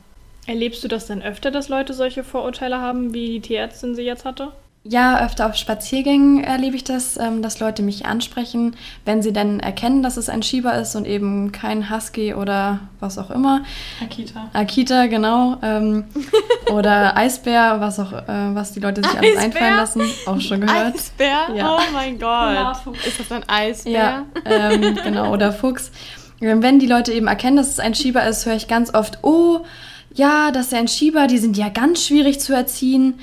Erlebst 0.47 0.85
du 0.85 0.89
das 0.89 1.09
denn 1.09 1.21
öfter, 1.21 1.51
dass 1.51 1.69
Leute 1.69 1.95
solche 1.95 2.23
Vorurteile 2.23 2.81
haben, 2.81 3.13
wie 3.13 3.27
die 3.27 3.41
Tierärztin 3.41 3.97
sie 3.97 4.03
jetzt 4.03 4.25
hatte? 4.25 4.53
Ja, 4.87 5.25
öfter 5.25 5.47
auf 5.47 5.55
Spaziergängen 5.55 6.45
erlebe 6.45 6.77
ich 6.77 6.85
das, 6.85 7.17
ähm, 7.17 7.41
dass 7.41 7.59
Leute 7.59 7.83
mich 7.83 8.05
ansprechen, 8.05 8.77
wenn 9.07 9.23
sie 9.23 9.33
dann 9.33 9.59
erkennen, 9.59 10.03
dass 10.03 10.19
es 10.19 10.29
ein 10.29 10.43
Schieber 10.43 10.79
ist 10.79 10.95
und 10.95 11.07
eben 11.07 11.53
kein 11.53 11.89
Husky 11.89 12.35
oder 12.35 12.81
was 13.01 13.17
auch 13.17 13.31
immer. 13.31 13.63
Akita. 14.03 14.51
Akita, 14.53 15.07
genau. 15.07 15.57
Ähm, 15.63 16.05
oder 16.71 17.17
Eisbär, 17.17 17.81
was 17.81 17.99
auch, 17.99 18.13
äh, 18.13 18.55
was 18.55 18.73
die 18.73 18.81
Leute 18.81 19.03
sich 19.03 19.19
alles 19.19 19.39
einfallen 19.39 19.77
lassen. 19.77 20.03
Auch 20.27 20.41
schon 20.43 20.61
gehört. 20.61 20.95
Eisbär? 20.95 21.49
Ja. 21.55 21.79
Oh 21.79 21.93
mein 21.95 22.19
Gott. 22.19 22.77
Ist 23.07 23.21
das 23.21 23.33
ein 23.33 23.49
Eisbär? 23.49 23.95
Ja, 23.95 24.27
ähm, 24.45 24.99
genau. 25.03 25.33
Oder 25.33 25.53
Fuchs. 25.55 25.93
Wenn 26.41 26.79
die 26.79 26.87
Leute 26.87 27.11
eben 27.15 27.27
erkennen, 27.27 27.57
dass 27.57 27.71
es 27.71 27.81
ein 27.81 27.95
Schieber 27.95 28.27
ist, 28.27 28.45
höre 28.45 28.57
ich 28.57 28.69
ganz 28.69 28.93
oft, 28.93 29.21
oh, 29.23 29.65
ja, 30.13 30.51
das 30.51 30.67
ist 30.67 30.75
ein 30.75 30.89
Schieber, 30.89 31.27
die 31.27 31.39
sind 31.39 31.57
ja 31.57 31.71
ganz 31.71 32.05
schwierig 32.05 32.39
zu 32.39 32.53
erziehen. 32.53 33.15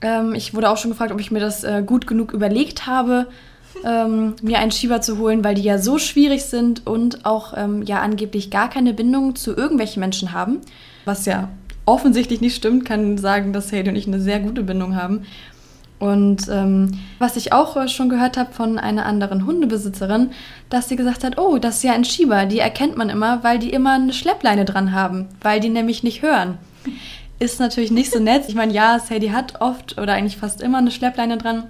Ähm, 0.00 0.34
ich 0.34 0.54
wurde 0.54 0.70
auch 0.70 0.76
schon 0.76 0.90
gefragt, 0.90 1.12
ob 1.12 1.20
ich 1.20 1.30
mir 1.30 1.40
das 1.40 1.64
äh, 1.64 1.82
gut 1.84 2.06
genug 2.06 2.32
überlegt 2.32 2.86
habe, 2.86 3.26
ähm, 3.84 4.34
mir 4.42 4.58
einen 4.58 4.70
Schieber 4.70 5.00
zu 5.00 5.18
holen, 5.18 5.44
weil 5.44 5.54
die 5.54 5.62
ja 5.62 5.78
so 5.78 5.98
schwierig 5.98 6.44
sind 6.44 6.86
und 6.86 7.24
auch 7.24 7.54
ähm, 7.56 7.82
ja 7.82 8.00
angeblich 8.00 8.50
gar 8.50 8.70
keine 8.70 8.94
Bindung 8.94 9.36
zu 9.36 9.56
irgendwelchen 9.56 10.00
Menschen 10.00 10.32
haben. 10.32 10.60
Was 11.04 11.26
ja 11.26 11.48
offensichtlich 11.86 12.40
nicht 12.40 12.56
stimmt, 12.56 12.84
kann 12.84 13.18
sagen, 13.18 13.52
dass 13.52 13.68
Sadie 13.68 13.90
und 13.90 13.96
ich 13.96 14.06
eine 14.06 14.20
sehr 14.20 14.40
gute 14.40 14.62
Bindung 14.62 14.96
haben. 14.96 15.24
Und 15.98 16.46
ähm, 16.48 17.00
was 17.18 17.36
ich 17.36 17.52
auch 17.52 17.76
äh, 17.76 17.88
schon 17.88 18.08
gehört 18.08 18.36
habe 18.36 18.52
von 18.52 18.78
einer 18.78 19.04
anderen 19.04 19.46
Hundebesitzerin, 19.46 20.30
dass 20.70 20.88
sie 20.88 20.94
gesagt 20.94 21.24
hat, 21.24 21.38
oh, 21.38 21.58
das 21.58 21.78
ist 21.78 21.82
ja 21.82 21.92
ein 21.92 22.04
Schieber, 22.04 22.46
die 22.46 22.60
erkennt 22.60 22.96
man 22.96 23.08
immer, 23.08 23.42
weil 23.42 23.58
die 23.58 23.70
immer 23.70 23.94
eine 23.94 24.12
Schleppleine 24.12 24.64
dran 24.64 24.92
haben, 24.92 25.26
weil 25.42 25.58
die 25.58 25.70
nämlich 25.70 26.04
nicht 26.04 26.22
hören 26.22 26.58
ist 27.38 27.60
natürlich 27.60 27.90
nicht 27.90 28.10
so 28.10 28.18
nett. 28.18 28.44
Ich 28.48 28.54
meine, 28.54 28.72
ja, 28.72 28.98
Sadie 28.98 29.32
hat 29.32 29.60
oft 29.60 29.98
oder 29.98 30.14
eigentlich 30.14 30.36
fast 30.36 30.60
immer 30.60 30.78
eine 30.78 30.90
Schleppleine 30.90 31.38
dran, 31.38 31.64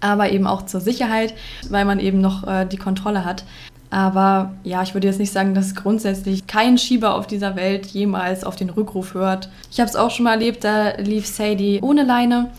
aber 0.00 0.30
eben 0.30 0.46
auch 0.46 0.66
zur 0.66 0.80
Sicherheit, 0.80 1.34
weil 1.68 1.84
man 1.84 2.00
eben 2.00 2.20
noch 2.20 2.46
äh, 2.46 2.64
die 2.66 2.76
Kontrolle 2.76 3.24
hat. 3.24 3.44
Aber 3.90 4.52
ja, 4.64 4.82
ich 4.82 4.92
würde 4.94 5.06
jetzt 5.06 5.18
nicht 5.18 5.32
sagen, 5.32 5.54
dass 5.54 5.74
grundsätzlich 5.74 6.46
kein 6.46 6.76
Schieber 6.76 7.14
auf 7.14 7.26
dieser 7.26 7.56
Welt 7.56 7.86
jemals 7.86 8.44
auf 8.44 8.56
den 8.56 8.68
Rückruf 8.68 9.14
hört. 9.14 9.48
Ich 9.70 9.80
habe 9.80 9.88
es 9.88 9.96
auch 9.96 10.10
schon 10.10 10.24
mal 10.24 10.32
erlebt, 10.32 10.62
da 10.62 10.96
lief 10.96 11.26
Sadie 11.26 11.80
ohne 11.80 12.02
Leine 12.02 12.50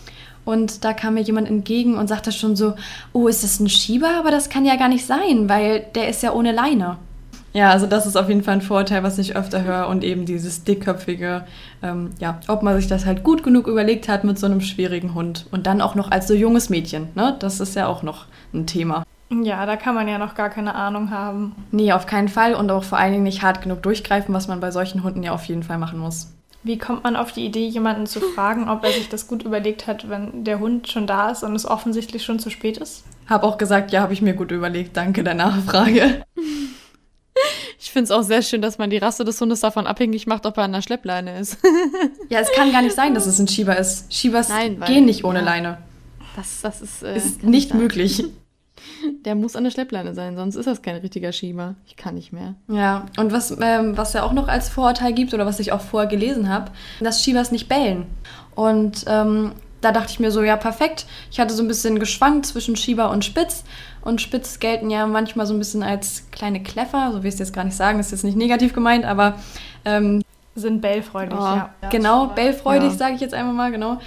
und 0.44 0.84
da 0.84 0.92
kam 0.92 1.14
mir 1.14 1.22
jemand 1.22 1.48
entgegen 1.48 1.96
und 1.96 2.08
sagte 2.08 2.32
schon 2.32 2.56
so, 2.56 2.74
oh, 3.12 3.28
ist 3.28 3.44
das 3.44 3.60
ein 3.60 3.68
Schieber? 3.68 4.10
Aber 4.18 4.32
das 4.32 4.48
kann 4.48 4.64
ja 4.64 4.74
gar 4.76 4.88
nicht 4.88 5.06
sein, 5.06 5.48
weil 5.48 5.86
der 5.94 6.08
ist 6.08 6.22
ja 6.22 6.32
ohne 6.32 6.50
Leine. 6.50 6.96
Ja, 7.52 7.70
also 7.70 7.86
das 7.86 8.06
ist 8.06 8.16
auf 8.16 8.28
jeden 8.28 8.42
Fall 8.42 8.54
ein 8.54 8.62
Vorteil, 8.62 9.02
was 9.02 9.18
ich 9.18 9.34
öfter 9.34 9.64
höre 9.64 9.88
und 9.88 10.04
eben 10.04 10.24
dieses 10.24 10.62
dickköpfige, 10.62 11.44
ähm, 11.82 12.10
ja, 12.18 12.38
ob 12.46 12.62
man 12.62 12.76
sich 12.76 12.86
das 12.86 13.06
halt 13.06 13.24
gut 13.24 13.42
genug 13.42 13.66
überlegt 13.66 14.08
hat 14.08 14.22
mit 14.22 14.38
so 14.38 14.46
einem 14.46 14.60
schwierigen 14.60 15.14
Hund 15.14 15.46
und 15.50 15.66
dann 15.66 15.80
auch 15.80 15.94
noch 15.94 16.10
als 16.10 16.28
so 16.28 16.34
junges 16.34 16.70
Mädchen, 16.70 17.08
ne? 17.14 17.36
Das 17.40 17.58
ist 17.60 17.74
ja 17.74 17.88
auch 17.88 18.02
noch 18.02 18.26
ein 18.54 18.66
Thema. 18.66 19.04
Ja, 19.30 19.64
da 19.64 19.76
kann 19.76 19.94
man 19.94 20.08
ja 20.08 20.18
noch 20.18 20.34
gar 20.34 20.50
keine 20.50 20.74
Ahnung 20.74 21.10
haben. 21.10 21.54
Nee, 21.70 21.92
auf 21.92 22.06
keinen 22.06 22.28
Fall 22.28 22.54
und 22.54 22.70
auch 22.70 22.84
vor 22.84 22.98
allen 22.98 23.12
Dingen 23.12 23.24
nicht 23.24 23.42
hart 23.42 23.62
genug 23.62 23.82
durchgreifen, 23.82 24.34
was 24.34 24.48
man 24.48 24.60
bei 24.60 24.70
solchen 24.70 25.02
Hunden 25.02 25.22
ja 25.22 25.32
auf 25.32 25.44
jeden 25.44 25.62
Fall 25.62 25.78
machen 25.78 26.00
muss. 26.00 26.32
Wie 26.62 26.76
kommt 26.76 27.04
man 27.04 27.16
auf 27.16 27.32
die 27.32 27.46
Idee, 27.46 27.66
jemanden 27.66 28.06
zu 28.06 28.20
fragen, 28.20 28.68
ob 28.68 28.84
er 28.84 28.90
sich 28.90 29.08
das 29.08 29.26
gut 29.26 29.44
überlegt 29.44 29.86
hat, 29.86 30.10
wenn 30.10 30.44
der 30.44 30.60
Hund 30.60 30.88
schon 30.88 31.06
da 31.06 31.30
ist 31.30 31.42
und 31.42 31.54
es 31.56 31.64
offensichtlich 31.64 32.22
schon 32.22 32.38
zu 32.38 32.50
spät 32.50 32.76
ist? 32.76 33.04
Hab 33.28 33.44
auch 33.44 33.56
gesagt, 33.56 33.92
ja, 33.92 34.02
habe 34.02 34.12
ich 34.12 34.20
mir 34.20 34.34
gut 34.34 34.50
überlegt. 34.50 34.96
Danke 34.96 35.24
der 35.24 35.34
Nachfrage. 35.34 36.22
Ich 37.90 37.92
finde 37.92 38.04
es 38.04 38.12
auch 38.12 38.22
sehr 38.22 38.42
schön, 38.42 38.62
dass 38.62 38.78
man 38.78 38.88
die 38.88 38.98
Rasse 38.98 39.24
des 39.24 39.40
Hundes 39.40 39.58
davon 39.58 39.84
abhängig 39.84 40.28
macht, 40.28 40.46
ob 40.46 40.56
er 40.58 40.62
an 40.62 40.70
der 40.70 40.80
Schleppleine 40.80 41.40
ist. 41.40 41.58
ja, 42.28 42.38
es 42.38 42.52
kann 42.52 42.70
gar 42.70 42.82
nicht 42.82 42.94
sein, 42.94 43.14
dass 43.14 43.26
es 43.26 43.40
ein 43.40 43.48
Schieber 43.48 43.76
ist. 43.76 44.14
Schiebers 44.14 44.48
Nein, 44.48 44.78
weil, 44.78 44.86
gehen 44.86 45.06
nicht 45.06 45.24
ohne 45.24 45.40
ja, 45.40 45.44
Leine. 45.44 45.78
Das, 46.36 46.60
das 46.60 46.82
ist, 46.82 47.02
äh, 47.02 47.16
ist 47.16 47.42
nicht 47.42 47.74
möglich. 47.74 48.22
Der 49.24 49.34
muss 49.34 49.56
an 49.56 49.64
der 49.64 49.72
Schleppleine 49.72 50.14
sein, 50.14 50.36
sonst 50.36 50.54
ist 50.54 50.66
das 50.66 50.82
kein 50.82 50.94
richtiger 50.96 51.32
Schieber. 51.32 51.74
Ich 51.84 51.96
kann 51.96 52.14
nicht 52.14 52.32
mehr. 52.32 52.54
Ja, 52.68 53.06
und 53.18 53.32
was, 53.32 53.50
ähm, 53.60 53.96
was 53.96 54.12
ja 54.12 54.22
auch 54.22 54.32
noch 54.32 54.46
als 54.46 54.68
Vorurteil 54.68 55.12
gibt 55.12 55.34
oder 55.34 55.46
was 55.46 55.58
ich 55.58 55.72
auch 55.72 55.80
vorher 55.80 56.08
gelesen 56.08 56.48
habe, 56.48 56.70
dass 57.00 57.24
Schiebers 57.24 57.50
nicht 57.50 57.68
bellen. 57.68 58.06
Und 58.54 59.04
ähm, 59.08 59.52
da 59.80 59.92
dachte 59.92 60.12
ich 60.12 60.20
mir 60.20 60.30
so, 60.30 60.42
ja, 60.42 60.56
perfekt. 60.56 61.06
Ich 61.30 61.40
hatte 61.40 61.54
so 61.54 61.62
ein 61.62 61.68
bisschen 61.68 61.98
geschwankt 61.98 62.46
zwischen 62.46 62.76
Schieber 62.76 63.10
und 63.10 63.24
Spitz. 63.24 63.64
Und 64.02 64.20
Spitz 64.20 64.60
gelten 64.60 64.90
ja 64.90 65.06
manchmal 65.06 65.46
so 65.46 65.54
ein 65.54 65.58
bisschen 65.58 65.82
als 65.82 66.24
kleine 66.30 66.62
Kleffer, 66.62 67.10
so 67.12 67.22
will 67.22 67.28
ich 67.28 67.34
es 67.34 67.40
jetzt 67.40 67.52
gar 67.52 67.64
nicht 67.64 67.76
sagen, 67.76 68.00
ist 68.00 68.10
jetzt 68.12 68.24
nicht 68.24 68.36
negativ 68.36 68.72
gemeint, 68.72 69.04
aber 69.04 69.34
ähm, 69.84 70.22
sind 70.54 70.80
bellfreudig, 70.80 71.38
oh, 71.38 71.42
ja. 71.42 71.70
Genau, 71.90 72.26
bellfreudig, 72.28 72.92
ja. 72.92 72.96
sage 72.96 73.14
ich 73.14 73.20
jetzt 73.20 73.34
einfach 73.34 73.52
mal, 73.52 73.70
genau. 73.70 73.98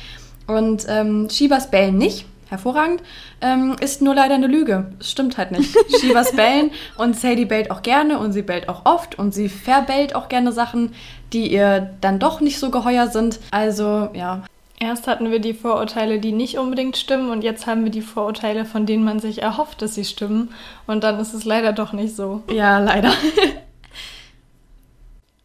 Und 0.47 0.85
ähm, 0.89 1.29
Schiebers 1.29 1.69
bellen 1.69 1.97
nicht, 1.97 2.25
hervorragend, 2.49 3.01
ähm, 3.41 3.75
ist 3.79 4.01
nur 4.01 4.15
leider 4.15 4.35
eine 4.35 4.47
Lüge. 4.47 4.91
Es 4.99 5.11
stimmt 5.11 5.37
halt 5.37 5.51
nicht. 5.51 5.75
Schiebers 5.99 6.35
bellen 6.35 6.71
und 6.97 7.17
Sadie 7.17 7.45
bellt 7.45 7.71
auch 7.71 7.81
gerne 7.81 8.19
und 8.19 8.33
sie 8.33 8.41
bellt 8.41 8.69
auch 8.69 8.85
oft 8.85 9.17
und 9.17 9.33
sie 9.33 9.49
verbellt 9.49 10.15
auch 10.15 10.27
gerne 10.27 10.51
Sachen, 10.51 10.93
die 11.33 11.51
ihr 11.51 11.91
dann 12.01 12.19
doch 12.19 12.41
nicht 12.41 12.59
so 12.59 12.69
geheuer 12.69 13.07
sind. 13.07 13.39
Also, 13.51 14.09
ja, 14.13 14.43
Erst 14.79 15.07
hatten 15.07 15.31
wir 15.31 15.39
die 15.39 15.53
Vorurteile, 15.53 16.19
die 16.19 16.31
nicht 16.31 16.57
unbedingt 16.57 16.97
stimmen, 16.97 17.29
und 17.29 17.43
jetzt 17.43 17.67
haben 17.67 17.83
wir 17.83 17.91
die 17.91 18.01
Vorurteile, 18.01 18.65
von 18.65 18.85
denen 18.85 19.03
man 19.03 19.19
sich 19.19 19.41
erhofft, 19.41 19.81
dass 19.81 19.95
sie 19.95 20.03
stimmen. 20.03 20.53
Und 20.87 21.03
dann 21.03 21.19
ist 21.19 21.33
es 21.33 21.45
leider 21.45 21.71
doch 21.73 21.93
nicht 21.93 22.15
so. 22.15 22.41
Ja, 22.51 22.79
leider. 22.79 23.13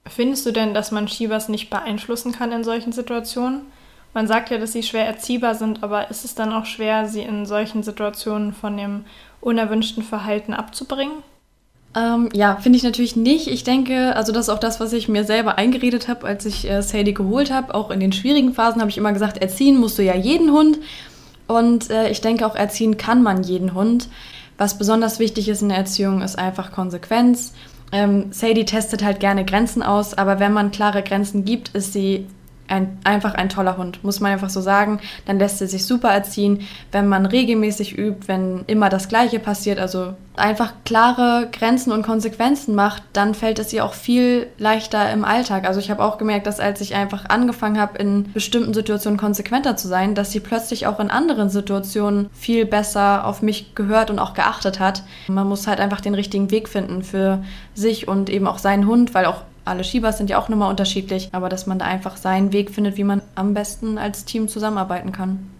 Findest 0.08 0.46
du 0.46 0.52
denn, 0.52 0.74
dass 0.74 0.90
man 0.90 1.06
Schiebers 1.06 1.48
nicht 1.48 1.70
beeinflussen 1.70 2.32
kann 2.32 2.50
in 2.50 2.64
solchen 2.64 2.92
Situationen? 2.92 3.66
Man 4.14 4.26
sagt 4.26 4.50
ja, 4.50 4.58
dass 4.58 4.72
sie 4.72 4.82
schwer 4.82 5.06
erziehbar 5.06 5.54
sind, 5.54 5.82
aber 5.82 6.10
ist 6.10 6.24
es 6.24 6.34
dann 6.34 6.52
auch 6.52 6.64
schwer, 6.64 7.06
sie 7.06 7.22
in 7.22 7.46
solchen 7.46 7.82
Situationen 7.82 8.52
von 8.52 8.76
dem 8.76 9.04
unerwünschten 9.40 10.02
Verhalten 10.02 10.54
abzubringen? 10.54 11.22
Ähm, 11.96 12.28
ja, 12.32 12.56
finde 12.56 12.76
ich 12.76 12.82
natürlich 12.82 13.16
nicht. 13.16 13.48
Ich 13.48 13.64
denke, 13.64 14.14
also 14.14 14.32
das 14.32 14.46
ist 14.46 14.48
auch 14.50 14.58
das, 14.58 14.78
was 14.78 14.92
ich 14.92 15.08
mir 15.08 15.24
selber 15.24 15.56
eingeredet 15.58 16.08
habe, 16.08 16.26
als 16.26 16.44
ich 16.44 16.68
äh, 16.68 16.82
Sadie 16.82 17.14
geholt 17.14 17.50
habe. 17.50 17.74
Auch 17.74 17.90
in 17.90 18.00
den 18.00 18.12
schwierigen 18.12 18.52
Phasen 18.52 18.80
habe 18.80 18.90
ich 18.90 18.98
immer 18.98 19.12
gesagt, 19.12 19.38
erziehen 19.38 19.78
musst 19.78 19.98
du 19.98 20.02
ja 20.02 20.14
jeden 20.14 20.52
Hund. 20.52 20.78
Und 21.46 21.90
äh, 21.90 22.10
ich 22.10 22.20
denke 22.20 22.46
auch, 22.46 22.54
erziehen 22.54 22.98
kann 22.98 23.22
man 23.22 23.42
jeden 23.42 23.74
Hund. 23.74 24.08
Was 24.58 24.76
besonders 24.76 25.18
wichtig 25.18 25.48
ist 25.48 25.62
in 25.62 25.70
der 25.70 25.78
Erziehung, 25.78 26.20
ist 26.20 26.38
einfach 26.38 26.72
Konsequenz. 26.72 27.54
Ähm, 27.90 28.26
Sadie 28.32 28.66
testet 28.66 29.02
halt 29.02 29.18
gerne 29.18 29.44
Grenzen 29.44 29.82
aus, 29.82 30.12
aber 30.12 30.40
wenn 30.40 30.52
man 30.52 30.70
klare 30.70 31.02
Grenzen 31.02 31.44
gibt, 31.44 31.70
ist 31.70 31.94
sie 31.94 32.26
ein, 32.68 32.98
einfach 33.04 33.34
ein 33.34 33.48
toller 33.48 33.76
Hund, 33.76 34.04
muss 34.04 34.20
man 34.20 34.32
einfach 34.32 34.50
so 34.50 34.60
sagen. 34.60 35.00
Dann 35.26 35.38
lässt 35.38 35.60
er 35.60 35.66
sich 35.66 35.86
super 35.86 36.10
erziehen, 36.10 36.66
wenn 36.92 37.08
man 37.08 37.26
regelmäßig 37.26 37.98
übt, 37.98 38.28
wenn 38.28 38.64
immer 38.66 38.88
das 38.88 39.08
Gleiche 39.08 39.38
passiert, 39.38 39.78
also 39.78 40.14
einfach 40.38 40.72
klare 40.84 41.48
Grenzen 41.50 41.92
und 41.92 42.02
Konsequenzen 42.02 42.74
macht, 42.74 43.02
dann 43.12 43.34
fällt 43.34 43.58
es 43.58 43.72
ihr 43.72 43.84
auch 43.84 43.94
viel 43.94 44.46
leichter 44.58 45.12
im 45.12 45.24
Alltag. 45.24 45.66
Also 45.66 45.80
ich 45.80 45.90
habe 45.90 46.02
auch 46.02 46.18
gemerkt, 46.18 46.46
dass 46.46 46.60
als 46.60 46.80
ich 46.80 46.94
einfach 46.94 47.28
angefangen 47.28 47.78
habe, 47.80 47.98
in 47.98 48.32
bestimmten 48.32 48.72
Situationen 48.72 49.18
konsequenter 49.18 49.76
zu 49.76 49.88
sein, 49.88 50.14
dass 50.14 50.30
sie 50.30 50.40
plötzlich 50.40 50.86
auch 50.86 51.00
in 51.00 51.10
anderen 51.10 51.50
Situationen 51.50 52.30
viel 52.32 52.64
besser 52.64 53.26
auf 53.26 53.42
mich 53.42 53.74
gehört 53.74 54.10
und 54.10 54.18
auch 54.18 54.34
geachtet 54.34 54.78
hat. 54.80 55.02
Man 55.26 55.48
muss 55.48 55.66
halt 55.66 55.80
einfach 55.80 56.00
den 56.00 56.14
richtigen 56.14 56.50
Weg 56.50 56.68
finden 56.68 57.02
für 57.02 57.42
sich 57.74 58.08
und 58.08 58.30
eben 58.30 58.46
auch 58.46 58.58
seinen 58.58 58.86
Hund, 58.86 59.14
weil 59.14 59.26
auch 59.26 59.42
alle 59.68 59.84
Shibas 59.84 60.18
sind 60.18 60.30
ja 60.30 60.38
auch 60.38 60.48
nochmal 60.48 60.70
unterschiedlich, 60.70 61.28
aber 61.32 61.48
dass 61.48 61.66
man 61.66 61.78
da 61.78 61.84
einfach 61.84 62.16
seinen 62.16 62.52
Weg 62.52 62.70
findet, 62.70 62.96
wie 62.96 63.04
man 63.04 63.22
am 63.34 63.54
besten 63.54 63.98
als 63.98 64.24
Team 64.24 64.48
zusammenarbeiten 64.48 65.12
kann. 65.12 65.50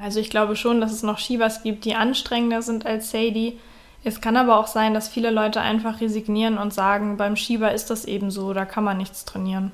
Also 0.00 0.20
ich 0.20 0.30
glaube 0.30 0.56
schon, 0.56 0.80
dass 0.80 0.92
es 0.92 1.02
noch 1.02 1.18
Shibas 1.18 1.62
gibt, 1.62 1.84
die 1.84 1.94
anstrengender 1.94 2.62
sind 2.62 2.86
als 2.86 3.10
Sadie. 3.10 3.58
Es 4.04 4.20
kann 4.20 4.36
aber 4.36 4.58
auch 4.58 4.66
sein, 4.66 4.94
dass 4.94 5.08
viele 5.08 5.30
Leute 5.30 5.60
einfach 5.60 6.00
resignieren 6.00 6.58
und 6.58 6.74
sagen, 6.74 7.16
beim 7.16 7.36
Shiba 7.36 7.68
ist 7.68 7.90
das 7.90 8.04
eben 8.04 8.30
so, 8.30 8.52
da 8.52 8.64
kann 8.64 8.82
man 8.82 8.96
nichts 8.96 9.24
trainieren. 9.24 9.70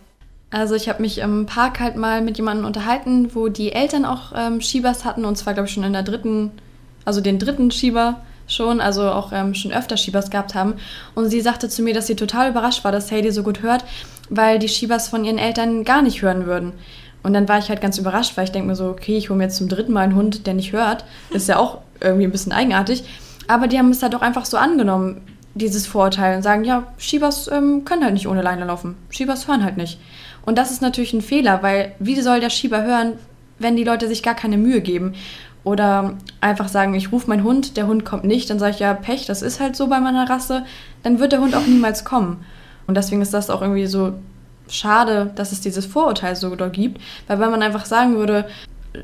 Also 0.51 0.75
ich 0.75 0.89
habe 0.89 1.03
mich 1.03 1.19
im 1.19 1.47
Park 1.47 1.81
halt 1.81 1.97
mal 1.97 2.21
mit 2.21 2.37
jemandem 2.37 2.67
unterhalten, 2.67 3.35
wo 3.35 3.49
die 3.49 3.73
Eltern 3.73 4.05
auch 4.05 4.33
ähm, 4.35 4.61
Shibas 4.61 5.05
hatten 5.05 5.25
und 5.25 5.37
zwar 5.37 5.55
glaube 5.55 5.69
ich 5.69 5.75
schon 5.75 5.85
in 5.85 5.93
der 5.93 6.03
dritten, 6.03 6.53
also 7.05 7.21
den 7.21 7.39
dritten 7.39 7.71
Shiba 7.71 8.21
schon, 8.49 8.81
also 8.81 9.11
auch 9.11 9.33
ähm, 9.33 9.55
schon 9.55 9.73
öfter 9.73 9.97
Shibas 9.97 10.31
gehabt 10.31 10.55
haben. 10.55 10.75
Und 11.15 11.31
sie 11.31 11.41
sagte 11.41 11.69
zu 11.69 11.83
mir, 11.83 11.95
dass 11.95 12.07
sie 12.07 12.17
total 12.17 12.51
überrascht 12.51 12.85
war, 12.85 12.93
dass 12.93 13.09
Sadie 13.09 13.31
so 13.31 13.43
gut 13.43 13.63
hört, 13.63 13.85
weil 14.31 14.59
die 14.59 14.69
Shibas 14.69 15.09
von 15.09 15.25
ihren 15.25 15.39
Eltern 15.39 15.85
gar 15.85 16.03
nicht 16.03 16.23
hören 16.23 16.47
würden. 16.47 16.73
Und 17.23 17.35
dann 17.35 17.49
war 17.49 17.59
ich 17.59 17.69
halt 17.69 17.81
ganz 17.81 17.99
überrascht, 17.99 18.37
weil 18.37 18.45
ich 18.45 18.53
denke 18.53 18.69
mir 18.69 18.77
so, 18.77 18.87
okay, 18.89 19.17
ich 19.17 19.29
hole 19.29 19.37
mir 19.37 19.45
jetzt 19.45 19.57
zum 19.57 19.69
dritten 19.69 19.93
Mal 19.93 20.03
einen 20.03 20.15
Hund, 20.15 20.47
der 20.47 20.55
nicht 20.55 20.73
hört. 20.73 21.05
Ist 21.31 21.49
ja 21.49 21.59
auch 21.59 21.79
irgendwie 22.01 22.25
ein 22.25 22.33
bisschen 22.33 22.53
eigenartig. 22.53 23.05
Aber 23.49 23.67
die 23.67 23.79
haben 23.79 23.91
es 23.91 24.03
halt 24.03 24.15
auch 24.15 24.23
einfach 24.23 24.45
so 24.45 24.57
angenommen, 24.57 25.23
dieses 25.55 25.87
Vorurteil, 25.87 26.37
und 26.37 26.43
sagen, 26.43 26.65
ja, 26.65 26.85
Shibas 26.99 27.49
ähm, 27.49 27.85
können 27.85 28.05
halt 28.05 28.15
nicht 28.15 28.29
ohne 28.29 28.43
Leine 28.43 28.65
laufen. 28.65 28.97
Shibas 29.11 29.49
hören 29.49 29.65
halt 29.65 29.77
nicht. 29.77 29.99
Und 30.45 30.57
das 30.57 30.71
ist 30.71 30.83
natürlich 30.83 31.13
ein 31.13 31.23
Fehler, 31.23 31.63
weil 31.63 31.93
wie 31.99 32.21
soll 32.21 32.41
der 32.41 32.51
Shiba 32.51 32.83
hören, 32.83 33.15
wenn 33.59 33.77
die 33.77 33.85
Leute 33.85 34.07
sich 34.07 34.23
gar 34.23 34.35
keine 34.35 34.57
Mühe 34.57 34.81
geben? 34.81 35.15
Oder 35.65 36.15
einfach 36.41 36.69
sagen, 36.69 36.95
ich 36.95 37.13
rufe 37.13 37.29
meinen 37.29 37.45
Hund, 37.45 37.77
der 37.77 37.87
Hund 37.87 38.05
kommt 38.05 38.25
nicht, 38.25 38.49
dann 38.49 38.59
sage 38.59 38.73
ich 38.73 38.81
ja, 38.81 38.95
Pech, 38.95 39.27
das 39.27 39.43
ist 39.43 39.61
halt 39.61 39.77
so 39.77 39.89
bei 39.89 40.01
meiner 40.01 40.29
Rasse, 40.29 40.65
dann 41.03 41.19
wird 41.19 41.33
der 41.33 41.41
Hund 41.41 41.55
auch 41.55 41.67
niemals 41.67 42.05
kommen. 42.05 42.45
Und 42.87 42.97
deswegen 42.97 43.21
ist 43.21 43.35
das 43.35 43.51
auch 43.51 43.61
irgendwie 43.61 43.87
so 43.87 44.15
schade, 44.69 45.31
dass 45.35 45.53
es 45.53 45.61
dieses 45.61 45.87
Vorurteil 45.87 46.37
so 46.37 46.55
dort 46.55 46.73
gibt, 46.73 47.01
weil 47.27 47.41
wenn 47.41 47.51
man 47.51 47.63
einfach 47.63 47.85
sagen 47.85 48.17
würde, 48.17 48.47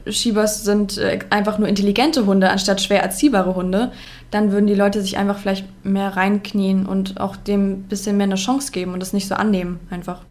Shibas 0.06 0.64
sind 0.64 0.98
äh, 0.98 1.18
einfach 1.30 1.58
nur 1.58 1.68
intelligente 1.68 2.26
Hunde 2.26 2.50
anstatt 2.50 2.80
schwer 2.80 3.02
erziehbare 3.02 3.54
Hunde, 3.54 3.92
dann 4.30 4.50
würden 4.50 4.66
die 4.66 4.74
Leute 4.74 5.02
sich 5.02 5.18
einfach 5.18 5.38
vielleicht 5.38 5.66
mehr 5.84 6.16
reinknien 6.16 6.86
und 6.86 7.20
auch 7.20 7.36
dem 7.36 7.72
ein 7.72 7.82
bisschen 7.84 8.16
mehr 8.16 8.24
eine 8.24 8.34
Chance 8.36 8.72
geben 8.72 8.92
und 8.92 9.00
das 9.00 9.12
nicht 9.12 9.28
so 9.28 9.34
annehmen 9.34 9.80
einfach. 9.90 10.22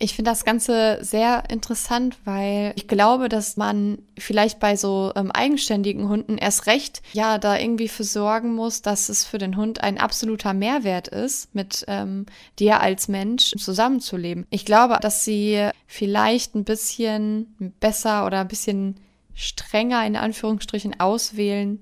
Ich 0.00 0.14
finde 0.14 0.30
das 0.30 0.44
Ganze 0.44 0.98
sehr 1.00 1.42
interessant, 1.50 2.18
weil 2.24 2.72
ich 2.76 2.86
glaube, 2.86 3.28
dass 3.28 3.56
man 3.56 3.98
vielleicht 4.16 4.60
bei 4.60 4.76
so 4.76 5.12
ähm, 5.16 5.32
eigenständigen 5.32 6.08
Hunden 6.08 6.38
erst 6.38 6.66
recht 6.66 7.02
ja 7.12 7.38
da 7.38 7.58
irgendwie 7.58 7.88
für 7.88 8.04
sorgen 8.04 8.54
muss, 8.54 8.80
dass 8.80 9.08
es 9.08 9.24
für 9.24 9.38
den 9.38 9.56
Hund 9.56 9.82
ein 9.82 9.98
absoluter 9.98 10.54
Mehrwert 10.54 11.08
ist, 11.08 11.52
mit 11.52 11.84
ähm, 11.88 12.26
dir 12.60 12.80
als 12.80 13.08
Mensch 13.08 13.54
zusammenzuleben. 13.58 14.46
Ich 14.50 14.64
glaube, 14.64 14.98
dass 15.00 15.24
sie 15.24 15.68
vielleicht 15.88 16.54
ein 16.54 16.64
bisschen 16.64 17.74
besser 17.80 18.24
oder 18.24 18.42
ein 18.42 18.48
bisschen 18.48 19.00
strenger 19.34 20.06
in 20.06 20.14
Anführungsstrichen 20.14 21.00
auswählen, 21.00 21.80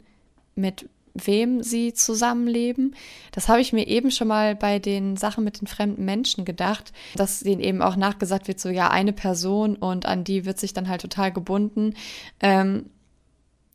mit 0.55 0.89
wem 1.25 1.63
sie 1.63 1.93
zusammenleben. 1.93 2.95
Das 3.33 3.49
habe 3.49 3.61
ich 3.61 3.73
mir 3.73 3.87
eben 3.87 4.11
schon 4.11 4.29
mal 4.29 4.55
bei 4.55 4.79
den 4.79 5.17
Sachen 5.17 5.45
mit 5.45 5.61
den 5.61 5.67
fremden 5.67 6.05
Menschen 6.05 6.45
gedacht, 6.45 6.93
dass 7.15 7.41
denen 7.41 7.61
eben 7.61 7.83
auch 7.83 7.97
nachgesagt 7.97 8.49
wird, 8.49 8.61
so 8.61 8.69
ja, 8.69 8.91
eine 8.91 9.13
Person 9.13 9.77
und 9.77 10.07
an 10.07 10.25
die 10.25 10.45
wird 10.45 10.59
sich 10.59 10.73
dann 10.73 10.89
halt 10.89 11.03
total 11.03 11.33
gebunden. 11.33 11.95
Ähm, 12.41 12.87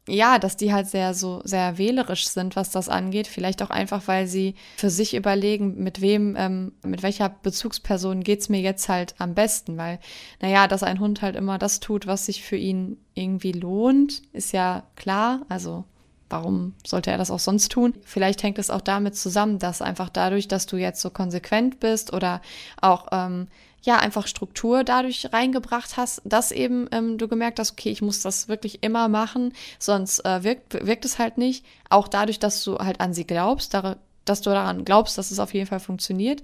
ja, 0.07 0.39
dass 0.39 0.57
die 0.57 0.73
halt 0.73 0.87
sehr 0.87 1.13
so 1.13 1.41
sehr 1.43 1.77
wählerisch 1.77 2.27
sind, 2.27 2.55
was 2.55 2.71
das 2.71 2.89
angeht. 2.89 3.27
Vielleicht 3.27 3.61
auch 3.61 3.69
einfach, 3.69 4.07
weil 4.07 4.27
sie 4.27 4.55
für 4.75 4.89
sich 4.89 5.15
überlegen, 5.15 5.83
mit 5.83 6.01
wem, 6.01 6.35
ähm, 6.37 6.73
mit 6.83 7.03
welcher 7.03 7.29
Bezugsperson 7.29 8.23
geht's 8.23 8.49
mir 8.49 8.61
jetzt 8.61 8.89
halt 8.89 9.15
am 9.19 9.35
besten. 9.35 9.77
Weil, 9.77 9.99
naja, 10.41 10.67
dass 10.67 10.83
ein 10.83 10.99
Hund 10.99 11.21
halt 11.21 11.35
immer 11.35 11.59
das 11.59 11.79
tut, 11.79 12.07
was 12.07 12.25
sich 12.25 12.43
für 12.43 12.57
ihn 12.57 12.97
irgendwie 13.13 13.51
lohnt, 13.51 14.23
ist 14.33 14.53
ja 14.53 14.83
klar. 14.95 15.41
Also 15.49 15.85
Warum 16.31 16.73
sollte 16.85 17.11
er 17.11 17.17
das 17.17 17.29
auch 17.29 17.39
sonst 17.39 17.71
tun? 17.71 17.93
Vielleicht 18.03 18.41
hängt 18.41 18.57
es 18.57 18.69
auch 18.69 18.81
damit 18.81 19.15
zusammen, 19.15 19.59
dass 19.59 19.81
einfach 19.81 20.09
dadurch, 20.09 20.47
dass 20.47 20.65
du 20.65 20.77
jetzt 20.77 21.01
so 21.01 21.09
konsequent 21.09 21.79
bist 21.81 22.13
oder 22.13 22.41
auch 22.79 23.07
ähm, 23.11 23.47
ja 23.83 23.97
einfach 23.97 24.27
Struktur 24.27 24.83
dadurch 24.83 25.33
reingebracht 25.33 25.97
hast, 25.97 26.21
dass 26.23 26.51
eben 26.51 26.87
ähm, 26.91 27.17
du 27.17 27.27
gemerkt 27.27 27.59
hast, 27.59 27.73
okay, 27.73 27.89
ich 27.89 28.01
muss 28.01 28.21
das 28.21 28.47
wirklich 28.47 28.81
immer 28.81 29.09
machen, 29.09 29.53
sonst 29.77 30.23
äh, 30.23 30.43
wirkt, 30.43 30.85
wirkt 30.85 31.03
es 31.03 31.19
halt 31.19 31.37
nicht. 31.37 31.65
Auch 31.89 32.07
dadurch, 32.07 32.39
dass 32.39 32.63
du 32.63 32.77
halt 32.77 33.01
an 33.01 33.13
sie 33.13 33.25
glaubst, 33.25 33.73
da, 33.73 33.97
dass 34.23 34.41
du 34.41 34.51
daran 34.51 34.85
glaubst, 34.85 35.17
dass 35.17 35.31
es 35.31 35.39
auf 35.39 35.53
jeden 35.53 35.67
Fall 35.67 35.79
funktioniert. 35.79 36.43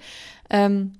Ähm, 0.49 0.95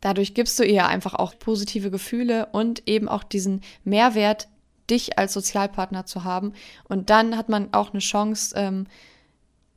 dadurch 0.00 0.32
gibst 0.32 0.58
du 0.58 0.64
ihr 0.64 0.86
einfach 0.86 1.14
auch 1.14 1.38
positive 1.38 1.90
Gefühle 1.90 2.46
und 2.52 2.88
eben 2.88 3.08
auch 3.08 3.22
diesen 3.22 3.60
Mehrwert, 3.84 4.48
dich 4.90 5.18
als 5.18 5.32
Sozialpartner 5.32 6.06
zu 6.06 6.24
haben. 6.24 6.52
Und 6.88 7.10
dann 7.10 7.36
hat 7.36 7.48
man 7.48 7.68
auch 7.72 7.92
eine 7.92 8.00
Chance, 8.00 8.54
ähm, 8.56 8.86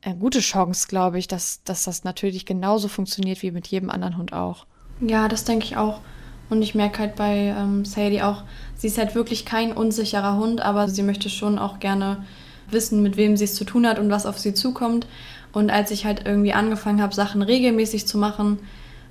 eine 0.01 0.17
gute 0.17 0.39
Chance, 0.39 0.87
glaube 0.87 1.17
ich, 1.17 1.27
dass, 1.27 1.63
dass 1.63 1.83
das 1.85 2.03
natürlich 2.03 2.45
genauso 2.45 2.87
funktioniert 2.87 3.41
wie 3.41 3.51
mit 3.51 3.67
jedem 3.67 3.89
anderen 3.89 4.17
Hund 4.17 4.33
auch. 4.33 4.65
Ja, 5.01 5.27
das 5.27 5.43
denke 5.43 5.65
ich 5.65 5.77
auch. 5.77 6.01
Und 6.49 6.61
ich 6.61 6.75
merke 6.75 6.99
halt 6.99 7.15
bei 7.15 7.55
ähm, 7.57 7.85
Sadie 7.85 8.21
auch, 8.21 8.43
sie 8.75 8.87
ist 8.87 8.99
halt 8.99 9.15
wirklich 9.15 9.45
kein 9.45 9.73
unsicherer 9.73 10.37
Hund, 10.37 10.61
aber 10.61 10.87
sie 10.87 11.01
möchte 11.01 11.29
schon 11.29 11.57
auch 11.57 11.79
gerne 11.79 12.23
wissen, 12.69 13.01
mit 13.01 13.17
wem 13.17 13.35
sie 13.35 13.45
es 13.45 13.55
zu 13.55 13.63
tun 13.65 13.87
hat 13.87 13.97
und 13.99 14.11
was 14.11 14.25
auf 14.25 14.37
sie 14.37 14.53
zukommt. 14.53 15.07
Und 15.53 15.71
als 15.71 15.89
ich 15.91 16.05
halt 16.05 16.25
irgendwie 16.25 16.53
angefangen 16.53 17.01
habe, 17.01 17.15
Sachen 17.15 17.41
regelmäßig 17.41 18.07
zu 18.07 18.17
machen, 18.17 18.59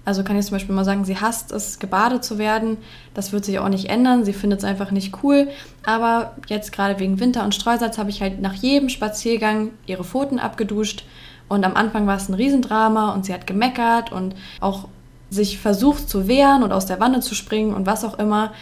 also 0.04 0.22
kann 0.22 0.38
ich 0.38 0.44
zum 0.44 0.56
Beispiel 0.56 0.74
mal 0.74 0.84
sagen, 0.84 1.04
sie 1.04 1.18
hasst 1.18 1.50
es, 1.50 1.78
gebadet 1.78 2.24
zu 2.24 2.38
werden. 2.38 2.76
Das 3.14 3.32
wird 3.32 3.44
sich 3.44 3.58
auch 3.58 3.68
nicht 3.68 3.88
ändern. 3.88 4.24
Sie 4.24 4.34
findet 4.34 4.58
es 4.58 4.64
einfach 4.64 4.90
nicht 4.90 5.22
cool. 5.22 5.48
Aber 5.84 6.34
jetzt 6.48 6.72
gerade 6.72 7.00
wegen 7.00 7.20
Winter 7.20 7.44
und 7.44 7.54
Streusalz 7.54 7.96
habe 7.96 8.10
ich 8.10 8.20
halt 8.20 8.40
nach 8.40 8.54
jedem 8.54 8.90
Spaziergang 8.90 9.70
ihre 9.86 10.04
Pfoten 10.04 10.38
abgeduscht. 10.38 11.06
Und 11.48 11.64
am 11.64 11.74
Anfang 11.74 12.06
war 12.06 12.16
es 12.16 12.28
ein 12.28 12.34
Riesendrama 12.34 13.12
und 13.12 13.24
sie 13.24 13.32
hat 13.32 13.46
gemeckert 13.46 14.12
und 14.12 14.34
auch 14.60 14.88
sich 15.30 15.58
versucht 15.58 16.08
zu 16.08 16.28
wehren 16.28 16.62
und 16.62 16.72
aus 16.72 16.86
der 16.86 17.00
Wanne 17.00 17.20
zu 17.20 17.34
springen 17.34 17.74
und 17.74 17.86
was 17.86 18.04
auch 18.04 18.18
immer. 18.18 18.52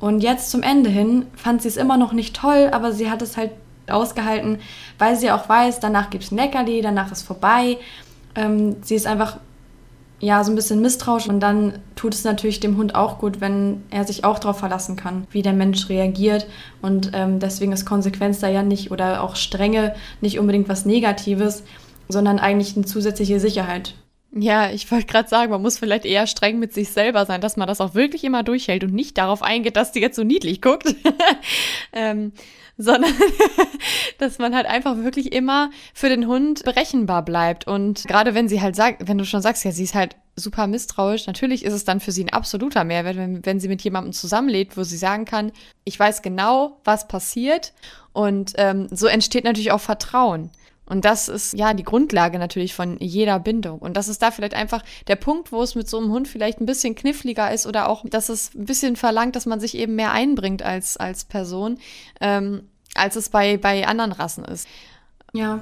Und 0.00 0.22
jetzt 0.22 0.50
zum 0.50 0.62
Ende 0.62 0.90
hin 0.90 1.26
fand 1.34 1.62
sie 1.62 1.68
es 1.68 1.76
immer 1.76 1.96
noch 1.96 2.12
nicht 2.12 2.36
toll, 2.36 2.70
aber 2.72 2.92
sie 2.92 3.10
hat 3.10 3.22
es 3.22 3.36
halt 3.36 3.52
ausgehalten, 3.88 4.58
weil 4.98 5.16
sie 5.16 5.30
auch 5.30 5.48
weiß, 5.48 5.80
danach 5.80 6.10
gibt 6.10 6.24
es 6.24 6.30
ein 6.30 6.36
Leckerli, 6.36 6.80
danach 6.80 7.10
ist 7.10 7.22
vorbei. 7.22 7.78
Ähm, 8.34 8.76
sie 8.82 8.94
ist 8.94 9.06
einfach 9.06 9.38
ja, 10.20 10.44
so 10.44 10.52
ein 10.52 10.54
bisschen 10.54 10.82
misstrauisch 10.82 11.28
und 11.28 11.40
dann 11.40 11.78
tut 11.96 12.14
es 12.14 12.24
natürlich 12.24 12.60
dem 12.60 12.76
Hund 12.76 12.94
auch 12.94 13.18
gut, 13.18 13.40
wenn 13.40 13.82
er 13.90 14.04
sich 14.04 14.24
auch 14.24 14.38
darauf 14.38 14.58
verlassen 14.58 14.94
kann, 14.94 15.26
wie 15.30 15.42
der 15.42 15.54
Mensch 15.54 15.88
reagiert 15.88 16.46
und 16.82 17.10
ähm, 17.14 17.40
deswegen 17.40 17.72
ist 17.72 17.86
Konsequenz 17.86 18.38
da 18.38 18.48
ja 18.48 18.62
nicht 18.62 18.90
oder 18.90 19.22
auch 19.22 19.34
Strenge 19.34 19.94
nicht 20.20 20.38
unbedingt 20.38 20.68
was 20.68 20.84
Negatives, 20.84 21.64
sondern 22.08 22.38
eigentlich 22.38 22.76
eine 22.76 22.84
zusätzliche 22.84 23.40
Sicherheit. 23.40 23.94
Ja, 24.32 24.70
ich 24.70 24.90
wollte 24.92 25.06
gerade 25.06 25.28
sagen, 25.28 25.50
man 25.50 25.62
muss 25.62 25.78
vielleicht 25.78 26.04
eher 26.04 26.26
streng 26.28 26.60
mit 26.60 26.72
sich 26.72 26.90
selber 26.90 27.26
sein, 27.26 27.40
dass 27.40 27.56
man 27.56 27.66
das 27.66 27.80
auch 27.80 27.94
wirklich 27.94 28.22
immer 28.22 28.44
durchhält 28.44 28.84
und 28.84 28.94
nicht 28.94 29.18
darauf 29.18 29.42
eingeht, 29.42 29.76
dass 29.76 29.90
die 29.90 30.00
jetzt 30.00 30.14
so 30.14 30.22
niedlich 30.22 30.62
guckt. 30.62 30.94
ähm, 31.92 32.32
sondern 32.82 33.12
dass 34.18 34.38
man 34.38 34.54
halt 34.54 34.66
einfach 34.66 34.96
wirklich 34.98 35.32
immer 35.32 35.70
für 35.92 36.08
den 36.08 36.26
Hund 36.26 36.64
berechenbar 36.64 37.24
bleibt. 37.24 37.66
Und 37.66 38.04
gerade 38.06 38.34
wenn 38.34 38.48
sie 38.48 38.60
halt 38.60 38.74
sagt, 38.74 39.06
wenn 39.06 39.18
du 39.18 39.24
schon 39.24 39.42
sagst, 39.42 39.64
ja, 39.64 39.72
sie 39.72 39.84
ist 39.84 39.94
halt 39.94 40.16
super 40.34 40.66
misstrauisch, 40.66 41.26
natürlich 41.26 41.64
ist 41.64 41.74
es 41.74 41.84
dann 41.84 42.00
für 42.00 42.12
sie 42.12 42.24
ein 42.24 42.32
absoluter 42.32 42.84
Mehrwert, 42.84 43.16
wenn, 43.16 43.44
wenn 43.44 43.60
sie 43.60 43.68
mit 43.68 43.82
jemandem 43.82 44.12
zusammenlebt, 44.12 44.76
wo 44.76 44.82
sie 44.82 44.96
sagen 44.96 45.26
kann, 45.26 45.52
ich 45.84 45.98
weiß 45.98 46.22
genau, 46.22 46.80
was 46.84 47.06
passiert. 47.06 47.74
Und 48.12 48.54
ähm, 48.56 48.88
so 48.90 49.06
entsteht 49.06 49.44
natürlich 49.44 49.72
auch 49.72 49.80
Vertrauen. 49.80 50.50
Und 50.90 51.04
das 51.04 51.28
ist 51.28 51.52
ja 51.52 51.72
die 51.72 51.84
Grundlage 51.84 52.40
natürlich 52.40 52.74
von 52.74 52.98
jeder 52.98 53.38
Bindung. 53.38 53.78
Und 53.78 53.96
das 53.96 54.08
ist 54.08 54.22
da 54.22 54.32
vielleicht 54.32 54.54
einfach 54.54 54.82
der 55.06 55.14
Punkt, 55.14 55.52
wo 55.52 55.62
es 55.62 55.76
mit 55.76 55.88
so 55.88 55.98
einem 55.98 56.10
Hund 56.10 56.26
vielleicht 56.26 56.60
ein 56.60 56.66
bisschen 56.66 56.96
kniffliger 56.96 57.52
ist 57.52 57.64
oder 57.64 57.88
auch, 57.88 58.04
dass 58.08 58.28
es 58.28 58.52
ein 58.56 58.64
bisschen 58.64 58.96
verlangt, 58.96 59.36
dass 59.36 59.46
man 59.46 59.60
sich 59.60 59.76
eben 59.76 59.94
mehr 59.94 60.10
einbringt 60.10 60.62
als, 60.62 60.96
als 60.96 61.24
Person, 61.26 61.78
ähm, 62.20 62.69
als 62.94 63.16
es 63.16 63.28
bei, 63.28 63.56
bei 63.56 63.86
anderen 63.86 64.12
Rassen 64.12 64.44
ist. 64.44 64.68
Ja. 65.32 65.60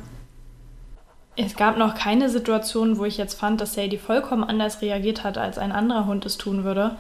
Es 1.37 1.55
gab 1.55 1.79
noch 1.79 1.95
keine 1.95 2.29
Situation, 2.31 2.99
wo 2.99 3.05
ich 3.05 3.17
jetzt 3.17 3.39
fand, 3.39 3.61
dass 3.61 3.75
Sadie 3.75 3.99
vollkommen 3.99 4.43
anders 4.43 4.83
reagiert 4.83 5.23
hat, 5.23 5.39
als 5.39 5.57
ein 5.57 5.71
anderer 5.71 6.07
Hund 6.07 6.27
es 6.27 6.37
tun 6.37 6.65
würde. 6.65 6.97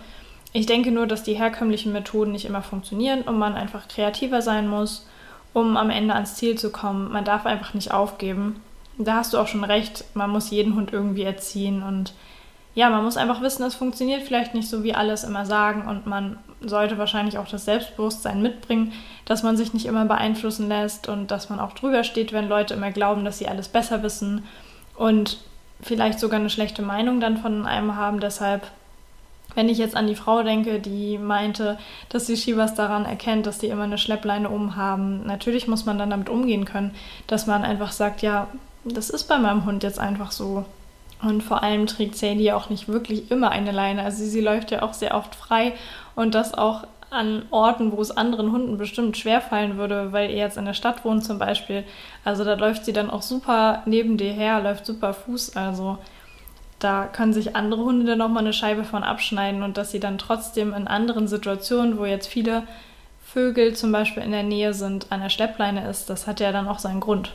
Ich 0.52 0.66
denke 0.66 0.92
nur, 0.92 1.06
dass 1.06 1.24
die 1.24 1.34
herkömmlichen 1.34 1.92
Methoden 1.92 2.32
nicht 2.32 2.44
immer 2.44 2.62
funktionieren 2.62 3.22
und 3.22 3.38
man 3.38 3.54
einfach 3.54 3.88
kreativer 3.88 4.40
sein 4.40 4.68
muss 4.68 5.06
um 5.52 5.76
am 5.76 5.90
Ende 5.90 6.14
ans 6.14 6.34
Ziel 6.36 6.58
zu 6.58 6.70
kommen. 6.70 7.10
Man 7.10 7.24
darf 7.24 7.46
einfach 7.46 7.74
nicht 7.74 7.92
aufgeben. 7.92 8.60
Da 8.98 9.16
hast 9.16 9.32
du 9.32 9.38
auch 9.38 9.46
schon 9.46 9.64
recht, 9.64 10.04
man 10.14 10.30
muss 10.30 10.50
jeden 10.50 10.74
Hund 10.74 10.92
irgendwie 10.92 11.22
erziehen 11.22 11.82
und 11.82 12.14
ja, 12.74 12.90
man 12.90 13.04
muss 13.04 13.16
einfach 13.16 13.40
wissen, 13.42 13.64
es 13.64 13.74
funktioniert 13.74 14.22
vielleicht 14.22 14.54
nicht 14.54 14.68
so, 14.68 14.82
wie 14.82 14.94
alles 14.94 15.24
immer 15.24 15.46
sagen 15.46 15.88
und 15.88 16.06
man 16.06 16.38
sollte 16.60 16.98
wahrscheinlich 16.98 17.38
auch 17.38 17.48
das 17.48 17.64
Selbstbewusstsein 17.64 18.42
mitbringen, 18.42 18.92
dass 19.24 19.42
man 19.42 19.56
sich 19.56 19.74
nicht 19.74 19.86
immer 19.86 20.04
beeinflussen 20.04 20.68
lässt 20.68 21.08
und 21.08 21.30
dass 21.30 21.50
man 21.50 21.60
auch 21.60 21.72
drüber 21.72 22.04
steht, 22.04 22.32
wenn 22.32 22.48
Leute 22.48 22.74
immer 22.74 22.90
glauben, 22.90 23.24
dass 23.24 23.38
sie 23.38 23.48
alles 23.48 23.68
besser 23.68 24.02
wissen 24.02 24.44
und 24.96 25.38
vielleicht 25.80 26.18
sogar 26.18 26.40
eine 26.40 26.50
schlechte 26.50 26.82
Meinung 26.82 27.20
dann 27.20 27.36
von 27.36 27.66
einem 27.66 27.96
haben. 27.96 28.20
Deshalb 28.20 28.62
wenn 29.54 29.68
ich 29.68 29.78
jetzt 29.78 29.96
an 29.96 30.06
die 30.06 30.14
Frau 30.14 30.42
denke, 30.42 30.78
die 30.78 31.18
meinte, 31.18 31.78
dass 32.10 32.26
sie 32.26 32.36
Shivas 32.36 32.74
daran 32.74 33.04
erkennt, 33.04 33.46
dass 33.46 33.58
die 33.58 33.68
immer 33.68 33.84
eine 33.84 33.98
Schleppleine 33.98 34.50
umhaben, 34.50 35.26
natürlich 35.26 35.66
muss 35.66 35.86
man 35.86 35.98
dann 35.98 36.10
damit 36.10 36.28
umgehen 36.28 36.64
können, 36.64 36.94
dass 37.26 37.46
man 37.46 37.64
einfach 37.64 37.92
sagt, 37.92 38.22
ja, 38.22 38.48
das 38.84 39.10
ist 39.10 39.24
bei 39.24 39.38
meinem 39.38 39.64
Hund 39.64 39.82
jetzt 39.82 39.98
einfach 39.98 40.32
so. 40.32 40.64
Und 41.20 41.42
vor 41.42 41.64
allem 41.64 41.86
trägt 41.86 42.16
Sadie 42.16 42.52
auch 42.52 42.70
nicht 42.70 42.86
wirklich 42.86 43.30
immer 43.30 43.50
eine 43.50 43.72
Leine. 43.72 44.02
Also 44.04 44.18
sie, 44.18 44.30
sie 44.30 44.40
läuft 44.40 44.70
ja 44.70 44.82
auch 44.82 44.94
sehr 44.94 45.16
oft 45.16 45.34
frei 45.34 45.72
und 46.18 46.34
das 46.34 46.52
auch 46.52 46.84
an 47.10 47.44
Orten, 47.50 47.92
wo 47.92 48.02
es 48.02 48.10
anderen 48.10 48.50
Hunden 48.50 48.76
bestimmt 48.76 49.16
schwerfallen 49.16 49.78
würde, 49.78 50.12
weil 50.12 50.30
ihr 50.30 50.36
jetzt 50.36 50.58
in 50.58 50.64
der 50.64 50.74
Stadt 50.74 51.04
wohnt 51.04 51.24
zum 51.24 51.38
Beispiel. 51.38 51.84
Also 52.24 52.44
da 52.44 52.54
läuft 52.54 52.84
sie 52.84 52.92
dann 52.92 53.08
auch 53.08 53.22
super 53.22 53.82
neben 53.86 54.16
dir 54.16 54.32
her, 54.32 54.60
läuft 54.60 54.84
super 54.84 55.14
Fuß. 55.14 55.56
Also 55.56 55.96
da 56.80 57.04
können 57.04 57.32
sich 57.32 57.54
andere 57.54 57.84
Hunde 57.84 58.04
dann 58.04 58.18
nochmal 58.18 58.42
eine 58.42 58.52
Scheibe 58.52 58.82
von 58.82 59.04
abschneiden 59.04 59.62
und 59.62 59.78
dass 59.78 59.92
sie 59.92 60.00
dann 60.00 60.18
trotzdem 60.18 60.74
in 60.74 60.88
anderen 60.88 61.28
Situationen, 61.28 61.98
wo 61.98 62.04
jetzt 62.04 62.26
viele 62.26 62.64
Vögel 63.24 63.76
zum 63.76 63.92
Beispiel 63.92 64.24
in 64.24 64.32
der 64.32 64.42
Nähe 64.42 64.74
sind, 64.74 65.06
an 65.10 65.20
der 65.20 65.30
Schleppleine 65.30 65.88
ist, 65.88 66.10
das 66.10 66.26
hat 66.26 66.40
ja 66.40 66.50
dann 66.50 66.66
auch 66.66 66.80
seinen 66.80 67.00
Grund. 67.00 67.32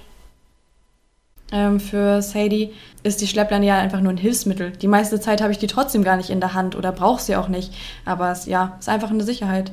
Ähm, 1.53 1.79
für 1.79 2.23
Sadie 2.23 2.71
ist 3.03 3.21
die 3.21 3.27
Schleppleine 3.27 3.67
ja 3.67 3.77
einfach 3.77 4.01
nur 4.01 4.11
ein 4.11 4.17
Hilfsmittel. 4.17 4.71
Die 4.71 4.87
meiste 4.87 5.19
Zeit 5.19 5.39
habe 5.39 5.51
ich 5.51 5.59
die 5.59 5.67
trotzdem 5.67 6.03
gar 6.03 6.17
nicht 6.17 6.31
in 6.31 6.39
der 6.39 6.55
Hand 6.55 6.75
oder 6.75 6.91
brauche 6.91 7.21
sie 7.21 7.35
auch 7.35 7.47
nicht. 7.47 7.71
Aber 8.05 8.31
es 8.31 8.47
ja, 8.47 8.75
ist 8.79 8.89
einfach 8.89 9.11
eine 9.11 9.23
Sicherheit. 9.23 9.71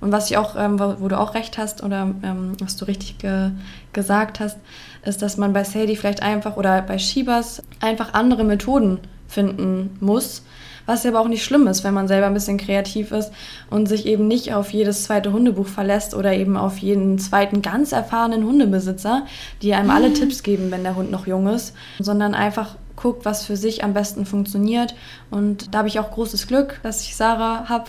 Und 0.00 0.12
was 0.12 0.30
ich 0.30 0.38
auch, 0.38 0.56
ähm, 0.56 0.80
wo, 0.80 0.96
wo, 0.98 1.08
du 1.08 1.18
auch 1.18 1.34
recht 1.34 1.58
hast 1.58 1.82
oder 1.82 2.10
ähm, 2.22 2.56
was 2.58 2.76
du 2.76 2.86
richtig 2.86 3.18
ge 3.18 3.50
gesagt 3.92 4.40
hast, 4.40 4.56
ist, 5.04 5.20
dass 5.20 5.36
man 5.36 5.52
bei 5.52 5.62
Sadie 5.62 5.96
vielleicht 5.96 6.22
einfach 6.22 6.56
oder 6.56 6.80
bei 6.80 6.98
Shibas 6.98 7.62
einfach 7.80 8.14
andere 8.14 8.44
Methoden 8.44 8.98
finden 9.28 9.98
muss. 10.00 10.42
Was 10.90 11.04
ja 11.04 11.12
aber 11.12 11.20
auch 11.20 11.28
nicht 11.28 11.44
schlimm 11.44 11.68
ist, 11.68 11.84
wenn 11.84 11.94
man 11.94 12.08
selber 12.08 12.26
ein 12.26 12.34
bisschen 12.34 12.58
kreativ 12.58 13.12
ist 13.12 13.30
und 13.70 13.86
sich 13.86 14.06
eben 14.06 14.26
nicht 14.26 14.52
auf 14.54 14.72
jedes 14.72 15.04
zweite 15.04 15.32
Hundebuch 15.32 15.68
verlässt 15.68 16.16
oder 16.16 16.32
eben 16.32 16.56
auf 16.56 16.78
jeden 16.78 17.20
zweiten 17.20 17.62
ganz 17.62 17.92
erfahrenen 17.92 18.44
Hundebesitzer, 18.44 19.24
die 19.62 19.72
einem 19.72 19.90
alle 19.90 20.12
Tipps 20.12 20.42
geben, 20.42 20.72
wenn 20.72 20.82
der 20.82 20.96
Hund 20.96 21.12
noch 21.12 21.28
jung 21.28 21.46
ist, 21.46 21.76
sondern 22.00 22.34
einfach 22.34 22.74
guckt, 22.96 23.24
was 23.24 23.44
für 23.44 23.56
sich 23.56 23.84
am 23.84 23.94
besten 23.94 24.26
funktioniert. 24.26 24.96
Und 25.30 25.72
da 25.72 25.78
habe 25.78 25.86
ich 25.86 26.00
auch 26.00 26.10
großes 26.10 26.48
Glück, 26.48 26.80
dass 26.82 27.04
ich 27.04 27.14
Sarah 27.14 27.68
habe, 27.68 27.84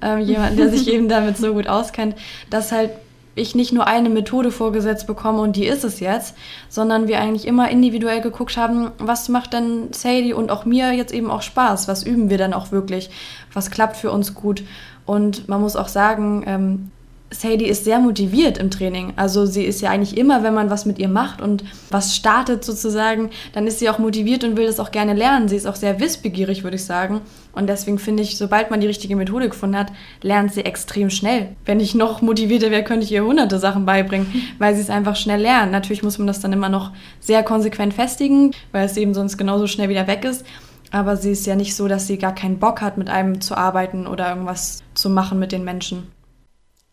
ähm, 0.00 0.20
jemanden, 0.20 0.56
der 0.56 0.70
sich 0.70 0.88
eben 0.92 1.10
damit 1.10 1.36
so 1.36 1.52
gut 1.52 1.66
auskennt, 1.66 2.16
dass 2.48 2.72
halt 2.72 2.92
ich 3.38 3.54
nicht 3.54 3.72
nur 3.72 3.86
eine 3.86 4.10
Methode 4.10 4.50
vorgesetzt 4.50 5.06
bekomme 5.06 5.40
und 5.40 5.56
die 5.56 5.66
ist 5.66 5.84
es 5.84 6.00
jetzt, 6.00 6.36
sondern 6.68 7.08
wir 7.08 7.20
eigentlich 7.20 7.46
immer 7.46 7.70
individuell 7.70 8.20
geguckt 8.20 8.56
haben, 8.56 8.90
was 8.98 9.28
macht 9.28 9.52
denn 9.52 9.92
Sadie 9.92 10.32
und 10.32 10.50
auch 10.50 10.64
mir 10.64 10.92
jetzt 10.92 11.12
eben 11.12 11.30
auch 11.30 11.42
Spaß, 11.42 11.88
was 11.88 12.04
üben 12.04 12.30
wir 12.30 12.38
dann 12.38 12.52
auch 12.52 12.72
wirklich, 12.72 13.10
was 13.52 13.70
klappt 13.70 13.96
für 13.96 14.10
uns 14.10 14.34
gut. 14.34 14.62
Und 15.06 15.48
man 15.48 15.60
muss 15.60 15.76
auch 15.76 15.88
sagen, 15.88 16.44
ähm, 16.46 16.90
Sadie 17.30 17.66
ist 17.66 17.84
sehr 17.84 17.98
motiviert 17.98 18.56
im 18.56 18.70
Training. 18.70 19.12
Also 19.16 19.44
sie 19.44 19.64
ist 19.64 19.82
ja 19.82 19.90
eigentlich 19.90 20.16
immer, 20.16 20.42
wenn 20.42 20.54
man 20.54 20.70
was 20.70 20.86
mit 20.86 20.98
ihr 20.98 21.08
macht 21.08 21.42
und 21.42 21.62
was 21.90 22.16
startet 22.16 22.64
sozusagen, 22.64 23.30
dann 23.52 23.66
ist 23.66 23.80
sie 23.80 23.90
auch 23.90 23.98
motiviert 23.98 24.44
und 24.44 24.56
will 24.56 24.66
das 24.66 24.80
auch 24.80 24.90
gerne 24.90 25.12
lernen. 25.12 25.48
Sie 25.48 25.56
ist 25.56 25.66
auch 25.66 25.76
sehr 25.76 26.00
wissbegierig, 26.00 26.64
würde 26.64 26.76
ich 26.76 26.84
sagen. 26.84 27.20
Und 27.52 27.68
deswegen 27.68 27.98
finde 27.98 28.22
ich, 28.22 28.38
sobald 28.38 28.70
man 28.70 28.80
die 28.80 28.86
richtige 28.86 29.14
Methode 29.14 29.50
gefunden 29.50 29.76
hat, 29.76 29.92
lernt 30.22 30.54
sie 30.54 30.64
extrem 30.64 31.10
schnell. 31.10 31.50
Wenn 31.66 31.80
ich 31.80 31.94
noch 31.94 32.22
motivierter 32.22 32.70
wäre, 32.70 32.84
könnte 32.84 33.04
ich 33.04 33.12
ihr 33.12 33.24
hunderte 33.24 33.58
Sachen 33.58 33.84
beibringen, 33.84 34.32
weil 34.58 34.74
sie 34.74 34.80
es 34.80 34.90
einfach 34.90 35.16
schnell 35.16 35.40
lernt. 35.40 35.70
Natürlich 35.70 36.02
muss 36.02 36.18
man 36.18 36.26
das 36.26 36.40
dann 36.40 36.52
immer 36.52 36.70
noch 36.70 36.92
sehr 37.20 37.42
konsequent 37.42 37.92
festigen, 37.92 38.52
weil 38.72 38.86
es 38.86 38.96
eben 38.96 39.12
sonst 39.12 39.36
genauso 39.36 39.66
schnell 39.66 39.90
wieder 39.90 40.06
weg 40.06 40.24
ist. 40.24 40.46
Aber 40.90 41.18
sie 41.18 41.32
ist 41.32 41.46
ja 41.46 41.56
nicht 41.56 41.76
so, 41.76 41.88
dass 41.88 42.06
sie 42.06 42.16
gar 42.16 42.34
keinen 42.34 42.58
Bock 42.58 42.80
hat, 42.80 42.96
mit 42.96 43.10
einem 43.10 43.42
zu 43.42 43.54
arbeiten 43.54 44.06
oder 44.06 44.30
irgendwas 44.30 44.82
zu 44.94 45.10
machen 45.10 45.38
mit 45.38 45.52
den 45.52 45.62
Menschen. 45.62 46.06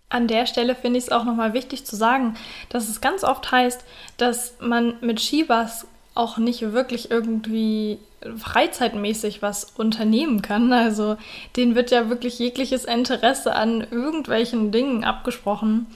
An 0.09 0.27
der 0.27 0.45
Stelle 0.45 0.75
finde 0.75 0.99
ich 0.99 1.05
es 1.05 1.11
auch 1.11 1.25
nochmal 1.25 1.53
wichtig 1.53 1.85
zu 1.85 1.95
sagen, 1.95 2.35
dass 2.69 2.89
es 2.89 3.01
ganz 3.01 3.23
oft 3.23 3.51
heißt, 3.51 3.83
dass 4.17 4.55
man 4.59 4.95
mit 5.01 5.19
Shibas 5.19 5.87
auch 6.13 6.37
nicht 6.37 6.61
wirklich 6.73 7.11
irgendwie 7.11 7.99
freizeitmäßig 8.37 9.41
was 9.41 9.65
unternehmen 9.75 10.41
kann. 10.41 10.71
Also 10.73 11.17
denen 11.55 11.75
wird 11.75 11.91
ja 11.91 12.09
wirklich 12.09 12.39
jegliches 12.39 12.85
Interesse 12.85 13.53
an 13.53 13.85
irgendwelchen 13.91 14.71
Dingen 14.71 15.03
abgesprochen. 15.03 15.87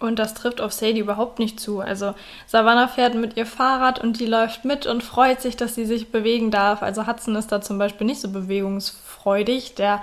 Und 0.00 0.18
das 0.20 0.34
trifft 0.34 0.60
auf 0.60 0.72
Sadie 0.72 1.00
überhaupt 1.00 1.38
nicht 1.38 1.58
zu. 1.58 1.80
Also 1.80 2.14
Savannah 2.46 2.86
fährt 2.86 3.14
mit 3.14 3.36
ihr 3.36 3.46
Fahrrad 3.46 3.98
und 4.00 4.20
die 4.20 4.26
läuft 4.26 4.64
mit 4.64 4.86
und 4.86 5.02
freut 5.02 5.40
sich, 5.40 5.56
dass 5.56 5.74
sie 5.74 5.86
sich 5.86 6.12
bewegen 6.12 6.50
darf. 6.50 6.82
Also 6.82 7.06
Hudson 7.06 7.34
ist 7.34 7.50
da 7.50 7.60
zum 7.60 7.78
Beispiel 7.78 8.06
nicht 8.06 8.20
so 8.20 8.30
bewegungsfreudig. 8.30 9.74
Der 9.74 10.02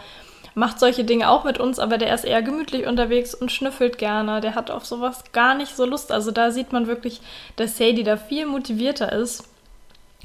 macht 0.56 0.80
solche 0.80 1.04
Dinge 1.04 1.30
auch 1.30 1.44
mit 1.44 1.60
uns, 1.60 1.80
aber 1.80 1.98
der 1.98 2.14
ist 2.14 2.26
eher 2.26 2.42
gemütlich 2.42 2.88
unterwegs 2.88 3.36
und 3.36 3.52
schnüffelt 3.52 3.98
gerne. 3.98 4.42
Der 4.42 4.56
hat 4.56 4.72
auf 4.72 4.86
sowas 4.86 5.24
gar 5.34 5.54
nicht 5.54 5.76
so 5.76 5.86
Lust. 5.86 6.12
Also 6.12 6.32
da 6.32 6.50
sieht 6.52 6.72
man 6.72 6.88
wirklich, 6.88 7.22
dass 7.58 7.78
Sadie 7.78 8.04
da 8.04 8.18
viel 8.18 8.46
motivierter 8.46 9.12
ist. 9.12 9.48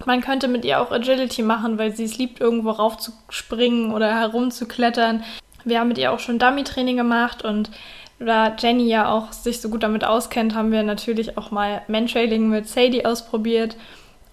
Man 0.06 0.22
könnte 0.22 0.48
mit 0.48 0.64
ihr 0.64 0.80
auch 0.80 0.92
Agility 0.92 1.42
machen, 1.42 1.76
weil 1.76 1.94
sie 1.94 2.04
es 2.04 2.16
liebt, 2.16 2.40
irgendwo 2.40 2.70
raufzuspringen 2.70 3.92
oder 3.92 4.18
herumzuklettern. 4.18 5.24
Wir 5.64 5.80
haben 5.80 5.88
mit 5.88 5.98
ihr 5.98 6.12
auch 6.12 6.20
schon 6.20 6.38
Dummy-Training 6.38 6.96
gemacht 6.96 7.44
und 7.44 7.70
da 8.18 8.54
Jenny 8.56 8.86
ja 8.86 9.10
auch 9.10 9.32
sich 9.32 9.60
so 9.60 9.68
gut 9.68 9.82
damit 9.82 10.04
auskennt, 10.04 10.54
haben 10.54 10.72
wir 10.72 10.82
natürlich 10.82 11.38
auch 11.38 11.50
mal 11.50 11.82
Mantrailing 11.88 12.48
mit 12.48 12.68
Sadie 12.68 13.04
ausprobiert. 13.04 13.76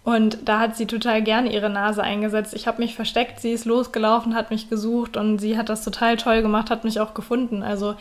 Und 0.08 0.38
da 0.46 0.62
hat 0.62 0.78
sie 0.78 0.86
total 0.86 1.22
gerne 1.22 1.52
ihre 1.52 1.70
Nase 1.70 2.02
eingesetzt. 2.02 2.54
Ich 2.54 2.66
habe 2.66 2.82
mich 2.82 2.96
versteckt, 2.96 3.42
sie 3.42 3.52
ist 3.52 3.66
losgelaufen, 3.66 4.36
hat 4.36 4.52
mich 4.52 4.70
gesucht 4.70 5.18
und 5.18 5.38
sie 5.38 5.58
hat 5.58 5.68
das 5.68 5.84
total 5.84 6.16
toll 6.16 6.42
gemacht, 6.42 6.70
hat 6.70 6.86
mich 6.86 7.02
auch 7.02 7.14
gefunden. 7.14 7.62
Also 7.62 7.96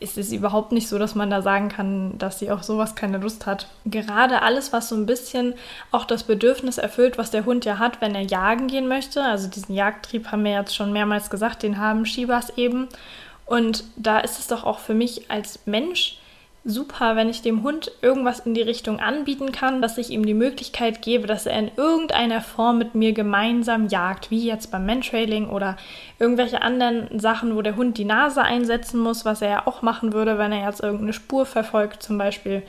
ist 0.00 0.16
es 0.16 0.32
überhaupt 0.32 0.72
nicht 0.72 0.88
so, 0.88 0.98
dass 0.98 1.14
man 1.14 1.28
da 1.28 1.42
sagen 1.42 1.68
kann, 1.68 2.16
dass 2.16 2.38
sie 2.38 2.50
auf 2.50 2.62
sowas 2.62 2.94
keine 2.94 3.18
Lust 3.18 3.44
hat. 3.44 3.66
Gerade 3.84 4.40
alles, 4.40 4.72
was 4.72 4.88
so 4.88 4.94
ein 4.94 5.04
bisschen 5.04 5.52
auch 5.90 6.06
das 6.06 6.22
Bedürfnis 6.22 6.78
erfüllt, 6.78 7.18
was 7.18 7.30
der 7.30 7.44
Hund 7.44 7.66
ja 7.66 7.78
hat, 7.78 8.00
wenn 8.00 8.14
er 8.14 8.22
jagen 8.22 8.66
gehen 8.66 8.88
möchte. 8.88 9.22
Also 9.22 9.46
diesen 9.46 9.74
Jagdtrieb 9.74 10.32
haben 10.32 10.44
wir 10.44 10.52
jetzt 10.52 10.74
schon 10.74 10.90
mehrmals 10.90 11.28
gesagt, 11.28 11.64
den 11.64 11.76
haben 11.76 12.06
Shibas 12.06 12.56
eben. 12.56 12.88
Und 13.44 13.84
da 13.96 14.20
ist 14.20 14.38
es 14.38 14.46
doch 14.46 14.64
auch 14.64 14.78
für 14.78 14.94
mich 14.94 15.30
als 15.30 15.58
Mensch 15.66 16.16
super, 16.64 17.16
wenn 17.16 17.28
ich 17.28 17.42
dem 17.42 17.64
Hund 17.64 17.90
irgendwas 18.02 18.40
in 18.40 18.54
die 18.54 18.62
Richtung 18.62 19.00
anbieten 19.00 19.50
kann, 19.50 19.82
dass 19.82 19.98
ich 19.98 20.10
ihm 20.10 20.24
die 20.24 20.34
Möglichkeit 20.34 21.02
gebe, 21.02 21.26
dass 21.26 21.46
er 21.46 21.58
in 21.58 21.70
irgendeiner 21.76 22.40
Form 22.40 22.78
mit 22.78 22.94
mir 22.94 23.12
gemeinsam 23.12 23.88
jagt, 23.88 24.30
wie 24.30 24.46
jetzt 24.46 24.70
beim 24.70 24.86
Mantrailing 24.86 25.48
oder 25.48 25.76
irgendwelche 26.20 26.62
anderen 26.62 27.18
Sachen, 27.18 27.56
wo 27.56 27.62
der 27.62 27.76
Hund 27.76 27.98
die 27.98 28.04
Nase 28.04 28.42
einsetzen 28.42 29.00
muss, 29.00 29.24
was 29.24 29.42
er 29.42 29.50
ja 29.50 29.66
auch 29.66 29.82
machen 29.82 30.12
würde, 30.12 30.38
wenn 30.38 30.52
er 30.52 30.66
jetzt 30.66 30.80
irgendeine 30.80 31.12
Spur 31.12 31.46
verfolgt 31.46 32.02
zum 32.02 32.18
Beispiel. 32.18 32.62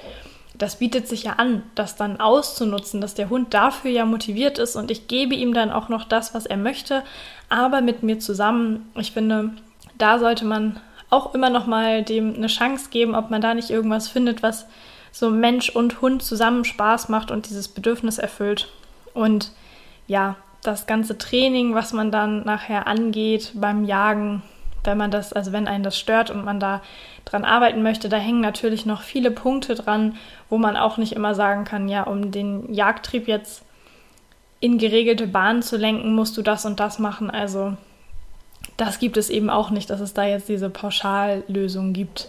das 0.55 0.77
bietet 0.77 1.07
sich 1.07 1.23
ja 1.23 1.33
an, 1.33 1.63
das 1.73 1.95
dann 1.95 2.19
auszunutzen, 2.19 3.01
dass 3.01 3.15
der 3.15 3.29
Hund 3.29 3.53
dafür 3.55 3.89
ja 3.89 4.05
motiviert 4.05 4.59
ist 4.59 4.75
und 4.75 4.91
ich 4.91 5.07
gebe 5.07 5.33
ihm 5.33 5.53
dann 5.53 5.71
auch 5.71 5.89
noch 5.89 6.05
das, 6.05 6.33
was 6.35 6.45
er 6.45 6.57
möchte, 6.57 7.03
aber 7.49 7.81
mit 7.81 8.03
mir 8.03 8.19
zusammen. 8.19 8.89
Ich 8.95 9.11
finde, 9.11 9.51
da 9.97 10.19
sollte 10.19 10.45
man 10.45 10.79
auch 11.13 11.33
immer 11.33 11.49
noch 11.49 11.67
mal 11.67 12.03
dem 12.03 12.35
eine 12.35 12.47
Chance 12.47 12.89
geben, 12.89 13.15
ob 13.15 13.29
man 13.29 13.41
da 13.41 13.53
nicht 13.53 13.69
irgendwas 13.69 14.07
findet, 14.09 14.43
was 14.43 14.65
so 15.11 15.29
Mensch 15.29 15.69
und 15.69 16.01
Hund 16.01 16.23
zusammen 16.23 16.65
Spaß 16.65 17.07
macht 17.09 17.29
und 17.29 17.47
dieses 17.47 17.67
Bedürfnis 17.67 18.17
erfüllt. 18.17 18.69
Und 19.13 19.51
ja, 20.07 20.35
das 20.63 20.87
ganze 20.87 21.17
Training, 21.17 21.75
was 21.75 21.93
man 21.93 22.11
dann 22.11 22.43
nachher 22.43 22.87
angeht 22.87 23.51
beim 23.53 23.85
Jagen, 23.85 24.41
wenn 24.83 24.97
man 24.97 25.11
das, 25.11 25.31
also 25.31 25.51
wenn 25.51 25.67
einen 25.67 25.83
das 25.83 25.97
stört 25.97 26.29
und 26.29 26.43
man 26.43 26.59
da 26.59 26.81
dran 27.25 27.45
arbeiten 27.45 27.83
möchte, 27.83 28.09
da 28.09 28.17
hängen 28.17 28.41
natürlich 28.41 28.85
noch 28.85 29.01
viele 29.01 29.31
Punkte 29.31 29.75
dran, 29.75 30.17
wo 30.49 30.57
man 30.57 30.75
auch 30.75 30.97
nicht 30.97 31.13
immer 31.13 31.35
sagen 31.35 31.63
kann, 31.63 31.87
ja, 31.87 32.03
um 32.03 32.31
den 32.31 32.73
Jagdtrieb 32.73 33.27
jetzt 33.27 33.63
in 34.59 34.77
geregelte 34.77 35.27
Bahnen 35.27 35.61
zu 35.61 35.77
lenken, 35.77 36.15
musst 36.15 36.35
du 36.37 36.41
das 36.41 36.65
und 36.65 36.79
das 36.79 36.97
machen. 36.97 37.29
Also 37.29 37.77
das 38.77 38.99
gibt 38.99 39.17
es 39.17 39.29
eben 39.29 39.49
auch 39.49 39.69
nicht, 39.69 39.89
dass 39.89 39.99
es 39.99 40.13
da 40.13 40.25
jetzt 40.25 40.49
diese 40.49 40.69
Pauschallösung 40.69 41.93
gibt. 41.93 42.27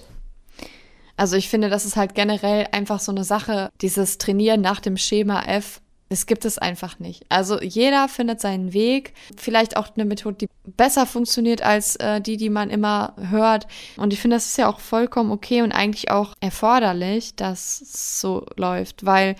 Also 1.17 1.37
ich 1.37 1.49
finde, 1.49 1.71
das 1.71 1.85
ist 1.85 1.97
halt 1.97 2.15
generell 2.15 2.67
einfach 2.73 3.01
so 3.01 3.13
eine 3.13 3.25
Sache, 3.25 3.71
dieses 3.81 4.19
Trainieren 4.19 4.61
nach 4.61 4.81
dem 4.81 4.97
Schema 4.97 5.43
F. 5.43 5.81
Es 6.11 6.27
gibt 6.27 6.45
es 6.45 6.59
einfach 6.59 6.99
nicht. 6.99 7.25
Also 7.29 7.61
jeder 7.61 8.09
findet 8.09 8.41
seinen 8.41 8.73
Weg. 8.73 9.15
Vielleicht 9.37 9.77
auch 9.77 9.89
eine 9.95 10.05
Methode, 10.05 10.37
die 10.37 10.49
besser 10.77 11.07
funktioniert 11.07 11.63
als 11.63 11.97
äh, 11.97 12.21
die, 12.21 12.37
die 12.37 12.51
man 12.51 12.71
immer 12.71 13.15
hört. 13.31 13.67
Und 13.97 14.13
ich 14.13 14.21
finde, 14.21 14.37
das 14.37 14.47
ist 14.47 14.59
ja 14.59 14.69
auch 14.69 14.81
vollkommen 14.81 15.33
okay 15.33 15.63
und 15.63 15.73
eigentlich 15.73 16.11
auch 16.11 16.35
erforderlich, 16.41 17.35
dass 17.37 17.81
es 17.81 18.21
so 18.21 18.47
läuft, 18.57 19.07
weil 19.07 19.37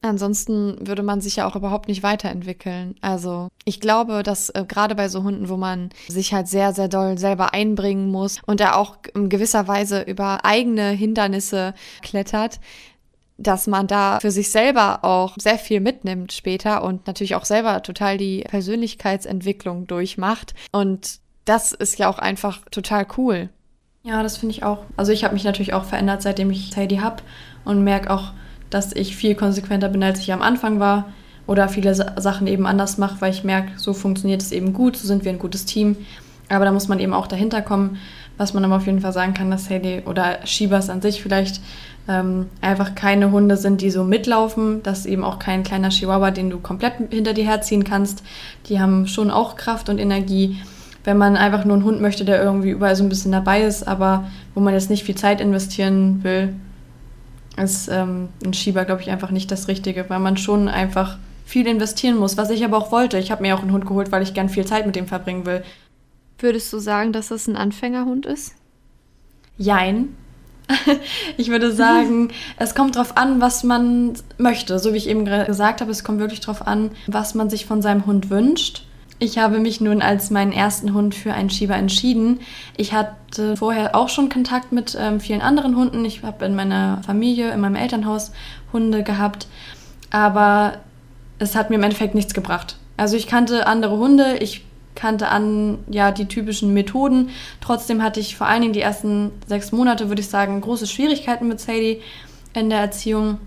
Ansonsten 0.00 0.86
würde 0.86 1.02
man 1.02 1.20
sich 1.20 1.36
ja 1.36 1.46
auch 1.46 1.56
überhaupt 1.56 1.88
nicht 1.88 2.02
weiterentwickeln. 2.02 2.94
Also 3.00 3.48
ich 3.64 3.80
glaube, 3.80 4.22
dass 4.22 4.48
äh, 4.50 4.64
gerade 4.66 4.94
bei 4.94 5.08
so 5.08 5.24
Hunden, 5.24 5.48
wo 5.48 5.56
man 5.56 5.90
sich 6.06 6.32
halt 6.32 6.46
sehr, 6.46 6.72
sehr 6.72 6.88
doll 6.88 7.18
selber 7.18 7.52
einbringen 7.52 8.10
muss 8.10 8.38
und 8.46 8.60
er 8.60 8.76
auch 8.76 8.96
in 9.14 9.28
gewisser 9.28 9.66
Weise 9.66 10.02
über 10.02 10.44
eigene 10.44 10.90
Hindernisse 10.90 11.74
klettert, 12.00 12.60
dass 13.38 13.66
man 13.66 13.86
da 13.86 14.20
für 14.20 14.30
sich 14.30 14.50
selber 14.50 15.04
auch 15.04 15.36
sehr 15.38 15.58
viel 15.58 15.80
mitnimmt 15.80 16.32
später 16.32 16.84
und 16.84 17.06
natürlich 17.06 17.34
auch 17.34 17.44
selber 17.44 17.82
total 17.82 18.18
die 18.18 18.40
Persönlichkeitsentwicklung 18.48 19.86
durchmacht. 19.86 20.54
Und 20.72 21.18
das 21.44 21.72
ist 21.72 21.98
ja 21.98 22.08
auch 22.08 22.18
einfach 22.18 22.60
total 22.70 23.06
cool. 23.16 23.48
Ja, 24.02 24.22
das 24.22 24.36
finde 24.36 24.54
ich 24.54 24.62
auch. 24.62 24.84
Also 24.96 25.12
ich 25.12 25.24
habe 25.24 25.34
mich 25.34 25.44
natürlich 25.44 25.72
auch 25.72 25.84
verändert, 25.84 26.22
seitdem 26.22 26.50
ich 26.50 26.70
Sadie 26.70 27.00
habe 27.00 27.22
und 27.64 27.82
merke 27.82 28.10
auch, 28.10 28.32
dass 28.70 28.94
ich 28.94 29.16
viel 29.16 29.34
konsequenter 29.34 29.88
bin, 29.88 30.02
als 30.02 30.20
ich 30.20 30.32
am 30.32 30.42
Anfang 30.42 30.80
war 30.80 31.12
oder 31.46 31.68
viele 31.68 31.94
Sachen 31.94 32.46
eben 32.46 32.66
anders 32.66 32.98
mache, 32.98 33.20
weil 33.20 33.32
ich 33.32 33.44
merke, 33.44 33.72
so 33.76 33.94
funktioniert 33.94 34.42
es 34.42 34.52
eben 34.52 34.74
gut, 34.74 34.96
so 34.96 35.06
sind 35.06 35.24
wir 35.24 35.32
ein 35.32 35.38
gutes 35.38 35.64
Team. 35.64 35.96
Aber 36.50 36.64
da 36.64 36.72
muss 36.72 36.88
man 36.88 36.98
eben 37.00 37.14
auch 37.14 37.26
dahinter 37.26 37.62
kommen, 37.62 37.98
was 38.36 38.54
man 38.54 38.64
aber 38.64 38.76
auf 38.76 38.86
jeden 38.86 39.00
Fall 39.00 39.12
sagen 39.12 39.34
kann, 39.34 39.50
dass 39.50 39.68
Haley 39.68 40.02
oder 40.06 40.38
Shibas 40.44 40.90
an 40.90 41.02
sich 41.02 41.22
vielleicht 41.22 41.60
ähm, 42.08 42.46
einfach 42.60 42.94
keine 42.94 43.30
Hunde 43.30 43.56
sind, 43.56 43.80
die 43.80 43.90
so 43.90 44.04
mitlaufen. 44.04 44.82
Das 44.82 45.00
ist 45.00 45.06
eben 45.06 45.24
auch 45.24 45.38
kein 45.38 45.62
kleiner 45.62 45.90
Chihuahua, 45.90 46.30
den 46.30 46.50
du 46.50 46.58
komplett 46.58 46.94
hinter 47.10 47.34
dir 47.34 47.44
herziehen 47.44 47.84
kannst. 47.84 48.22
Die 48.68 48.80
haben 48.80 49.06
schon 49.06 49.30
auch 49.30 49.56
Kraft 49.56 49.88
und 49.88 49.98
Energie. 49.98 50.56
Wenn 51.04 51.18
man 51.18 51.36
einfach 51.36 51.64
nur 51.64 51.76
einen 51.76 51.84
Hund 51.84 52.00
möchte, 52.00 52.24
der 52.24 52.42
irgendwie 52.42 52.70
überall 52.70 52.96
so 52.96 53.02
ein 53.02 53.08
bisschen 53.08 53.32
dabei 53.32 53.62
ist, 53.62 53.86
aber 53.86 54.28
wo 54.54 54.60
man 54.60 54.74
jetzt 54.74 54.90
nicht 54.90 55.04
viel 55.04 55.14
Zeit 55.14 55.40
investieren 55.40 56.22
will, 56.22 56.54
ist 57.58 57.88
ähm, 57.88 58.28
ein 58.44 58.54
Schieber, 58.54 58.84
glaube 58.84 59.02
ich, 59.02 59.10
einfach 59.10 59.30
nicht 59.30 59.50
das 59.50 59.68
Richtige, 59.68 60.08
weil 60.08 60.18
man 60.18 60.36
schon 60.36 60.68
einfach 60.68 61.18
viel 61.44 61.66
investieren 61.66 62.16
muss, 62.16 62.36
was 62.36 62.50
ich 62.50 62.64
aber 62.64 62.76
auch 62.76 62.92
wollte. 62.92 63.18
Ich 63.18 63.30
habe 63.30 63.42
mir 63.42 63.54
auch 63.54 63.62
einen 63.62 63.72
Hund 63.72 63.86
geholt, 63.86 64.12
weil 64.12 64.22
ich 64.22 64.34
gern 64.34 64.48
viel 64.48 64.66
Zeit 64.66 64.86
mit 64.86 64.96
dem 64.96 65.06
verbringen 65.06 65.46
will. 65.46 65.64
Würdest 66.38 66.72
du 66.72 66.78
sagen, 66.78 67.12
dass 67.12 67.28
das 67.28 67.46
ein 67.46 67.56
Anfängerhund 67.56 68.26
ist? 68.26 68.54
Jein. 69.56 70.16
ich 71.36 71.48
würde 71.48 71.72
sagen, 71.72 72.30
es 72.58 72.74
kommt 72.74 72.96
darauf 72.96 73.16
an, 73.16 73.40
was 73.40 73.64
man 73.64 74.12
möchte. 74.36 74.78
So 74.78 74.92
wie 74.92 74.98
ich 74.98 75.08
eben 75.08 75.24
gesagt 75.24 75.80
habe, 75.80 75.90
es 75.90 76.04
kommt 76.04 76.20
wirklich 76.20 76.40
darauf 76.40 76.66
an, 76.66 76.90
was 77.06 77.34
man 77.34 77.50
sich 77.50 77.66
von 77.66 77.82
seinem 77.82 78.06
Hund 78.06 78.30
wünscht. 78.30 78.84
Ich 79.20 79.36
habe 79.38 79.58
mich 79.58 79.80
nun 79.80 80.00
als 80.00 80.30
meinen 80.30 80.52
ersten 80.52 80.94
Hund 80.94 81.14
für 81.14 81.32
einen 81.32 81.50
Schieber 81.50 81.74
entschieden. 81.74 82.40
Ich 82.76 82.92
hatte 82.92 83.56
vorher 83.56 83.96
auch 83.96 84.08
schon 84.08 84.28
Kontakt 84.28 84.70
mit 84.70 84.96
ähm, 84.98 85.18
vielen 85.18 85.40
anderen 85.40 85.74
Hunden. 85.74 86.04
Ich 86.04 86.22
habe 86.22 86.44
in 86.44 86.54
meiner 86.54 87.02
Familie, 87.04 87.50
in 87.50 87.60
meinem 87.60 87.74
Elternhaus 87.74 88.30
Hunde 88.72 89.02
gehabt, 89.02 89.48
aber 90.10 90.74
es 91.40 91.56
hat 91.56 91.70
mir 91.70 91.76
im 91.76 91.82
Endeffekt 91.82 92.14
nichts 92.14 92.32
gebracht. 92.32 92.76
Also 92.96 93.16
ich 93.16 93.26
kannte 93.26 93.66
andere 93.66 93.98
Hunde, 93.98 94.36
ich 94.38 94.64
kannte 94.94 95.28
an 95.28 95.78
ja 95.88 96.12
die 96.12 96.26
typischen 96.26 96.72
Methoden. 96.72 97.30
Trotzdem 97.60 98.02
hatte 98.02 98.20
ich 98.20 98.36
vor 98.36 98.46
allen 98.46 98.62
Dingen 98.62 98.72
die 98.72 98.80
ersten 98.80 99.30
sechs 99.46 99.72
Monate, 99.72 100.08
würde 100.08 100.20
ich 100.20 100.28
sagen, 100.28 100.60
große 100.60 100.86
Schwierigkeiten 100.86 101.48
mit 101.48 101.60
Sadie 101.60 102.02
in 102.54 102.70
der 102.70 102.80
Erziehung. 102.80 103.38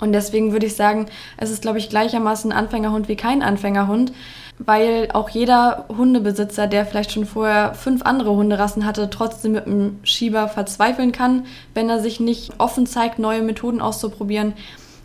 Und 0.00 0.12
deswegen 0.12 0.52
würde 0.52 0.66
ich 0.66 0.76
sagen, 0.76 1.06
es 1.36 1.50
ist, 1.50 1.62
glaube 1.62 1.78
ich, 1.78 1.88
gleichermaßen 1.88 2.52
ein 2.52 2.58
Anfängerhund 2.58 3.08
wie 3.08 3.16
kein 3.16 3.42
Anfängerhund 3.42 4.12
weil 4.58 5.08
auch 5.12 5.28
jeder 5.28 5.84
Hundebesitzer, 5.88 6.66
der 6.66 6.84
vielleicht 6.84 7.12
schon 7.12 7.26
vorher 7.26 7.74
fünf 7.74 8.02
andere 8.02 8.32
Hunderassen 8.32 8.84
hatte, 8.84 9.08
trotzdem 9.08 9.52
mit 9.52 9.66
einem 9.66 10.00
Schieber 10.02 10.48
verzweifeln 10.48 11.12
kann, 11.12 11.46
wenn 11.74 11.88
er 11.88 12.00
sich 12.00 12.20
nicht 12.20 12.52
offen 12.58 12.86
zeigt, 12.86 13.18
neue 13.18 13.42
Methoden 13.42 13.80
auszuprobieren. 13.80 14.54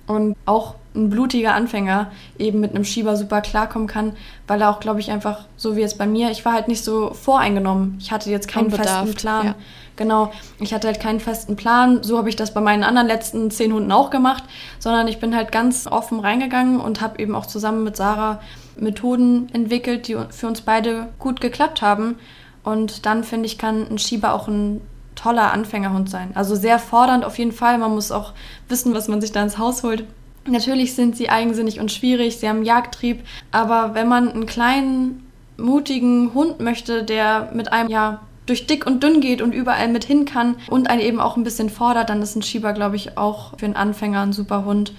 Und 0.06 0.36
auch 0.46 0.76
ein 0.96 1.10
blutiger 1.10 1.54
Anfänger 1.54 2.12
eben 2.38 2.60
mit 2.60 2.76
einem 2.76 2.84
Schieber 2.84 3.16
super 3.16 3.42
klarkommen 3.42 3.88
kann, 3.88 4.14
weil 4.48 4.62
er 4.62 4.70
auch, 4.70 4.80
glaube 4.80 5.00
ich, 5.00 5.12
einfach, 5.12 5.46
so 5.56 5.76
wie 5.76 5.82
jetzt 5.82 5.98
bei 5.98 6.06
mir, 6.06 6.30
ich 6.30 6.44
war 6.46 6.54
halt 6.54 6.68
nicht 6.68 6.84
so 6.84 7.14
voreingenommen. 7.14 7.98
Ich 8.00 8.12
hatte 8.12 8.30
jetzt 8.30 8.48
keinen 8.48 8.66
Unbedarft, 8.66 9.06
festen 9.06 9.16
Plan. 9.16 9.46
Ja. 9.46 9.56
Genau, 9.96 10.32
ich 10.60 10.74
hatte 10.74 10.88
halt 10.88 11.00
keinen 11.00 11.20
festen 11.20 11.56
Plan. 11.56 12.02
So 12.02 12.18
habe 12.18 12.30
ich 12.30 12.36
das 12.36 12.54
bei 12.54 12.62
meinen 12.62 12.84
anderen 12.84 13.08
letzten 13.08 13.52
zehn 13.52 13.72
Hunden 13.74 13.92
auch 13.92 14.10
gemacht, 14.10 14.44
sondern 14.80 15.08
ich 15.08 15.20
bin 15.20 15.36
halt 15.36 15.52
ganz 15.52 15.88
offen 15.88 16.20
reingegangen 16.20 16.80
und 16.80 17.02
habe 17.02 17.20
eben 17.20 17.36
auch 17.36 17.46
zusammen 17.46 17.84
mit 17.84 17.96
Sarah 17.96 18.40
Methoden 18.76 19.50
entwickelt, 19.54 20.08
die 20.08 20.18
für 20.30 20.48
uns 20.48 20.62
beide 20.62 21.10
gut 21.20 21.42
geklappt 21.42 21.82
haben. 21.82 22.16
Und 22.64 23.06
dann 23.06 23.24
finde 23.24 23.46
ich, 23.46 23.58
kann 23.58 23.88
ein 23.88 24.00
Schieber 24.00 24.34
auch 24.34 24.48
ein 24.48 24.82
toller 25.16 25.52
Anfängerhund 25.52 26.10
sein. 26.10 26.32
Also 26.34 26.56
sehr 26.56 26.80
fordernd 26.80 27.24
auf 27.24 27.38
jeden 27.38 27.52
Fall. 27.52 27.78
Man 27.78 27.94
muss 27.94 28.12
auch 28.12 28.34
wissen, 28.70 28.94
was 28.96 29.08
man 29.08 29.22
sich 29.22 29.32
da 29.32 29.44
ins 29.44 29.58
Haus 29.58 29.84
holt. 29.84 30.06
Natürlich 30.46 30.96
sind 30.96 31.16
sie 31.16 31.30
eigensinnig 31.30 31.80
und 31.80 31.92
schwierig, 31.92 32.38
sie 32.38 32.50
haben 32.50 32.64
Jagdtrieb, 32.64 33.24
aber 33.52 33.94
wenn 33.94 34.10
man 34.10 34.30
einen 34.30 34.46
kleinen, 34.46 35.32
mutigen 35.56 36.34
Hund 36.34 36.60
möchte, 36.60 37.04
der 37.04 37.52
mit 37.54 37.72
einem 37.72 37.90
ja 37.90 38.22
durch 38.46 38.68
dick 38.68 38.86
und 38.86 39.04
dünn 39.04 39.22
geht 39.22 39.42
und 39.42 39.54
überall 39.54 39.88
mit 39.88 40.04
hin 40.04 40.26
kann 40.26 40.56
und 40.70 40.90
einen 40.90 41.02
eben 41.02 41.20
auch 41.20 41.38
ein 41.38 41.44
bisschen 41.44 41.70
fordert, 41.70 42.10
dann 42.10 42.22
ist 42.22 42.36
ein 42.36 42.44
Schieber, 42.44 42.74
glaube 42.74 42.96
ich, 42.96 43.18
auch 43.18 43.58
für 43.58 43.66
einen 43.66 43.76
Anfänger 43.76 44.22
ein 44.22 44.34
super 44.34 44.66
Hund. 44.66 44.94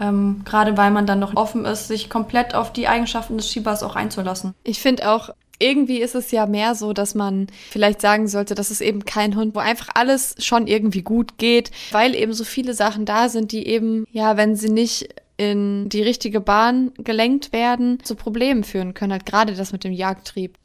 Ähm, 0.00 0.42
gerade 0.44 0.76
weil 0.76 0.92
man 0.92 1.06
dann 1.06 1.18
noch 1.18 1.34
offen 1.34 1.64
ist, 1.64 1.88
sich 1.88 2.08
komplett 2.08 2.54
auf 2.54 2.72
die 2.72 2.86
Eigenschaften 2.86 3.36
des 3.36 3.50
Schiebers 3.50 3.82
auch 3.82 3.96
einzulassen. 3.96 4.54
Ich 4.62 4.80
finde 4.80 5.10
auch, 5.10 5.30
irgendwie 5.58 5.98
ist 5.98 6.14
es 6.14 6.30
ja 6.30 6.46
mehr 6.46 6.74
so, 6.74 6.92
dass 6.92 7.14
man 7.16 7.48
vielleicht 7.70 8.00
sagen 8.00 8.28
sollte, 8.28 8.54
das 8.54 8.70
ist 8.70 8.80
eben 8.80 9.04
kein 9.04 9.34
Hund, 9.34 9.54
wo 9.54 9.58
einfach 9.58 9.88
alles 9.94 10.36
schon 10.38 10.66
irgendwie 10.66 11.02
gut 11.02 11.36
geht, 11.38 11.72
weil 11.90 12.14
eben 12.14 12.32
so 12.32 12.44
viele 12.44 12.74
Sachen 12.74 13.06
da 13.06 13.28
sind, 13.28 13.52
die 13.52 13.66
eben, 13.66 14.04
ja, 14.12 14.36
wenn 14.36 14.54
sie 14.54 14.70
nicht 14.70 15.08
in 15.36 15.88
die 15.88 16.02
richtige 16.02 16.40
Bahn 16.40 16.92
gelenkt 16.98 17.52
werden, 17.52 18.02
zu 18.02 18.14
Problemen 18.14 18.64
führen 18.64 18.94
können. 18.94 19.12
Halt 19.12 19.26
gerade 19.26 19.54
das 19.54 19.72
mit 19.72 19.84
dem 19.84 19.92
Jagdtrieb 19.92 20.58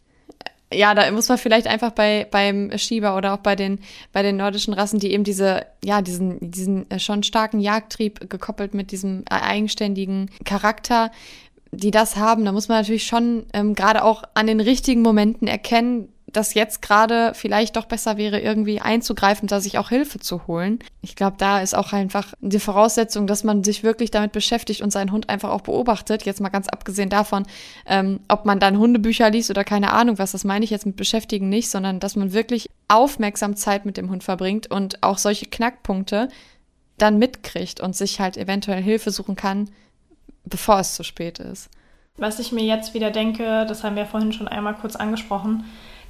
ja, 0.75 0.93
da 0.93 1.09
muss 1.11 1.29
man 1.29 1.37
vielleicht 1.37 1.67
einfach 1.67 1.91
bei 1.91 2.27
beim 2.29 2.77
Schieber 2.77 3.17
oder 3.17 3.33
auch 3.33 3.39
bei 3.39 3.55
den 3.55 3.79
bei 4.11 4.21
den 4.21 4.37
nordischen 4.37 4.73
Rassen, 4.73 4.99
die 4.99 5.11
eben 5.11 5.23
diese 5.23 5.65
ja 5.83 6.01
diesen 6.01 6.51
diesen 6.51 6.89
äh, 6.91 6.99
schon 6.99 7.23
starken 7.23 7.59
Jagdtrieb 7.59 8.29
gekoppelt 8.29 8.73
mit 8.73 8.91
diesem 8.91 9.21
äh, 9.29 9.35
eigenständigen 9.35 10.29
Charakter, 10.45 11.11
die 11.71 11.91
das 11.91 12.17
haben, 12.17 12.45
da 12.45 12.51
muss 12.51 12.67
man 12.67 12.79
natürlich 12.79 13.05
schon 13.05 13.45
ähm, 13.53 13.73
gerade 13.73 14.03
auch 14.03 14.23
an 14.33 14.47
den 14.47 14.59
richtigen 14.59 15.01
Momenten 15.01 15.47
erkennen, 15.47 16.12
dass 16.33 16.55
jetzt 16.55 16.81
gerade 16.81 17.33
vielleicht 17.35 17.75
doch 17.75 17.85
besser 17.85 18.17
wäre, 18.17 18.39
irgendwie 18.39 18.81
einzugreifen, 18.81 19.47
da 19.47 19.61
sich 19.61 19.77
auch 19.77 19.89
Hilfe 19.89 20.19
zu 20.19 20.47
holen. 20.47 20.79
Ich 21.01 21.15
glaube, 21.15 21.37
da 21.37 21.61
ist 21.61 21.75
auch 21.75 21.93
einfach 21.93 22.33
die 22.41 22.59
Voraussetzung, 22.59 23.27
dass 23.27 23.43
man 23.43 23.63
sich 23.63 23.83
wirklich 23.83 24.11
damit 24.11 24.31
beschäftigt 24.31 24.81
und 24.81 24.91
seinen 24.91 25.11
Hund 25.11 25.29
einfach 25.29 25.51
auch 25.51 25.61
beobachtet. 25.61 26.23
Jetzt 26.23 26.41
mal 26.41 26.49
ganz 26.49 26.67
abgesehen 26.67 27.09
davon, 27.09 27.45
ähm, 27.85 28.19
ob 28.27 28.45
man 28.45 28.59
dann 28.59 28.77
Hundebücher 28.79 29.29
liest 29.29 29.51
oder 29.51 29.63
keine 29.63 29.93
Ahnung 29.93 30.17
was, 30.17 30.31
das 30.31 30.43
meine 30.43 30.65
ich 30.65 30.71
jetzt 30.71 30.85
mit 30.85 30.95
beschäftigen 30.95 31.49
nicht, 31.49 31.69
sondern 31.69 31.99
dass 31.99 32.15
man 32.15 32.33
wirklich 32.33 32.69
aufmerksam 32.87 33.55
Zeit 33.55 33.85
mit 33.85 33.97
dem 33.97 34.09
Hund 34.09 34.23
verbringt 34.23 34.69
und 34.69 35.03
auch 35.03 35.19
solche 35.19 35.45
Knackpunkte 35.45 36.29
dann 36.97 37.19
mitkriegt 37.19 37.79
und 37.79 37.95
sich 37.95 38.19
halt 38.19 38.37
eventuell 38.37 38.81
Hilfe 38.81 39.11
suchen 39.11 39.35
kann, 39.35 39.69
bevor 40.45 40.79
es 40.79 40.95
zu 40.95 41.03
spät 41.03 41.39
ist. 41.39 41.69
Was 42.17 42.39
ich 42.39 42.51
mir 42.51 42.63
jetzt 42.63 42.93
wieder 42.93 43.11
denke, 43.11 43.65
das 43.67 43.83
haben 43.83 43.95
wir 43.95 44.05
vorhin 44.05 44.33
schon 44.33 44.47
einmal 44.47 44.75
kurz 44.75 44.95
angesprochen, 44.95 45.63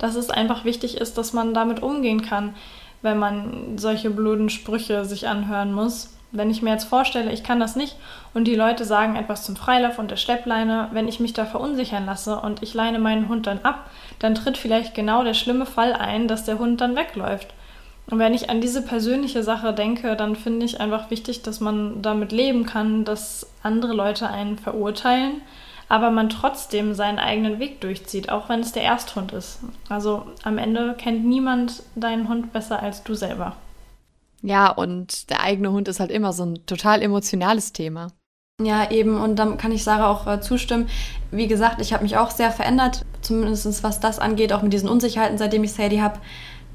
dass 0.03 0.15
es 0.15 0.29
einfach 0.29 0.65
wichtig 0.65 0.97
ist, 0.97 1.17
dass 1.17 1.31
man 1.31 1.53
damit 1.53 1.81
umgehen 1.81 2.21
kann, 2.21 2.55
wenn 3.01 3.17
man 3.17 3.77
solche 3.77 4.09
blöden 4.09 4.49
Sprüche 4.49 5.05
sich 5.05 5.29
anhören 5.29 5.71
muss. 5.71 6.13
Wenn 6.33 6.51
ich 6.51 6.61
mir 6.61 6.71
jetzt 6.71 6.83
vorstelle, 6.83 7.31
ich 7.31 7.41
kann 7.41 7.61
das 7.61 7.77
nicht 7.77 7.95
und 8.33 8.43
die 8.43 8.55
Leute 8.55 8.83
sagen 8.83 9.15
etwas 9.15 9.45
zum 9.45 9.55
Freilauf 9.55 9.99
und 9.99 10.11
der 10.11 10.17
Schleppleine, 10.17 10.89
wenn 10.91 11.07
ich 11.07 11.21
mich 11.21 11.31
da 11.31 11.45
verunsichern 11.45 12.05
lasse 12.05 12.37
und 12.37 12.61
ich 12.61 12.73
leine 12.73 12.99
meinen 12.99 13.29
Hund 13.29 13.47
dann 13.47 13.59
ab, 13.63 13.89
dann 14.19 14.35
tritt 14.35 14.57
vielleicht 14.57 14.93
genau 14.93 15.23
der 15.23 15.35
schlimme 15.35 15.65
Fall 15.65 15.93
ein, 15.93 16.27
dass 16.27 16.43
der 16.43 16.59
Hund 16.59 16.81
dann 16.81 16.97
wegläuft. 16.97 17.53
Und 18.07 18.19
wenn 18.19 18.33
ich 18.33 18.49
an 18.49 18.59
diese 18.59 18.81
persönliche 18.81 19.41
Sache 19.41 19.71
denke, 19.71 20.17
dann 20.17 20.35
finde 20.35 20.65
ich 20.65 20.81
einfach 20.81 21.11
wichtig, 21.11 21.43
dass 21.43 21.61
man 21.61 22.01
damit 22.01 22.33
leben 22.33 22.65
kann, 22.65 23.05
dass 23.05 23.47
andere 23.63 23.93
Leute 23.93 24.27
einen 24.27 24.57
verurteilen, 24.57 25.41
aber 25.93 26.09
man 26.09 26.27
trotzdem 26.27 26.95
seinen 26.95 27.19
eigenen 27.19 27.59
Weg 27.59 27.79
durchzieht, 27.79 28.31
auch 28.31 28.49
wenn 28.49 28.61
es 28.61 28.71
der 28.71 28.81
Ersthund 28.81 29.31
ist. 29.31 29.59
Also 29.89 30.25
am 30.41 30.57
Ende 30.57 30.95
kennt 30.97 31.23
niemand 31.23 31.83
deinen 31.93 32.27
Hund 32.27 32.51
besser 32.51 32.81
als 32.81 33.03
du 33.03 33.13
selber. 33.13 33.57
Ja, 34.41 34.71
und 34.71 35.29
der 35.29 35.41
eigene 35.41 35.71
Hund 35.71 35.87
ist 35.87 35.99
halt 35.99 36.09
immer 36.09 36.33
so 36.33 36.45
ein 36.45 36.65
total 36.65 37.03
emotionales 37.03 37.73
Thema. 37.73 38.07
Ja, 38.59 38.89
eben. 38.89 39.21
Und 39.21 39.35
dann 39.35 39.59
kann 39.59 39.71
ich 39.71 39.83
Sarah 39.83 40.09
auch 40.09 40.25
äh, 40.25 40.41
zustimmen. 40.41 40.89
Wie 41.29 41.45
gesagt, 41.45 41.79
ich 41.79 41.93
habe 41.93 42.01
mich 42.01 42.17
auch 42.17 42.31
sehr 42.31 42.49
verändert, 42.49 43.05
zumindest 43.21 43.83
was 43.83 43.99
das 43.99 44.17
angeht, 44.17 44.51
auch 44.51 44.63
mit 44.63 44.73
diesen 44.73 44.89
Unsicherheiten, 44.89 45.37
seitdem 45.37 45.63
ich 45.63 45.73
Sadie 45.73 46.01
habe. 46.01 46.17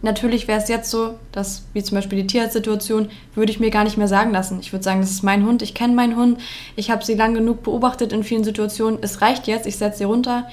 Natürlich 0.01 0.47
wäre 0.47 0.61
es 0.61 0.69
jetzt 0.69 0.91
so, 0.91 1.19
dass, 1.33 1.65
wie 1.73 1.83
zum 1.83 1.97
Beispiel 1.97 2.21
die 2.23 2.27
Tierarztsituation, 2.27 3.09
würde 3.35 3.51
ich 3.51 3.59
mir 3.59 3.71
gar 3.71 3.85
nicht 3.85 3.99
mehr 3.99 4.09
sagen 4.09 4.31
lassen. 4.31 4.61
Ich 4.61 4.73
würde 4.73 4.85
sagen, 4.85 5.01
das 5.01 5.11
ist 5.11 5.25
mein 5.25 5.45
Hund, 5.45 5.61
ich 5.63 5.75
kenne 5.75 5.95
meinen 5.95 6.17
Hund, 6.17 6.39
ich 6.77 6.91
habe 6.91 7.05
sie 7.05 7.15
lang 7.15 7.35
genug 7.35 7.63
beobachtet 7.65 8.13
in 8.13 8.23
vielen 8.23 8.45
Situationen. 8.45 9.01
Es 9.03 9.21
reicht 9.23 9.49
jetzt, 9.49 9.67
ich 9.67 9.77
setze 9.77 9.99
sie 9.99 10.05
runter 10.05 10.47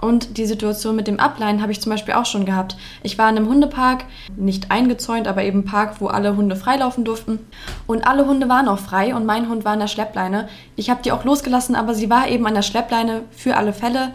und 0.00 0.38
die 0.38 0.46
Situation 0.46 0.96
mit 0.96 1.06
dem 1.06 1.20
Ableihen 1.20 1.60
habe 1.60 1.72
ich 1.72 1.80
zum 1.80 1.90
Beispiel 1.90 2.14
auch 2.14 2.24
schon 2.24 2.46
gehabt. 2.46 2.76
Ich 3.02 3.18
war 3.18 3.28
in 3.28 3.36
einem 3.36 3.48
Hundepark, 3.48 4.04
nicht 4.34 4.70
eingezäunt, 4.70 5.28
aber 5.28 5.42
eben 5.42 5.64
Park, 5.64 6.00
wo 6.00 6.06
alle 6.06 6.36
Hunde 6.36 6.56
freilaufen 6.56 7.04
durften. 7.04 7.38
Und 7.86 8.06
alle 8.06 8.26
Hunde 8.26 8.48
waren 8.48 8.68
auch 8.68 8.78
frei 8.78 9.14
und 9.14 9.26
mein 9.26 9.48
Hund 9.48 9.64
war 9.64 9.72
an 9.72 9.80
der 9.80 9.88
Schleppleine. 9.88 10.48
Ich 10.76 10.88
habe 10.88 11.02
die 11.02 11.12
auch 11.12 11.24
losgelassen, 11.24 11.74
aber 11.74 11.94
sie 11.94 12.08
war 12.08 12.28
eben 12.28 12.46
an 12.46 12.54
der 12.54 12.62
Schleppleine 12.62 13.22
für 13.30 13.56
alle 13.56 13.74
Fälle. 13.74 14.12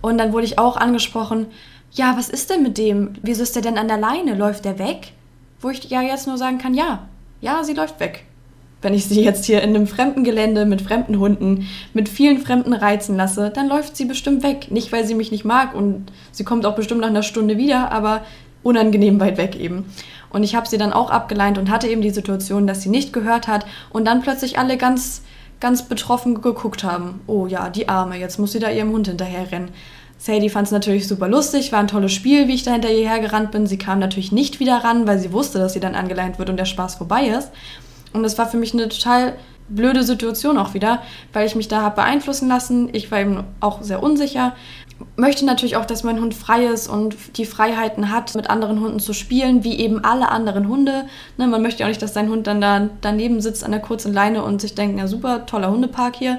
Und 0.00 0.18
dann 0.18 0.32
wurde 0.32 0.44
ich 0.44 0.58
auch 0.58 0.76
angesprochen, 0.76 1.46
ja, 1.94 2.16
was 2.16 2.28
ist 2.28 2.50
denn 2.50 2.62
mit 2.62 2.78
dem? 2.78 3.14
Wieso 3.22 3.42
ist 3.42 3.54
der 3.54 3.62
denn 3.62 3.78
an 3.78 3.88
der 3.88 3.96
Leine? 3.96 4.34
Läuft 4.34 4.64
der 4.64 4.78
weg? 4.78 5.12
Wo 5.60 5.70
ich 5.70 5.84
ja 5.84 6.02
jetzt 6.02 6.26
nur 6.26 6.38
sagen 6.38 6.58
kann, 6.58 6.74
ja, 6.74 7.08
ja, 7.40 7.64
sie 7.64 7.74
läuft 7.74 7.98
weg 8.00 8.24
wenn 8.84 8.94
ich 8.94 9.06
sie 9.06 9.22
jetzt 9.24 9.46
hier 9.46 9.62
in 9.62 9.70
einem 9.70 9.86
fremden 9.86 10.24
Gelände 10.24 10.66
mit 10.66 10.82
fremden 10.82 11.18
Hunden, 11.18 11.66
mit 11.94 12.08
vielen 12.08 12.38
fremden 12.38 12.74
Reizen 12.74 13.16
lasse, 13.16 13.50
dann 13.50 13.66
läuft 13.66 13.96
sie 13.96 14.04
bestimmt 14.04 14.42
weg. 14.42 14.70
Nicht, 14.70 14.92
weil 14.92 15.06
sie 15.06 15.14
mich 15.14 15.32
nicht 15.32 15.44
mag 15.44 15.74
und 15.74 16.12
sie 16.30 16.44
kommt 16.44 16.66
auch 16.66 16.76
bestimmt 16.76 17.00
nach 17.00 17.08
einer 17.08 17.22
Stunde 17.22 17.56
wieder, 17.56 17.90
aber 17.90 18.20
unangenehm 18.62 19.18
weit 19.20 19.38
weg 19.38 19.56
eben. 19.58 19.86
Und 20.28 20.42
ich 20.42 20.54
habe 20.54 20.68
sie 20.68 20.76
dann 20.76 20.92
auch 20.92 21.10
abgeleint 21.10 21.56
und 21.56 21.70
hatte 21.70 21.88
eben 21.88 22.02
die 22.02 22.10
Situation, 22.10 22.66
dass 22.66 22.82
sie 22.82 22.90
nicht 22.90 23.12
gehört 23.14 23.48
hat 23.48 23.64
und 23.90 24.04
dann 24.04 24.20
plötzlich 24.20 24.58
alle 24.58 24.76
ganz, 24.76 25.22
ganz 25.60 25.88
betroffen 25.88 26.42
geguckt 26.42 26.84
haben. 26.84 27.22
Oh 27.26 27.46
ja, 27.46 27.70
die 27.70 27.88
Arme, 27.88 28.18
jetzt 28.18 28.38
muss 28.38 28.52
sie 28.52 28.58
da 28.58 28.70
ihrem 28.70 28.92
Hund 28.92 29.08
hinterherrennen. 29.08 29.70
Sadie 30.24 30.48
fand 30.48 30.66
es 30.66 30.72
natürlich 30.72 31.06
super 31.06 31.28
lustig, 31.28 31.70
war 31.70 31.80
ein 31.80 31.86
tolles 31.86 32.12
Spiel, 32.12 32.48
wie 32.48 32.54
ich 32.54 32.62
da 32.62 32.72
hinter 32.72 32.90
ihr 32.90 33.06
hergerannt 33.06 33.50
bin. 33.50 33.66
Sie 33.66 33.76
kam 33.76 33.98
natürlich 33.98 34.32
nicht 34.32 34.58
wieder 34.58 34.78
ran, 34.78 35.06
weil 35.06 35.18
sie 35.18 35.34
wusste, 35.34 35.58
dass 35.58 35.74
sie 35.74 35.80
dann 35.80 35.94
angeleint 35.94 36.38
wird 36.38 36.48
und 36.48 36.56
der 36.56 36.64
Spaß 36.64 36.94
vorbei 36.94 37.26
ist. 37.26 37.50
Und 38.14 38.22
das 38.22 38.38
war 38.38 38.48
für 38.48 38.56
mich 38.56 38.72
eine 38.72 38.88
total 38.88 39.34
blöde 39.68 40.02
Situation 40.02 40.56
auch 40.56 40.72
wieder, 40.72 41.02
weil 41.34 41.46
ich 41.46 41.56
mich 41.56 41.68
da 41.68 41.82
habe 41.82 41.96
beeinflussen 41.96 42.48
lassen. 42.48 42.88
Ich 42.92 43.10
war 43.10 43.20
eben 43.20 43.44
auch 43.60 43.82
sehr 43.82 44.02
unsicher. 44.02 44.54
Möchte 45.16 45.44
natürlich 45.44 45.76
auch, 45.76 45.84
dass 45.84 46.04
mein 46.04 46.18
Hund 46.18 46.32
frei 46.32 46.64
ist 46.64 46.88
und 46.88 47.36
die 47.36 47.44
Freiheiten 47.44 48.10
hat, 48.10 48.34
mit 48.34 48.48
anderen 48.48 48.80
Hunden 48.80 49.00
zu 49.00 49.12
spielen, 49.12 49.62
wie 49.62 49.78
eben 49.78 50.06
alle 50.06 50.30
anderen 50.30 50.68
Hunde. 50.68 51.04
Ne, 51.36 51.48
man 51.48 51.60
möchte 51.60 51.80
ja 51.80 51.86
auch 51.86 51.90
nicht, 51.90 52.00
dass 52.00 52.14
dein 52.14 52.30
Hund 52.30 52.46
dann 52.46 52.62
da 52.62 52.88
daneben 53.02 53.42
sitzt 53.42 53.62
an 53.62 53.72
der 53.72 53.80
kurzen 53.80 54.14
Leine 54.14 54.42
und 54.42 54.62
sich 54.62 54.74
denkt, 54.74 54.98
ja 54.98 55.06
super, 55.06 55.44
toller 55.44 55.70
Hundepark 55.70 56.16
hier. 56.16 56.38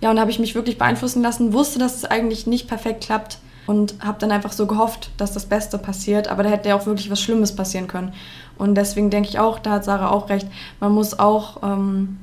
Ja, 0.00 0.10
und 0.10 0.16
da 0.16 0.22
habe 0.22 0.30
ich 0.30 0.38
mich 0.38 0.54
wirklich 0.54 0.78
beeinflussen 0.78 1.22
lassen, 1.22 1.52
wusste, 1.52 1.78
dass 1.78 1.96
es 1.96 2.04
eigentlich 2.04 2.46
nicht 2.46 2.68
perfekt 2.68 3.04
klappt 3.04 3.38
und 3.66 3.94
habe 4.00 4.18
dann 4.20 4.30
einfach 4.30 4.52
so 4.52 4.66
gehofft, 4.66 5.10
dass 5.16 5.32
das 5.32 5.46
Beste 5.46 5.78
passiert. 5.78 6.28
Aber 6.28 6.42
da 6.42 6.50
hätte 6.50 6.68
ja 6.68 6.76
auch 6.76 6.86
wirklich 6.86 7.10
was 7.10 7.20
Schlimmes 7.20 7.54
passieren 7.54 7.88
können. 7.88 8.12
Und 8.58 8.74
deswegen 8.74 9.10
denke 9.10 9.28
ich 9.28 9.38
auch, 9.38 9.58
da 9.58 9.72
hat 9.72 9.84
Sarah 9.84 10.10
auch 10.10 10.28
recht, 10.28 10.46
man 10.80 10.92
muss 10.92 11.18
auch 11.18 11.62
ähm, 11.62 12.18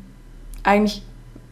eigentlich 0.64 1.02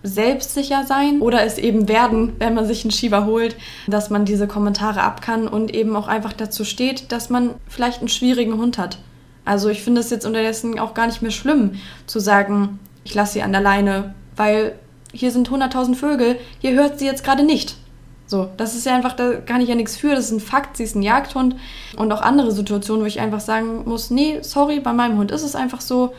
selbstsicher 0.03 0.83
sein 0.87 1.21
oder 1.21 1.43
es 1.43 1.57
eben 1.57 1.87
werden, 1.87 2.33
wenn 2.39 2.55
man 2.55 2.65
sich 2.65 2.83
einen 2.83 2.91
Shiva 2.91 3.25
holt, 3.25 3.55
dass 3.87 4.09
man 4.09 4.25
diese 4.25 4.47
Kommentare 4.47 5.03
ab 5.03 5.21
kann 5.21 5.47
und 5.47 5.73
eben 5.73 5.95
auch 5.95 6.07
einfach 6.07 6.33
dazu 6.33 6.65
steht, 6.65 7.11
dass 7.11 7.29
man 7.29 7.51
vielleicht 7.67 7.99
einen 7.99 8.07
schwierigen 8.07 8.57
Hund 8.57 8.77
hat. 8.77 8.97
Also 9.45 9.69
ich 9.69 9.83
finde 9.83 10.01
es 10.01 10.09
jetzt 10.09 10.25
unterdessen 10.25 10.79
auch 10.79 10.93
gar 10.93 11.07
nicht 11.07 11.21
mehr 11.21 11.31
schlimm 11.31 11.75
zu 12.07 12.19
sagen, 12.19 12.79
ich 13.03 13.13
lasse 13.13 13.33
sie 13.33 13.41
an 13.43 13.51
der 13.51 13.61
Leine, 13.61 14.15
weil 14.35 14.73
hier 15.13 15.31
sind 15.31 15.49
100.000 15.49 15.95
Vögel, 15.95 16.37
hier 16.59 16.73
hört 16.73 16.99
sie 16.99 17.05
jetzt 17.05 17.23
gerade 17.23 17.43
nicht. 17.43 17.75
So, 18.31 18.49
das 18.55 18.75
ist 18.75 18.85
ja 18.85 18.95
einfach, 18.95 19.11
da 19.11 19.33
kann 19.33 19.59
ich 19.59 19.67
ja 19.67 19.75
nichts 19.75 19.97
für, 19.97 20.15
das 20.15 20.25
ist 20.25 20.31
ein 20.31 20.39
Fakt, 20.39 20.77
sie 20.77 20.83
ist 20.83 20.95
ein 20.95 21.01
Jagdhund. 21.01 21.57
Und 21.97 22.13
auch 22.13 22.21
andere 22.21 22.53
Situationen, 22.53 23.03
wo 23.03 23.05
ich 23.05 23.19
einfach 23.19 23.41
sagen 23.41 23.83
muss, 23.83 24.09
nee, 24.09 24.39
sorry, 24.41 24.79
bei 24.79 24.93
meinem 24.93 25.17
Hund 25.17 25.31
ist 25.31 25.43
es 25.43 25.53
einfach 25.53 25.81
so. 25.81 26.13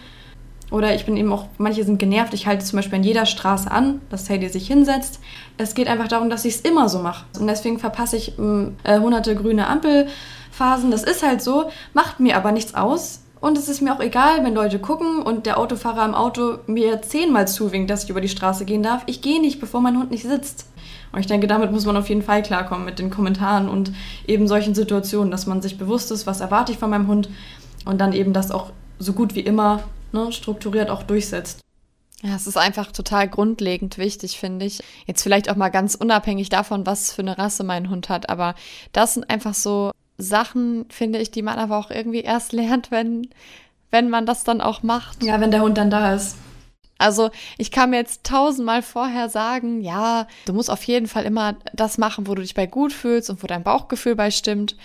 Oder 0.70 0.95
ich 0.95 1.07
bin 1.07 1.16
eben 1.16 1.32
auch, 1.32 1.47
manche 1.57 1.84
sind 1.84 1.99
genervt, 1.99 2.34
ich 2.34 2.47
halte 2.47 2.66
zum 2.66 2.78
Beispiel 2.78 2.97
an 2.97 3.05
jeder 3.05 3.24
Straße 3.24 3.70
an, 3.70 4.03
dass 4.11 4.26
Sadie 4.26 4.49
sich 4.49 4.66
hinsetzt. 4.66 5.20
Es 5.57 5.74
geht 5.74 5.88
einfach 5.88 6.09
darum, 6.09 6.28
dass 6.28 6.45
ich 6.45 6.57
es 6.57 6.61
immer 6.61 6.90
so 6.90 6.99
mache. 6.99 7.24
Und 7.38 7.47
deswegen 7.47 7.78
verpasse 7.78 8.18
ich 8.18 8.38
äh, 8.38 8.99
hunderte 8.99 9.34
grüne 9.34 9.66
Ampelphasen. 9.66 10.90
Das 10.90 11.05
ist 11.05 11.22
halt 11.22 11.40
so, 11.40 11.70
macht 11.95 12.20
mir 12.20 12.36
aber 12.36 12.53
nichts 12.53 12.74
aus. 12.74 13.22
Und 13.43 13.59
es 13.59 13.68
ist 13.68 13.82
mir 13.82 13.93
auch 13.93 13.99
egal, 13.99 14.45
wenn 14.45 14.55
Leute 14.55 14.78
gucken 14.78 15.20
und 15.20 15.47
der 15.47 15.59
Autofahrer 15.59 16.05
im 16.05 16.14
Auto 16.14 16.59
mir 16.68 17.03
zehnmal 17.03 17.49
zuwinkt, 17.49 17.90
dass 17.90 18.05
ich 18.05 18.11
über 18.11 18.20
die 18.20 18.28
Straße 18.28 18.64
gehen 18.64 18.84
darf. 18.84 19.03
Ich 19.07 19.20
gehe 19.20 19.40
nicht, 19.40 19.59
bevor 19.59 19.80
mein 19.80 19.99
Hund 19.99 20.12
nicht 20.12 20.22
sitzt. 20.22 20.66
Und 21.11 21.18
ich 21.18 21.26
denke, 21.26 21.49
damit 21.49 21.72
muss 21.72 21.84
man 21.84 21.97
auf 21.97 22.09
jeden 22.09 22.22
Fall 22.22 22.45
klarkommen 22.45 22.84
mit 22.84 23.01
den 23.01 23.11
Kommentaren 23.11 23.68
und 23.68 23.93
eben 24.28 24.47
solchen 24.47 24.76
Situationen, 24.76 25.32
dass 25.32 25.47
man 25.47 25.61
sich 25.61 25.76
bewusst 25.76 26.12
ist, 26.12 26.24
was 26.24 26.40
erwarte 26.40 26.70
ich 26.70 26.78
von 26.78 26.90
meinem 26.90 27.09
Hund 27.09 27.30
und 27.84 28.01
dann 28.01 28.12
eben 28.12 28.32
das 28.32 28.53
auch 28.53 28.70
so 29.01 29.12
gut 29.12 29.34
wie 29.34 29.40
immer 29.40 29.82
ne, 30.12 30.30
strukturiert 30.30 30.88
auch 30.88 31.03
durchsetzt. 31.03 31.62
Ja, 32.22 32.36
es 32.36 32.47
ist 32.47 32.57
einfach 32.57 32.93
total 32.93 33.28
grundlegend 33.28 33.99
wichtig, 33.99 34.38
finde 34.38 34.66
ich. 34.66 34.78
Jetzt 35.07 35.24
vielleicht 35.24 35.51
auch 35.51 35.57
mal 35.57 35.70
ganz 35.70 35.97
unabhängig 35.97 36.49
davon, 36.49 36.86
was 36.86 37.12
für 37.12 37.22
eine 37.22 37.36
Rasse 37.36 37.64
mein 37.64 37.90
Hund 37.90 38.09
hat, 38.09 38.30
aber 38.30 38.55
das 38.93 39.14
sind 39.14 39.28
einfach 39.28 39.55
so 39.55 39.90
Sachen, 40.23 40.87
finde 40.89 41.18
ich, 41.18 41.31
die 41.31 41.43
man 41.43 41.59
aber 41.59 41.79
auch 41.79 41.91
irgendwie 41.91 42.20
erst 42.20 42.53
lernt, 42.53 42.91
wenn, 42.91 43.29
wenn 43.91 44.09
man 44.09 44.27
das 44.27 44.45
dann 44.45 44.61
auch 44.61 44.83
macht. 44.83 45.23
Ja, 45.23 45.41
wenn 45.41 45.51
der 45.51 45.62
Hund 45.62 45.77
dann 45.79 45.91
da 45.91 46.14
ist. 46.14 46.37
Also 46.99 47.31
ich 47.59 47.73
kann 47.73 47.91
mir 47.91 47.97
jetzt 47.97 48.23
tausendmal 48.23 48.81
vorher 48.81 49.29
sagen, 49.29 49.81
ja, 49.81 50.29
du 50.45 50.53
musst 50.53 50.70
auf 50.70 50.85
jeden 50.85 51.09
Fall 51.09 51.25
immer 51.25 51.57
das 51.73 51.99
machen, 51.99 52.29
wo 52.29 52.35
du 52.37 52.43
dich 52.43 52.55
bei 52.55 52.66
gut 52.66 52.93
fühlst 52.93 53.29
und 53.29 53.43
wo 53.43 53.49
dein 53.49 53.64
Bauchgefühl 53.64 54.14
bei 54.14 54.31
stimmt. 54.31 54.77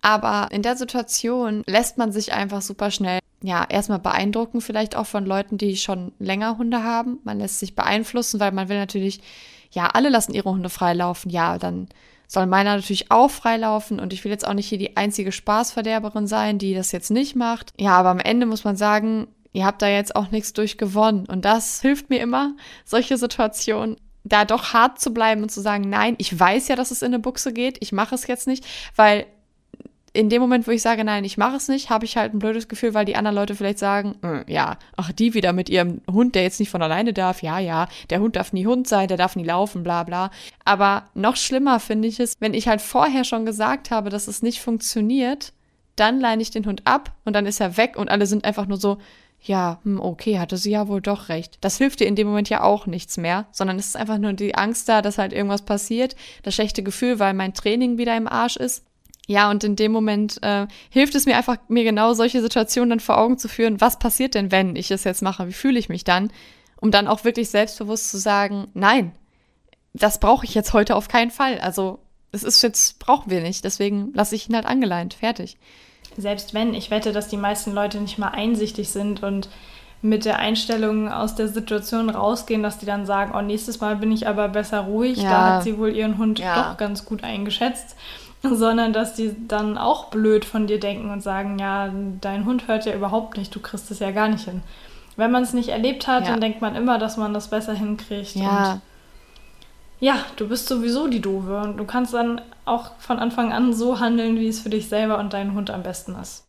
Aber 0.00 0.48
in 0.50 0.62
der 0.62 0.76
Situation 0.76 1.64
lässt 1.66 1.98
man 1.98 2.10
sich 2.10 2.32
einfach 2.32 2.62
super 2.62 2.90
schnell, 2.90 3.18
ja, 3.42 3.66
erstmal 3.68 3.98
beeindrucken, 3.98 4.62
vielleicht 4.62 4.96
auch 4.96 5.06
von 5.06 5.26
Leuten, 5.26 5.58
die 5.58 5.76
schon 5.76 6.12
länger 6.18 6.56
Hunde 6.56 6.84
haben. 6.84 7.18
Man 7.24 7.38
lässt 7.38 7.58
sich 7.58 7.74
beeinflussen, 7.74 8.40
weil 8.40 8.52
man 8.52 8.70
will 8.70 8.78
natürlich, 8.78 9.20
ja, 9.70 9.88
alle 9.88 10.08
lassen 10.08 10.32
ihre 10.32 10.50
Hunde 10.50 10.70
freilaufen. 10.70 11.30
Ja, 11.30 11.58
dann 11.58 11.88
soll 12.28 12.46
meiner 12.46 12.76
natürlich 12.76 13.10
auch 13.10 13.30
freilaufen 13.30 13.98
und 13.98 14.12
ich 14.12 14.22
will 14.22 14.30
jetzt 14.30 14.46
auch 14.46 14.52
nicht 14.54 14.68
hier 14.68 14.78
die 14.78 14.96
einzige 14.96 15.32
Spaßverderberin 15.32 16.26
sein, 16.26 16.58
die 16.58 16.74
das 16.74 16.92
jetzt 16.92 17.10
nicht 17.10 17.34
macht. 17.34 17.72
Ja, 17.80 17.96
aber 17.96 18.10
am 18.10 18.20
Ende 18.20 18.46
muss 18.46 18.64
man 18.64 18.76
sagen, 18.76 19.26
ihr 19.52 19.64
habt 19.64 19.80
da 19.80 19.88
jetzt 19.88 20.14
auch 20.14 20.30
nichts 20.30 20.52
durch 20.52 20.76
gewonnen. 20.76 21.24
Und 21.26 21.46
das 21.46 21.80
hilft 21.80 22.10
mir 22.10 22.20
immer, 22.20 22.54
solche 22.84 23.16
Situationen 23.16 23.96
da 24.24 24.44
doch 24.44 24.74
hart 24.74 25.00
zu 25.00 25.14
bleiben 25.14 25.42
und 25.42 25.50
zu 25.50 25.62
sagen, 25.62 25.88
nein, 25.88 26.16
ich 26.18 26.38
weiß 26.38 26.68
ja, 26.68 26.76
dass 26.76 26.90
es 26.90 27.00
in 27.00 27.06
eine 27.06 27.18
Buchse 27.18 27.52
geht, 27.52 27.78
ich 27.80 27.92
mache 27.92 28.14
es 28.14 28.26
jetzt 28.26 28.46
nicht, 28.46 28.64
weil 28.94 29.26
in 30.12 30.28
dem 30.28 30.40
Moment, 30.40 30.66
wo 30.66 30.70
ich 30.70 30.82
sage, 30.82 31.04
nein, 31.04 31.24
ich 31.24 31.36
mache 31.36 31.56
es 31.56 31.68
nicht, 31.68 31.90
habe 31.90 32.04
ich 32.04 32.16
halt 32.16 32.34
ein 32.34 32.38
blödes 32.38 32.68
Gefühl, 32.68 32.94
weil 32.94 33.04
die 33.04 33.16
anderen 33.16 33.36
Leute 33.36 33.54
vielleicht 33.54 33.78
sagen, 33.78 34.16
äh, 34.22 34.50
ja, 34.52 34.78
ach, 34.96 35.12
die 35.12 35.34
wieder 35.34 35.52
mit 35.52 35.68
ihrem 35.68 36.00
Hund, 36.10 36.34
der 36.34 36.42
jetzt 36.42 36.60
nicht 36.60 36.70
von 36.70 36.82
alleine 36.82 37.12
darf, 37.12 37.42
ja, 37.42 37.58
ja, 37.58 37.88
der 38.10 38.20
Hund 38.20 38.36
darf 38.36 38.52
nie 38.52 38.66
Hund 38.66 38.88
sein, 38.88 39.08
der 39.08 39.16
darf 39.16 39.36
nie 39.36 39.44
laufen, 39.44 39.82
bla 39.82 40.04
bla. 40.04 40.30
Aber 40.64 41.04
noch 41.14 41.36
schlimmer 41.36 41.80
finde 41.80 42.08
ich 42.08 42.20
es, 42.20 42.34
wenn 42.40 42.54
ich 42.54 42.68
halt 42.68 42.80
vorher 42.80 43.24
schon 43.24 43.46
gesagt 43.46 43.90
habe, 43.90 44.10
dass 44.10 44.28
es 44.28 44.42
nicht 44.42 44.60
funktioniert, 44.60 45.52
dann 45.96 46.20
leine 46.20 46.42
ich 46.42 46.50
den 46.50 46.66
Hund 46.66 46.82
ab 46.86 47.12
und 47.24 47.34
dann 47.34 47.46
ist 47.46 47.60
er 47.60 47.76
weg 47.76 47.96
und 47.96 48.10
alle 48.10 48.26
sind 48.26 48.44
einfach 48.44 48.66
nur 48.66 48.78
so, 48.78 48.98
ja, 49.40 49.80
hm, 49.84 50.00
okay, 50.00 50.38
hatte 50.38 50.56
sie 50.56 50.72
ja 50.72 50.88
wohl 50.88 51.00
doch 51.00 51.28
recht. 51.28 51.58
Das 51.60 51.78
hilft 51.78 52.00
dir 52.00 52.06
in 52.06 52.16
dem 52.16 52.26
Moment 52.26 52.48
ja 52.48 52.62
auch 52.62 52.86
nichts 52.86 53.16
mehr, 53.16 53.46
sondern 53.52 53.78
es 53.78 53.86
ist 53.86 53.96
einfach 53.96 54.18
nur 54.18 54.32
die 54.32 54.54
Angst 54.54 54.88
da, 54.88 55.02
dass 55.02 55.18
halt 55.18 55.32
irgendwas 55.32 55.62
passiert, 55.62 56.16
das 56.42 56.54
schlechte 56.54 56.82
Gefühl, 56.82 57.18
weil 57.18 57.34
mein 57.34 57.54
Training 57.54 57.98
wieder 57.98 58.16
im 58.16 58.26
Arsch 58.26 58.56
ist. 58.56 58.84
Ja, 59.28 59.50
und 59.50 59.62
in 59.62 59.76
dem 59.76 59.92
Moment 59.92 60.42
äh, 60.42 60.66
hilft 60.88 61.14
es 61.14 61.26
mir 61.26 61.36
einfach, 61.36 61.58
mir 61.68 61.84
genau 61.84 62.14
solche 62.14 62.40
Situationen 62.40 62.88
dann 62.88 63.00
vor 63.00 63.18
Augen 63.18 63.36
zu 63.36 63.46
führen, 63.46 63.78
was 63.78 63.98
passiert 63.98 64.34
denn, 64.34 64.50
wenn 64.50 64.74
ich 64.74 64.90
es 64.90 65.04
jetzt 65.04 65.20
mache, 65.20 65.46
wie 65.46 65.52
fühle 65.52 65.78
ich 65.78 65.90
mich 65.90 66.02
dann, 66.02 66.32
um 66.80 66.90
dann 66.90 67.06
auch 67.06 67.24
wirklich 67.24 67.50
selbstbewusst 67.50 68.10
zu 68.10 68.16
sagen, 68.16 68.68
nein, 68.72 69.12
das 69.92 70.18
brauche 70.18 70.46
ich 70.46 70.54
jetzt 70.54 70.72
heute 70.72 70.96
auf 70.96 71.08
keinen 71.08 71.30
Fall. 71.30 71.60
Also 71.60 71.98
es 72.32 72.42
ist 72.42 72.62
jetzt, 72.62 72.98
brauchen 73.00 73.30
wir 73.30 73.42
nicht, 73.42 73.64
deswegen 73.64 74.14
lasse 74.14 74.34
ich 74.34 74.48
ihn 74.48 74.54
halt 74.54 74.64
angeleint, 74.64 75.12
fertig. 75.12 75.58
Selbst 76.16 76.54
wenn, 76.54 76.72
ich 76.72 76.90
wette, 76.90 77.12
dass 77.12 77.28
die 77.28 77.36
meisten 77.36 77.72
Leute 77.72 78.00
nicht 78.00 78.16
mal 78.16 78.30
einsichtig 78.30 78.88
sind 78.88 79.22
und 79.22 79.50
mit 80.00 80.24
der 80.24 80.38
Einstellung 80.38 81.10
aus 81.10 81.34
der 81.34 81.48
Situation 81.48 82.08
rausgehen, 82.08 82.62
dass 82.62 82.78
die 82.78 82.86
dann 82.86 83.04
sagen, 83.04 83.32
oh, 83.36 83.42
nächstes 83.42 83.80
Mal 83.80 83.96
bin 83.96 84.10
ich 84.10 84.26
aber 84.26 84.48
besser 84.48 84.80
ruhig, 84.80 85.18
ja. 85.18 85.30
da 85.30 85.54
hat 85.54 85.64
sie 85.64 85.76
wohl 85.76 85.94
ihren 85.94 86.16
Hund 86.16 86.38
ja. 86.38 86.70
doch 86.70 86.76
ganz 86.78 87.04
gut 87.04 87.24
eingeschätzt, 87.24 87.94
sondern 88.42 88.92
dass 88.92 89.14
die 89.14 89.34
dann 89.46 89.78
auch 89.78 90.06
blöd 90.06 90.44
von 90.44 90.66
dir 90.66 90.80
denken 90.80 91.10
und 91.10 91.22
sagen, 91.22 91.58
ja, 91.58 91.92
dein 92.20 92.44
Hund 92.44 92.68
hört 92.68 92.86
ja 92.86 92.94
überhaupt 92.94 93.36
nicht, 93.36 93.54
du 93.54 93.60
kriegst 93.60 93.90
es 93.90 93.98
ja 93.98 94.10
gar 94.10 94.28
nicht 94.28 94.44
hin. 94.44 94.62
Wenn 95.16 95.32
man 95.32 95.42
es 95.42 95.52
nicht 95.52 95.70
erlebt 95.70 96.06
hat, 96.06 96.24
ja. 96.24 96.30
dann 96.30 96.40
denkt 96.40 96.60
man 96.60 96.76
immer, 96.76 96.98
dass 96.98 97.16
man 97.16 97.34
das 97.34 97.48
besser 97.48 97.74
hinkriegt. 97.74 98.36
Ja. 98.36 98.72
Und 98.72 98.80
ja, 100.00 100.24
du 100.36 100.48
bist 100.48 100.68
sowieso 100.68 101.08
die 101.08 101.20
Doofe 101.20 101.60
und 101.60 101.76
du 101.76 101.84
kannst 101.84 102.14
dann 102.14 102.40
auch 102.64 102.92
von 102.98 103.18
Anfang 103.18 103.52
an 103.52 103.72
so 103.72 103.98
handeln, 103.98 104.38
wie 104.38 104.46
es 104.46 104.60
für 104.60 104.70
dich 104.70 104.88
selber 104.88 105.18
und 105.18 105.32
deinen 105.32 105.54
Hund 105.54 105.70
am 105.70 105.82
besten 105.82 106.14
ist. 106.14 106.44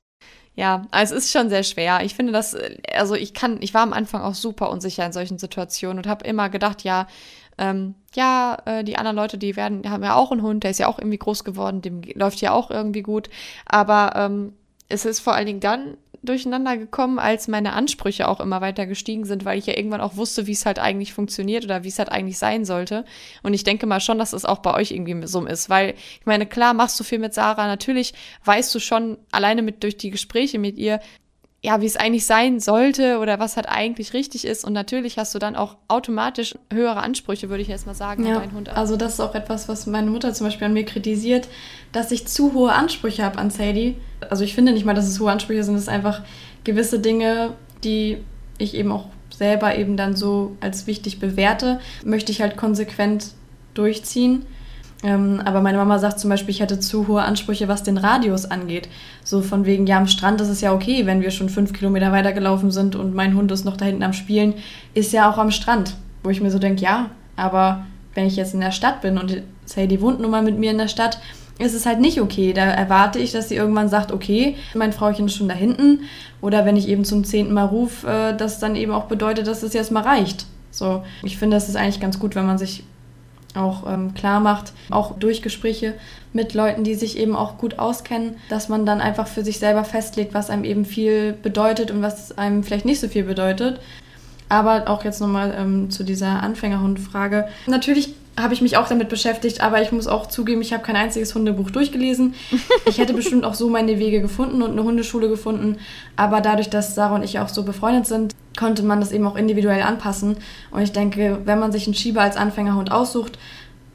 Ja, 0.56 0.86
also 0.92 1.16
es 1.16 1.26
ist 1.26 1.32
schon 1.32 1.50
sehr 1.50 1.64
schwer. 1.64 2.02
Ich 2.04 2.16
finde 2.16 2.34
das, 2.34 2.56
also 2.94 3.16
ich 3.16 3.34
kann, 3.34 3.62
ich 3.62 3.74
war 3.74 3.82
am 3.82 3.94
Anfang 3.94 4.22
auch 4.22 4.36
super 4.36 4.70
unsicher 4.70 5.06
in 5.06 5.14
solchen 5.14 5.38
Situationen 5.38 6.00
und 6.00 6.08
habe 6.08 6.28
immer 6.28 6.50
gedacht, 6.50 6.84
ja, 6.84 7.08
ähm, 7.60 7.96
ja, 8.16 8.58
äh, 8.66 8.84
die 8.84 8.98
anderen 8.98 9.18
Leute, 9.18 9.38
die 9.38 9.56
werden, 9.56 9.88
haben 9.90 10.04
ja 10.04 10.16
auch 10.16 10.32
einen 10.32 10.42
Hund, 10.42 10.64
der 10.64 10.72
ist 10.72 10.80
ja 10.80 10.88
auch 10.88 10.98
irgendwie 10.98 11.18
groß 11.18 11.44
geworden, 11.44 11.82
dem 11.82 12.02
läuft 12.16 12.42
ja 12.42 12.54
auch 12.54 12.72
irgendwie 12.72 13.02
gut. 13.02 13.30
Aber 13.66 14.14
ähm, 14.16 14.54
es 14.88 15.06
ist 15.06 15.20
vor 15.20 15.36
allen 15.36 15.46
Dingen 15.46 15.60
dann 15.60 15.98
durcheinander 16.22 16.78
gekommen, 16.78 17.20
als 17.20 17.48
meine 17.48 17.74
Ansprüche 17.74 18.28
auch 18.28 18.40
immer 18.40 18.62
weiter 18.62 18.86
gestiegen 18.86 19.26
sind, 19.26 19.46
weil 19.46 19.58
ich 19.58 19.68
ja 19.68 19.78
irgendwann 19.78 20.02
auch 20.02 20.18
wusste, 20.18 20.48
wie 20.48 20.52
es 20.52 20.66
halt 20.66 20.80
eigentlich 20.80 21.14
funktioniert 21.14 21.64
oder 21.64 21.84
wie 21.84 21.88
es 21.88 22.00
halt 22.00 22.12
eigentlich 22.12 22.38
sein 22.38 22.66
sollte. 22.66 23.06
Und 23.44 23.54
ich 23.54 23.64
denke 23.64 23.86
mal 23.86 24.02
schon, 24.02 24.18
dass 24.18 24.34
es 24.34 24.46
auch 24.46 24.60
bei 24.60 24.74
euch 24.74 24.92
irgendwie 24.92 25.28
so 25.28 25.46
ist, 25.46 25.70
weil 25.70 25.94
ich 26.20 26.26
meine, 26.26 26.46
klar 26.46 26.74
machst 26.74 27.00
du 27.00 27.04
viel 27.04 27.20
mit 27.20 27.34
Sarah, 27.34 27.68
natürlich 27.68 28.14
weißt 28.44 28.74
du 28.76 28.80
schon 28.80 29.18
alleine 29.32 29.62
mit 29.62 29.84
durch 29.84 29.98
die 29.98 30.10
Gespräche 30.10 30.60
mit 30.60 30.78
ihr, 30.78 31.00
ja, 31.62 31.82
wie 31.82 31.86
es 31.86 31.98
eigentlich 31.98 32.26
sein 32.26 32.60
sollte 32.60 33.20
oder 33.20 33.40
was 33.40 33.58
halt 33.58 33.68
eigentlich 33.68 34.14
richtig 34.14 34.46
ist. 34.46 34.64
Und 34.64 34.74
natürlich 34.74 35.18
hast 35.18 35.36
du 35.36 35.40
dann 35.40 35.56
auch 35.56 35.76
automatisch 35.90 36.56
höhere 36.72 37.02
Ansprüche, 37.02 37.50
würde 37.50 37.62
ich 37.62 37.68
jetzt 37.68 37.86
mal 37.86 37.96
sagen, 37.96 38.26
ja, 38.26 38.36
an 38.36 38.42
deinen 38.42 38.54
Hund. 38.54 38.70
Also 38.70 38.96
das 38.96 39.14
ist 39.14 39.20
auch 39.20 39.36
etwas, 39.36 39.68
was 39.68 39.86
meine 39.86 40.10
Mutter 40.10 40.34
zum 40.34 40.48
Beispiel 40.48 40.68
an 40.68 40.74
mir 40.74 40.86
kritisiert, 40.86 41.50
dass 41.92 42.12
ich 42.12 42.28
zu 42.28 42.54
hohe 42.54 42.72
Ansprüche 42.72 43.24
habe 43.24 43.38
an 43.40 43.50
Sadie. 43.50 43.96
Also 44.30 44.44
ich 44.44 44.56
finde 44.56 44.72
nicht 44.72 44.86
mal, 44.86 44.94
dass 44.94 45.08
es 45.08 45.20
hohe 45.20 45.32
Ansprüche 45.32 45.64
sind, 45.64 45.76
es 45.76 45.86
sind 45.86 45.94
einfach 45.94 46.22
gewisse 46.64 47.00
Dinge, 47.00 47.54
die 47.84 48.18
ich 48.58 48.76
eben 48.76 48.92
auch 48.92 49.06
selber 49.30 49.78
eben 49.78 49.98
dann 49.98 50.16
so 50.16 50.56
als 50.62 50.88
wichtig 50.88 51.20
bewerte, 51.20 51.80
möchte 52.06 52.32
ich 52.32 52.42
halt 52.42 52.56
konsequent 52.58 53.32
durchziehen. 53.74 54.46
Ähm, 55.02 55.42
aber 55.46 55.62
meine 55.62 55.78
Mama 55.78 55.98
sagt 55.98 56.20
zum 56.20 56.30
Beispiel, 56.30 56.50
ich 56.50 56.60
hätte 56.60 56.80
zu 56.80 57.08
hohe 57.08 57.22
Ansprüche, 57.22 57.68
was 57.68 57.84
den 57.84 57.98
Radius 57.98 58.46
angeht. 58.46 58.90
So 59.24 59.42
von 59.42 59.66
wegen, 59.66 59.88
ja, 59.88 59.98
am 59.98 60.08
Strand 60.08 60.42
ist 60.42 60.50
es 60.50 60.62
ja 60.62 60.74
okay, 60.74 61.06
wenn 61.06 61.22
wir 61.22 61.32
schon 61.32 61.50
fünf 61.50 61.72
Kilometer 61.72 62.12
weitergelaufen 62.12 62.72
sind 62.72 62.96
und 62.96 63.16
mein 63.16 63.36
Hund 63.36 63.52
ist 63.52 63.64
noch 63.64 63.78
da 63.78 63.86
hinten 63.86 64.04
am 64.04 64.14
Spielen, 64.14 64.56
ist 64.94 65.14
ja 65.14 65.32
auch 65.32 65.38
am 65.38 65.52
Strand. 65.52 65.96
Wo 66.24 66.30
ich 66.30 66.42
mir 66.42 66.52
so 66.52 66.60
denke, 66.60 66.82
ja, 66.82 67.12
aber 67.38 67.86
wenn 68.14 68.28
ich 68.28 68.36
jetzt 68.36 68.54
in 68.54 68.60
der 68.60 68.72
Stadt 68.72 69.02
bin 69.02 69.18
und 69.18 69.42
Sadie 69.66 70.02
wohnt 70.02 70.20
nun 70.20 70.32
mal 70.32 70.42
mit 70.42 70.58
mir 70.58 70.72
in 70.72 70.78
der 70.78 70.90
Stadt, 70.90 71.20
ist 71.60 71.74
es 71.74 71.86
halt 71.86 72.00
nicht 72.00 72.20
okay. 72.20 72.54
Da 72.54 72.64
erwarte 72.64 73.20
ich, 73.20 73.32
dass 73.32 73.50
sie 73.50 73.56
irgendwann 73.56 73.90
sagt, 73.90 74.12
okay, 74.12 74.56
mein 74.74 74.94
Frauchen 74.94 75.28
ist 75.28 75.36
schon 75.36 75.50
da 75.50 75.56
hinten. 75.56 76.02
Oder 76.42 76.66
wenn 76.66 76.76
ich 76.76 76.88
eben 76.88 77.06
zum 77.06 77.24
zehnten 77.24 77.54
Mal 77.54 77.66
rufe, 77.66 78.08
äh, 78.08 78.36
das 78.36 78.60
dann 78.60 78.76
eben 78.76 78.92
auch 78.92 79.06
bedeutet, 79.06 79.48
dass 79.48 79.64
es 79.64 79.74
jetzt 79.74 79.92
mal 79.92 80.04
reicht. 80.04 80.46
So, 80.72 81.04
ich 81.24 81.38
finde, 81.38 81.58
es 81.58 81.68
ist 81.68 81.76
eigentlich 81.76 82.00
ganz 82.00 82.20
gut, 82.20 82.36
wenn 82.36 82.46
man 82.46 82.58
sich 82.58 82.84
auch 83.56 83.92
ähm, 83.92 84.14
klar 84.14 84.40
macht, 84.40 84.74
auch 84.90 85.18
durch 85.18 85.42
Gespräche 85.42 85.96
mit 86.34 86.54
Leuten, 86.54 86.84
die 86.84 86.96
sich 86.96 87.18
eben 87.18 87.36
auch 87.36 87.58
gut 87.58 87.80
auskennen, 87.80 88.36
dass 88.50 88.70
man 88.70 88.86
dann 88.86 89.02
einfach 89.02 89.28
für 89.28 89.44
sich 89.44 89.60
selber 89.60 89.84
festlegt, 89.84 90.34
was 90.34 90.50
einem 90.50 90.64
eben 90.64 90.86
viel 90.86 91.34
bedeutet 91.34 91.92
und 91.92 92.02
was 92.02 92.38
einem 92.38 92.64
vielleicht 92.64 92.86
nicht 92.86 93.00
so 93.00 93.08
viel 93.08 93.24
bedeutet. 93.24 93.80
Aber 94.50 94.90
auch 94.90 95.04
jetzt 95.04 95.22
nochmal 95.22 95.56
ähm, 95.58 95.92
zu 95.92 96.04
dieser 96.04 96.42
Anfängerhundfrage. 96.44 97.48
Natürlich 97.68 98.16
habe 98.40 98.54
ich 98.54 98.62
mich 98.62 98.78
auch 98.78 98.88
damit 98.88 99.10
beschäftigt, 99.10 99.62
aber 99.62 99.82
ich 99.82 99.92
muss 99.92 100.08
auch 100.08 100.28
zugeben, 100.28 100.62
ich 100.62 100.74
habe 100.74 100.84
kein 100.84 100.96
einziges 100.96 101.36
Hundebuch 101.36 101.72
durchgelesen. 101.72 102.36
Ich 102.88 102.98
hätte 102.98 103.14
bestimmt 103.14 103.44
auch 103.46 103.54
so 103.54 103.70
meine 103.70 104.00
Wege 104.00 104.22
gefunden 104.22 104.62
und 104.62 104.72
eine 104.72 104.84
Hundeschule 104.84 105.28
gefunden, 105.28 105.78
aber 106.16 106.42
dadurch, 106.42 106.70
dass 106.70 106.96
Sarah 106.96 107.16
und 107.16 107.24
ich 107.24 107.40
auch 107.40 107.50
so 107.50 107.64
befreundet 107.64 108.08
sind, 108.08 108.34
konnte 108.60 108.84
man 108.84 109.00
das 109.00 109.12
eben 109.12 109.26
auch 109.26 109.38
individuell 109.38 109.82
anpassen. 109.82 110.38
Und 110.70 110.82
ich 110.82 110.92
denke, 110.92 111.40
wenn 111.46 111.60
man 111.60 111.72
sich 111.72 111.88
einen 111.88 111.96
Schieber 111.96 112.22
als 112.22 112.36
Anfängerhund 112.36 112.92
aussucht, 112.92 113.40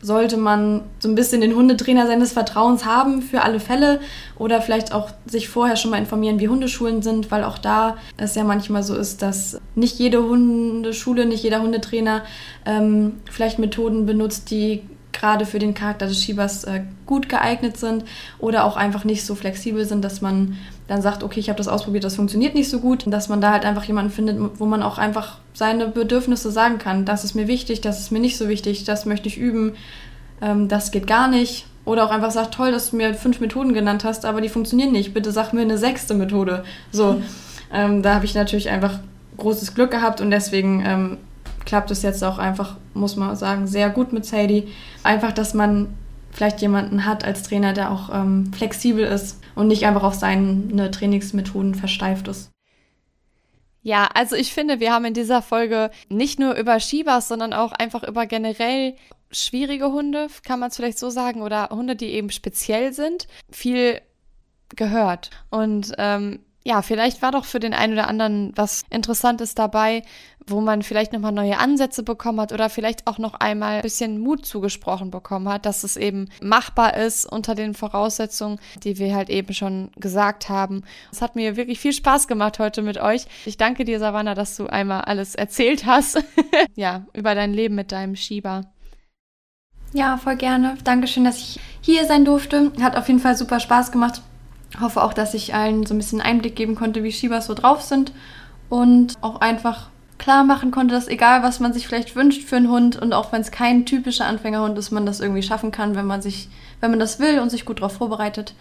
sollte 0.00 0.36
man 0.36 0.82
so 0.98 1.08
ein 1.08 1.14
bisschen 1.14 1.40
den 1.40 1.54
Hundetrainer 1.54 2.06
seines 2.06 2.32
Vertrauens 2.32 2.84
haben 2.84 3.22
für 3.22 3.42
alle 3.42 3.58
Fälle 3.58 4.00
oder 4.36 4.60
vielleicht 4.60 4.92
auch 4.92 5.10
sich 5.24 5.48
vorher 5.48 5.76
schon 5.76 5.90
mal 5.90 5.98
informieren, 5.98 6.40
wie 6.40 6.48
Hundeschulen 6.48 7.00
sind, 7.00 7.30
weil 7.30 7.42
auch 7.42 7.56
da 7.56 7.96
es 8.18 8.34
ja 8.34 8.44
manchmal 8.44 8.82
so 8.82 8.94
ist, 8.94 9.22
dass 9.22 9.60
nicht 9.74 9.98
jede 9.98 10.22
Hundeschule, 10.22 11.24
nicht 11.24 11.42
jeder 11.42 11.62
Hundetrainer 11.62 12.22
ähm, 12.66 13.14
vielleicht 13.30 13.58
Methoden 13.58 14.04
benutzt, 14.04 14.50
die 14.50 14.82
gerade 15.12 15.46
für 15.46 15.58
den 15.58 15.72
Charakter 15.72 16.06
des 16.06 16.22
Schiebers 16.22 16.64
äh, 16.64 16.82
gut 17.06 17.30
geeignet 17.30 17.78
sind 17.78 18.04
oder 18.38 18.64
auch 18.64 18.76
einfach 18.76 19.04
nicht 19.04 19.24
so 19.24 19.34
flexibel 19.34 19.86
sind, 19.86 20.04
dass 20.04 20.20
man 20.20 20.58
dann 20.86 21.00
sagt, 21.00 21.22
okay, 21.22 21.40
ich 21.40 21.48
habe 21.48 21.56
das 21.56 21.68
ausprobiert, 21.68 22.04
das 22.04 22.16
funktioniert 22.16 22.54
nicht 22.54 22.68
so 22.68 22.80
gut, 22.80 23.04
dass 23.06 23.28
man 23.28 23.40
da 23.40 23.52
halt 23.52 23.64
einfach 23.64 23.84
jemanden 23.84 24.10
findet, 24.10 24.38
wo 24.58 24.66
man 24.66 24.82
auch 24.82 24.98
einfach 24.98 25.38
seine 25.54 25.88
Bedürfnisse 25.88 26.50
sagen 26.50 26.78
kann. 26.78 27.04
Das 27.04 27.24
ist 27.24 27.34
mir 27.34 27.48
wichtig, 27.48 27.80
das 27.80 28.00
ist 28.00 28.10
mir 28.10 28.20
nicht 28.20 28.36
so 28.36 28.48
wichtig, 28.48 28.84
das 28.84 29.06
möchte 29.06 29.28
ich 29.28 29.38
üben, 29.38 29.72
ähm, 30.42 30.68
das 30.68 30.90
geht 30.90 31.06
gar 31.06 31.28
nicht. 31.28 31.66
Oder 31.86 32.04
auch 32.04 32.10
einfach 32.10 32.30
sagt, 32.30 32.54
toll, 32.54 32.72
dass 32.72 32.90
du 32.90 32.96
mir 32.96 33.14
fünf 33.14 33.40
Methoden 33.40 33.74
genannt 33.74 34.04
hast, 34.04 34.24
aber 34.24 34.40
die 34.40 34.48
funktionieren 34.48 34.92
nicht. 34.92 35.12
Bitte 35.12 35.32
sag 35.32 35.52
mir 35.52 35.62
eine 35.62 35.78
sechste 35.78 36.14
Methode. 36.14 36.64
So, 36.90 37.20
ähm, 37.72 38.02
da 38.02 38.14
habe 38.14 38.24
ich 38.24 38.34
natürlich 38.34 38.70
einfach 38.70 39.00
großes 39.36 39.74
Glück 39.74 39.90
gehabt 39.90 40.20
und 40.20 40.30
deswegen 40.30 40.82
ähm, 40.84 41.18
klappt 41.64 41.90
es 41.90 42.02
jetzt 42.02 42.22
auch 42.22 42.38
einfach, 42.38 42.76
muss 42.94 43.16
man 43.16 43.34
sagen, 43.36 43.66
sehr 43.66 43.90
gut 43.90 44.12
mit 44.12 44.24
Sadie. 44.24 44.68
Einfach, 45.02 45.32
dass 45.32 45.54
man 45.54 45.88
vielleicht 46.34 46.60
jemanden 46.60 47.06
hat 47.06 47.24
als 47.24 47.44
Trainer, 47.44 47.72
der 47.72 47.90
auch 47.90 48.10
ähm, 48.12 48.52
flexibel 48.52 49.04
ist 49.04 49.40
und 49.54 49.68
nicht 49.68 49.86
einfach 49.86 50.02
auf 50.02 50.14
seine 50.14 50.90
Trainingsmethoden 50.90 51.74
versteift 51.74 52.28
ist. 52.28 52.50
Ja, 53.82 54.08
also 54.14 54.34
ich 54.34 54.52
finde, 54.52 54.80
wir 54.80 54.92
haben 54.92 55.04
in 55.04 55.14
dieser 55.14 55.42
Folge 55.42 55.90
nicht 56.08 56.38
nur 56.38 56.54
über 56.54 56.80
Shibas, 56.80 57.28
sondern 57.28 57.52
auch 57.52 57.72
einfach 57.72 58.02
über 58.02 58.26
generell 58.26 58.96
schwierige 59.30 59.92
Hunde, 59.92 60.28
kann 60.42 60.58
man 60.58 60.70
es 60.70 60.76
vielleicht 60.76 60.98
so 60.98 61.10
sagen, 61.10 61.42
oder 61.42 61.68
Hunde, 61.70 61.94
die 61.94 62.06
eben 62.06 62.30
speziell 62.30 62.92
sind, 62.92 63.28
viel 63.50 64.00
gehört. 64.74 65.30
Und 65.50 65.92
ähm, 65.98 66.40
ja, 66.66 66.80
vielleicht 66.80 67.20
war 67.20 67.30
doch 67.30 67.44
für 67.44 67.60
den 67.60 67.74
einen 67.74 67.92
oder 67.92 68.08
anderen 68.08 68.52
was 68.56 68.84
Interessantes 68.88 69.54
dabei, 69.54 70.02
wo 70.46 70.62
man 70.62 70.82
vielleicht 70.82 71.12
nochmal 71.12 71.32
neue 71.32 71.58
Ansätze 71.58 72.02
bekommen 72.02 72.40
hat 72.40 72.52
oder 72.52 72.70
vielleicht 72.70 73.06
auch 73.06 73.18
noch 73.18 73.34
einmal 73.34 73.76
ein 73.76 73.82
bisschen 73.82 74.18
Mut 74.18 74.46
zugesprochen 74.46 75.10
bekommen 75.10 75.48
hat, 75.48 75.66
dass 75.66 75.84
es 75.84 75.96
eben 75.96 76.28
machbar 76.42 76.96
ist 76.96 77.30
unter 77.30 77.54
den 77.54 77.74
Voraussetzungen, 77.74 78.58
die 78.82 78.98
wir 78.98 79.14
halt 79.14 79.28
eben 79.28 79.52
schon 79.52 79.90
gesagt 79.96 80.48
haben. 80.48 80.84
Es 81.12 81.20
hat 81.20 81.36
mir 81.36 81.56
wirklich 81.56 81.80
viel 81.80 81.92
Spaß 81.92 82.28
gemacht 82.28 82.58
heute 82.58 82.80
mit 82.80 82.98
euch. 82.98 83.26
Ich 83.44 83.58
danke 83.58 83.84
dir, 83.84 83.98
Savannah, 83.98 84.34
dass 84.34 84.56
du 84.56 84.66
einmal 84.66 85.02
alles 85.02 85.34
erzählt 85.34 85.84
hast. 85.84 86.24
ja, 86.74 87.06
über 87.12 87.34
dein 87.34 87.52
Leben 87.52 87.74
mit 87.74 87.92
deinem 87.92 88.16
Schieber. 88.16 88.62
Ja, 89.92 90.16
voll 90.16 90.36
gerne. 90.36 90.76
Dankeschön, 90.82 91.24
dass 91.24 91.38
ich 91.38 91.60
hier 91.82 92.06
sein 92.06 92.24
durfte. 92.24 92.72
Hat 92.80 92.96
auf 92.96 93.08
jeden 93.08 93.20
Fall 93.20 93.36
super 93.36 93.60
Spaß 93.60 93.92
gemacht. 93.92 94.22
Hoffe 94.80 95.02
auch, 95.02 95.12
dass 95.12 95.34
ich 95.34 95.54
allen 95.54 95.86
so 95.86 95.94
ein 95.94 95.98
bisschen 95.98 96.20
Einblick 96.20 96.56
geben 96.56 96.74
konnte, 96.74 97.02
wie 97.02 97.12
Shibas 97.12 97.46
so 97.46 97.54
drauf 97.54 97.82
sind 97.82 98.12
und 98.68 99.14
auch 99.20 99.40
einfach 99.40 99.88
klar 100.18 100.44
machen 100.44 100.70
konnte, 100.70 100.94
dass 100.94 101.08
egal 101.08 101.42
was 101.42 101.60
man 101.60 101.72
sich 101.72 101.86
vielleicht 101.86 102.16
wünscht 102.16 102.42
für 102.42 102.56
einen 102.56 102.70
Hund 102.70 102.96
und 102.96 103.12
auch 103.12 103.32
wenn 103.32 103.40
es 103.40 103.50
kein 103.50 103.84
typischer 103.86 104.26
Anfängerhund 104.26 104.78
ist, 104.78 104.90
man 104.90 105.06
das 105.06 105.20
irgendwie 105.20 105.42
schaffen 105.42 105.70
kann, 105.70 105.96
wenn 105.96 106.06
man 106.06 106.22
sich, 106.22 106.48
wenn 106.80 106.90
man 106.90 107.00
das 107.00 107.18
will 107.20 107.40
und 107.40 107.50
sich 107.50 107.64
gut 107.64 107.80
darauf 107.80 107.96
vorbereitet. 107.96 108.54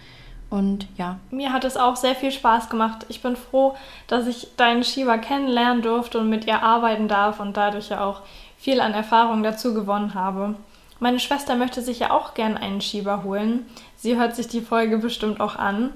Und 0.49 0.87
ja. 0.97 1.17
Mir 1.31 1.51
hat 1.51 1.63
es 1.63 1.77
auch 1.77 1.95
sehr 1.95 2.13
viel 2.13 2.31
Spaß 2.31 2.69
gemacht. 2.69 3.07
Ich 3.09 3.23
bin 3.23 3.35
froh, 3.35 3.75
dass 4.07 4.27
ich 4.27 4.49
deinen 4.55 4.83
Shiba 4.83 5.17
kennenlernen 5.17 5.81
durfte 5.81 6.19
und 6.19 6.29
mit 6.29 6.45
ihr 6.45 6.61
arbeiten 6.61 7.07
darf 7.07 7.39
und 7.39 7.57
dadurch 7.57 7.89
ja 7.89 8.05
auch 8.05 8.21
viel 8.57 8.79
an 8.79 8.93
Erfahrung 8.93 9.41
dazu 9.41 9.73
gewonnen 9.73 10.13
habe. 10.13 10.55
Meine 10.99 11.19
Schwester 11.19 11.55
möchte 11.55 11.81
sich 11.81 11.99
ja 11.99 12.11
auch 12.11 12.33
gern 12.33 12.55
einen 12.55 12.81
Schieber 12.81 13.23
holen. 13.23 13.65
Sie 14.03 14.17
hört 14.17 14.35
sich 14.35 14.49
die 14.49 14.59
Folge 14.59 14.97
bestimmt 14.97 15.39
auch 15.39 15.55
an. 15.55 15.91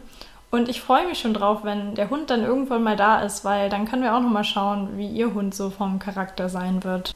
Und 0.49 0.69
ich 0.69 0.79
freue 0.79 1.05
mich 1.09 1.19
schon 1.19 1.33
drauf, 1.33 1.65
wenn 1.65 1.93
der 1.93 2.09
Hund 2.09 2.29
dann 2.29 2.41
irgendwann 2.41 2.81
mal 2.81 2.95
da 2.95 3.19
ist, 3.19 3.43
weil 3.43 3.67
dann 3.67 3.83
können 3.83 4.01
wir 4.01 4.15
auch 4.15 4.21
noch 4.21 4.29
mal 4.29 4.45
schauen, 4.45 4.97
wie 4.97 5.09
ihr 5.09 5.33
Hund 5.33 5.53
so 5.53 5.69
vom 5.69 5.99
Charakter 5.99 6.47
sein 6.47 6.85
wird. 6.85 7.13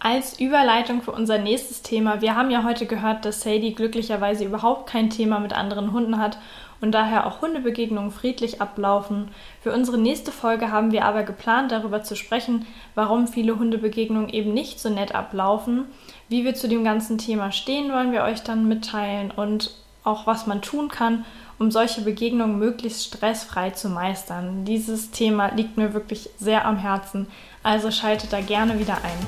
Als 0.00 0.40
Überleitung 0.40 1.00
für 1.02 1.12
unser 1.12 1.38
nächstes 1.38 1.82
Thema. 1.82 2.22
Wir 2.22 2.34
haben 2.34 2.50
ja 2.50 2.64
heute 2.64 2.86
gehört, 2.86 3.24
dass 3.24 3.42
Sadie 3.42 3.72
glücklicherweise 3.72 4.44
überhaupt 4.44 4.90
kein 4.90 5.10
Thema 5.10 5.38
mit 5.38 5.52
anderen 5.52 5.92
Hunden 5.92 6.18
hat 6.18 6.38
und 6.80 6.90
daher 6.90 7.24
auch 7.24 7.40
Hundebegegnungen 7.40 8.10
friedlich 8.10 8.60
ablaufen. 8.60 9.28
Für 9.62 9.72
unsere 9.72 9.98
nächste 9.98 10.32
Folge 10.32 10.72
haben 10.72 10.90
wir 10.90 11.04
aber 11.04 11.22
geplant, 11.22 11.70
darüber 11.70 12.02
zu 12.02 12.16
sprechen, 12.16 12.66
warum 12.96 13.28
viele 13.28 13.60
Hundebegegnungen 13.60 14.30
eben 14.30 14.54
nicht 14.54 14.80
so 14.80 14.88
nett 14.88 15.14
ablaufen. 15.14 15.84
Wie 16.28 16.44
wir 16.44 16.56
zu 16.56 16.66
dem 16.66 16.82
ganzen 16.82 17.16
Thema 17.16 17.52
stehen, 17.52 17.92
wollen 17.92 18.10
wir 18.10 18.24
euch 18.24 18.42
dann 18.42 18.66
mitteilen 18.66 19.30
und 19.30 19.70
auch 20.04 20.26
was 20.26 20.46
man 20.46 20.62
tun 20.62 20.88
kann, 20.88 21.24
um 21.58 21.70
solche 21.70 22.00
Begegnungen 22.00 22.58
möglichst 22.58 23.04
stressfrei 23.04 23.70
zu 23.70 23.88
meistern. 23.88 24.64
Dieses 24.64 25.10
Thema 25.10 25.48
liegt 25.48 25.76
mir 25.76 25.92
wirklich 25.92 26.30
sehr 26.38 26.64
am 26.64 26.76
Herzen, 26.76 27.26
also 27.62 27.90
schaltet 27.90 28.32
da 28.32 28.40
gerne 28.40 28.78
wieder 28.78 28.96
ein. 28.96 29.26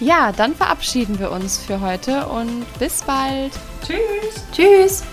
Ja, 0.00 0.32
dann 0.32 0.54
verabschieden 0.54 1.18
wir 1.18 1.32
uns 1.32 1.58
für 1.58 1.80
heute 1.80 2.26
und 2.26 2.64
bis 2.78 3.02
bald. 3.02 3.52
Tschüss. 3.84 4.44
Tschüss. 4.52 5.04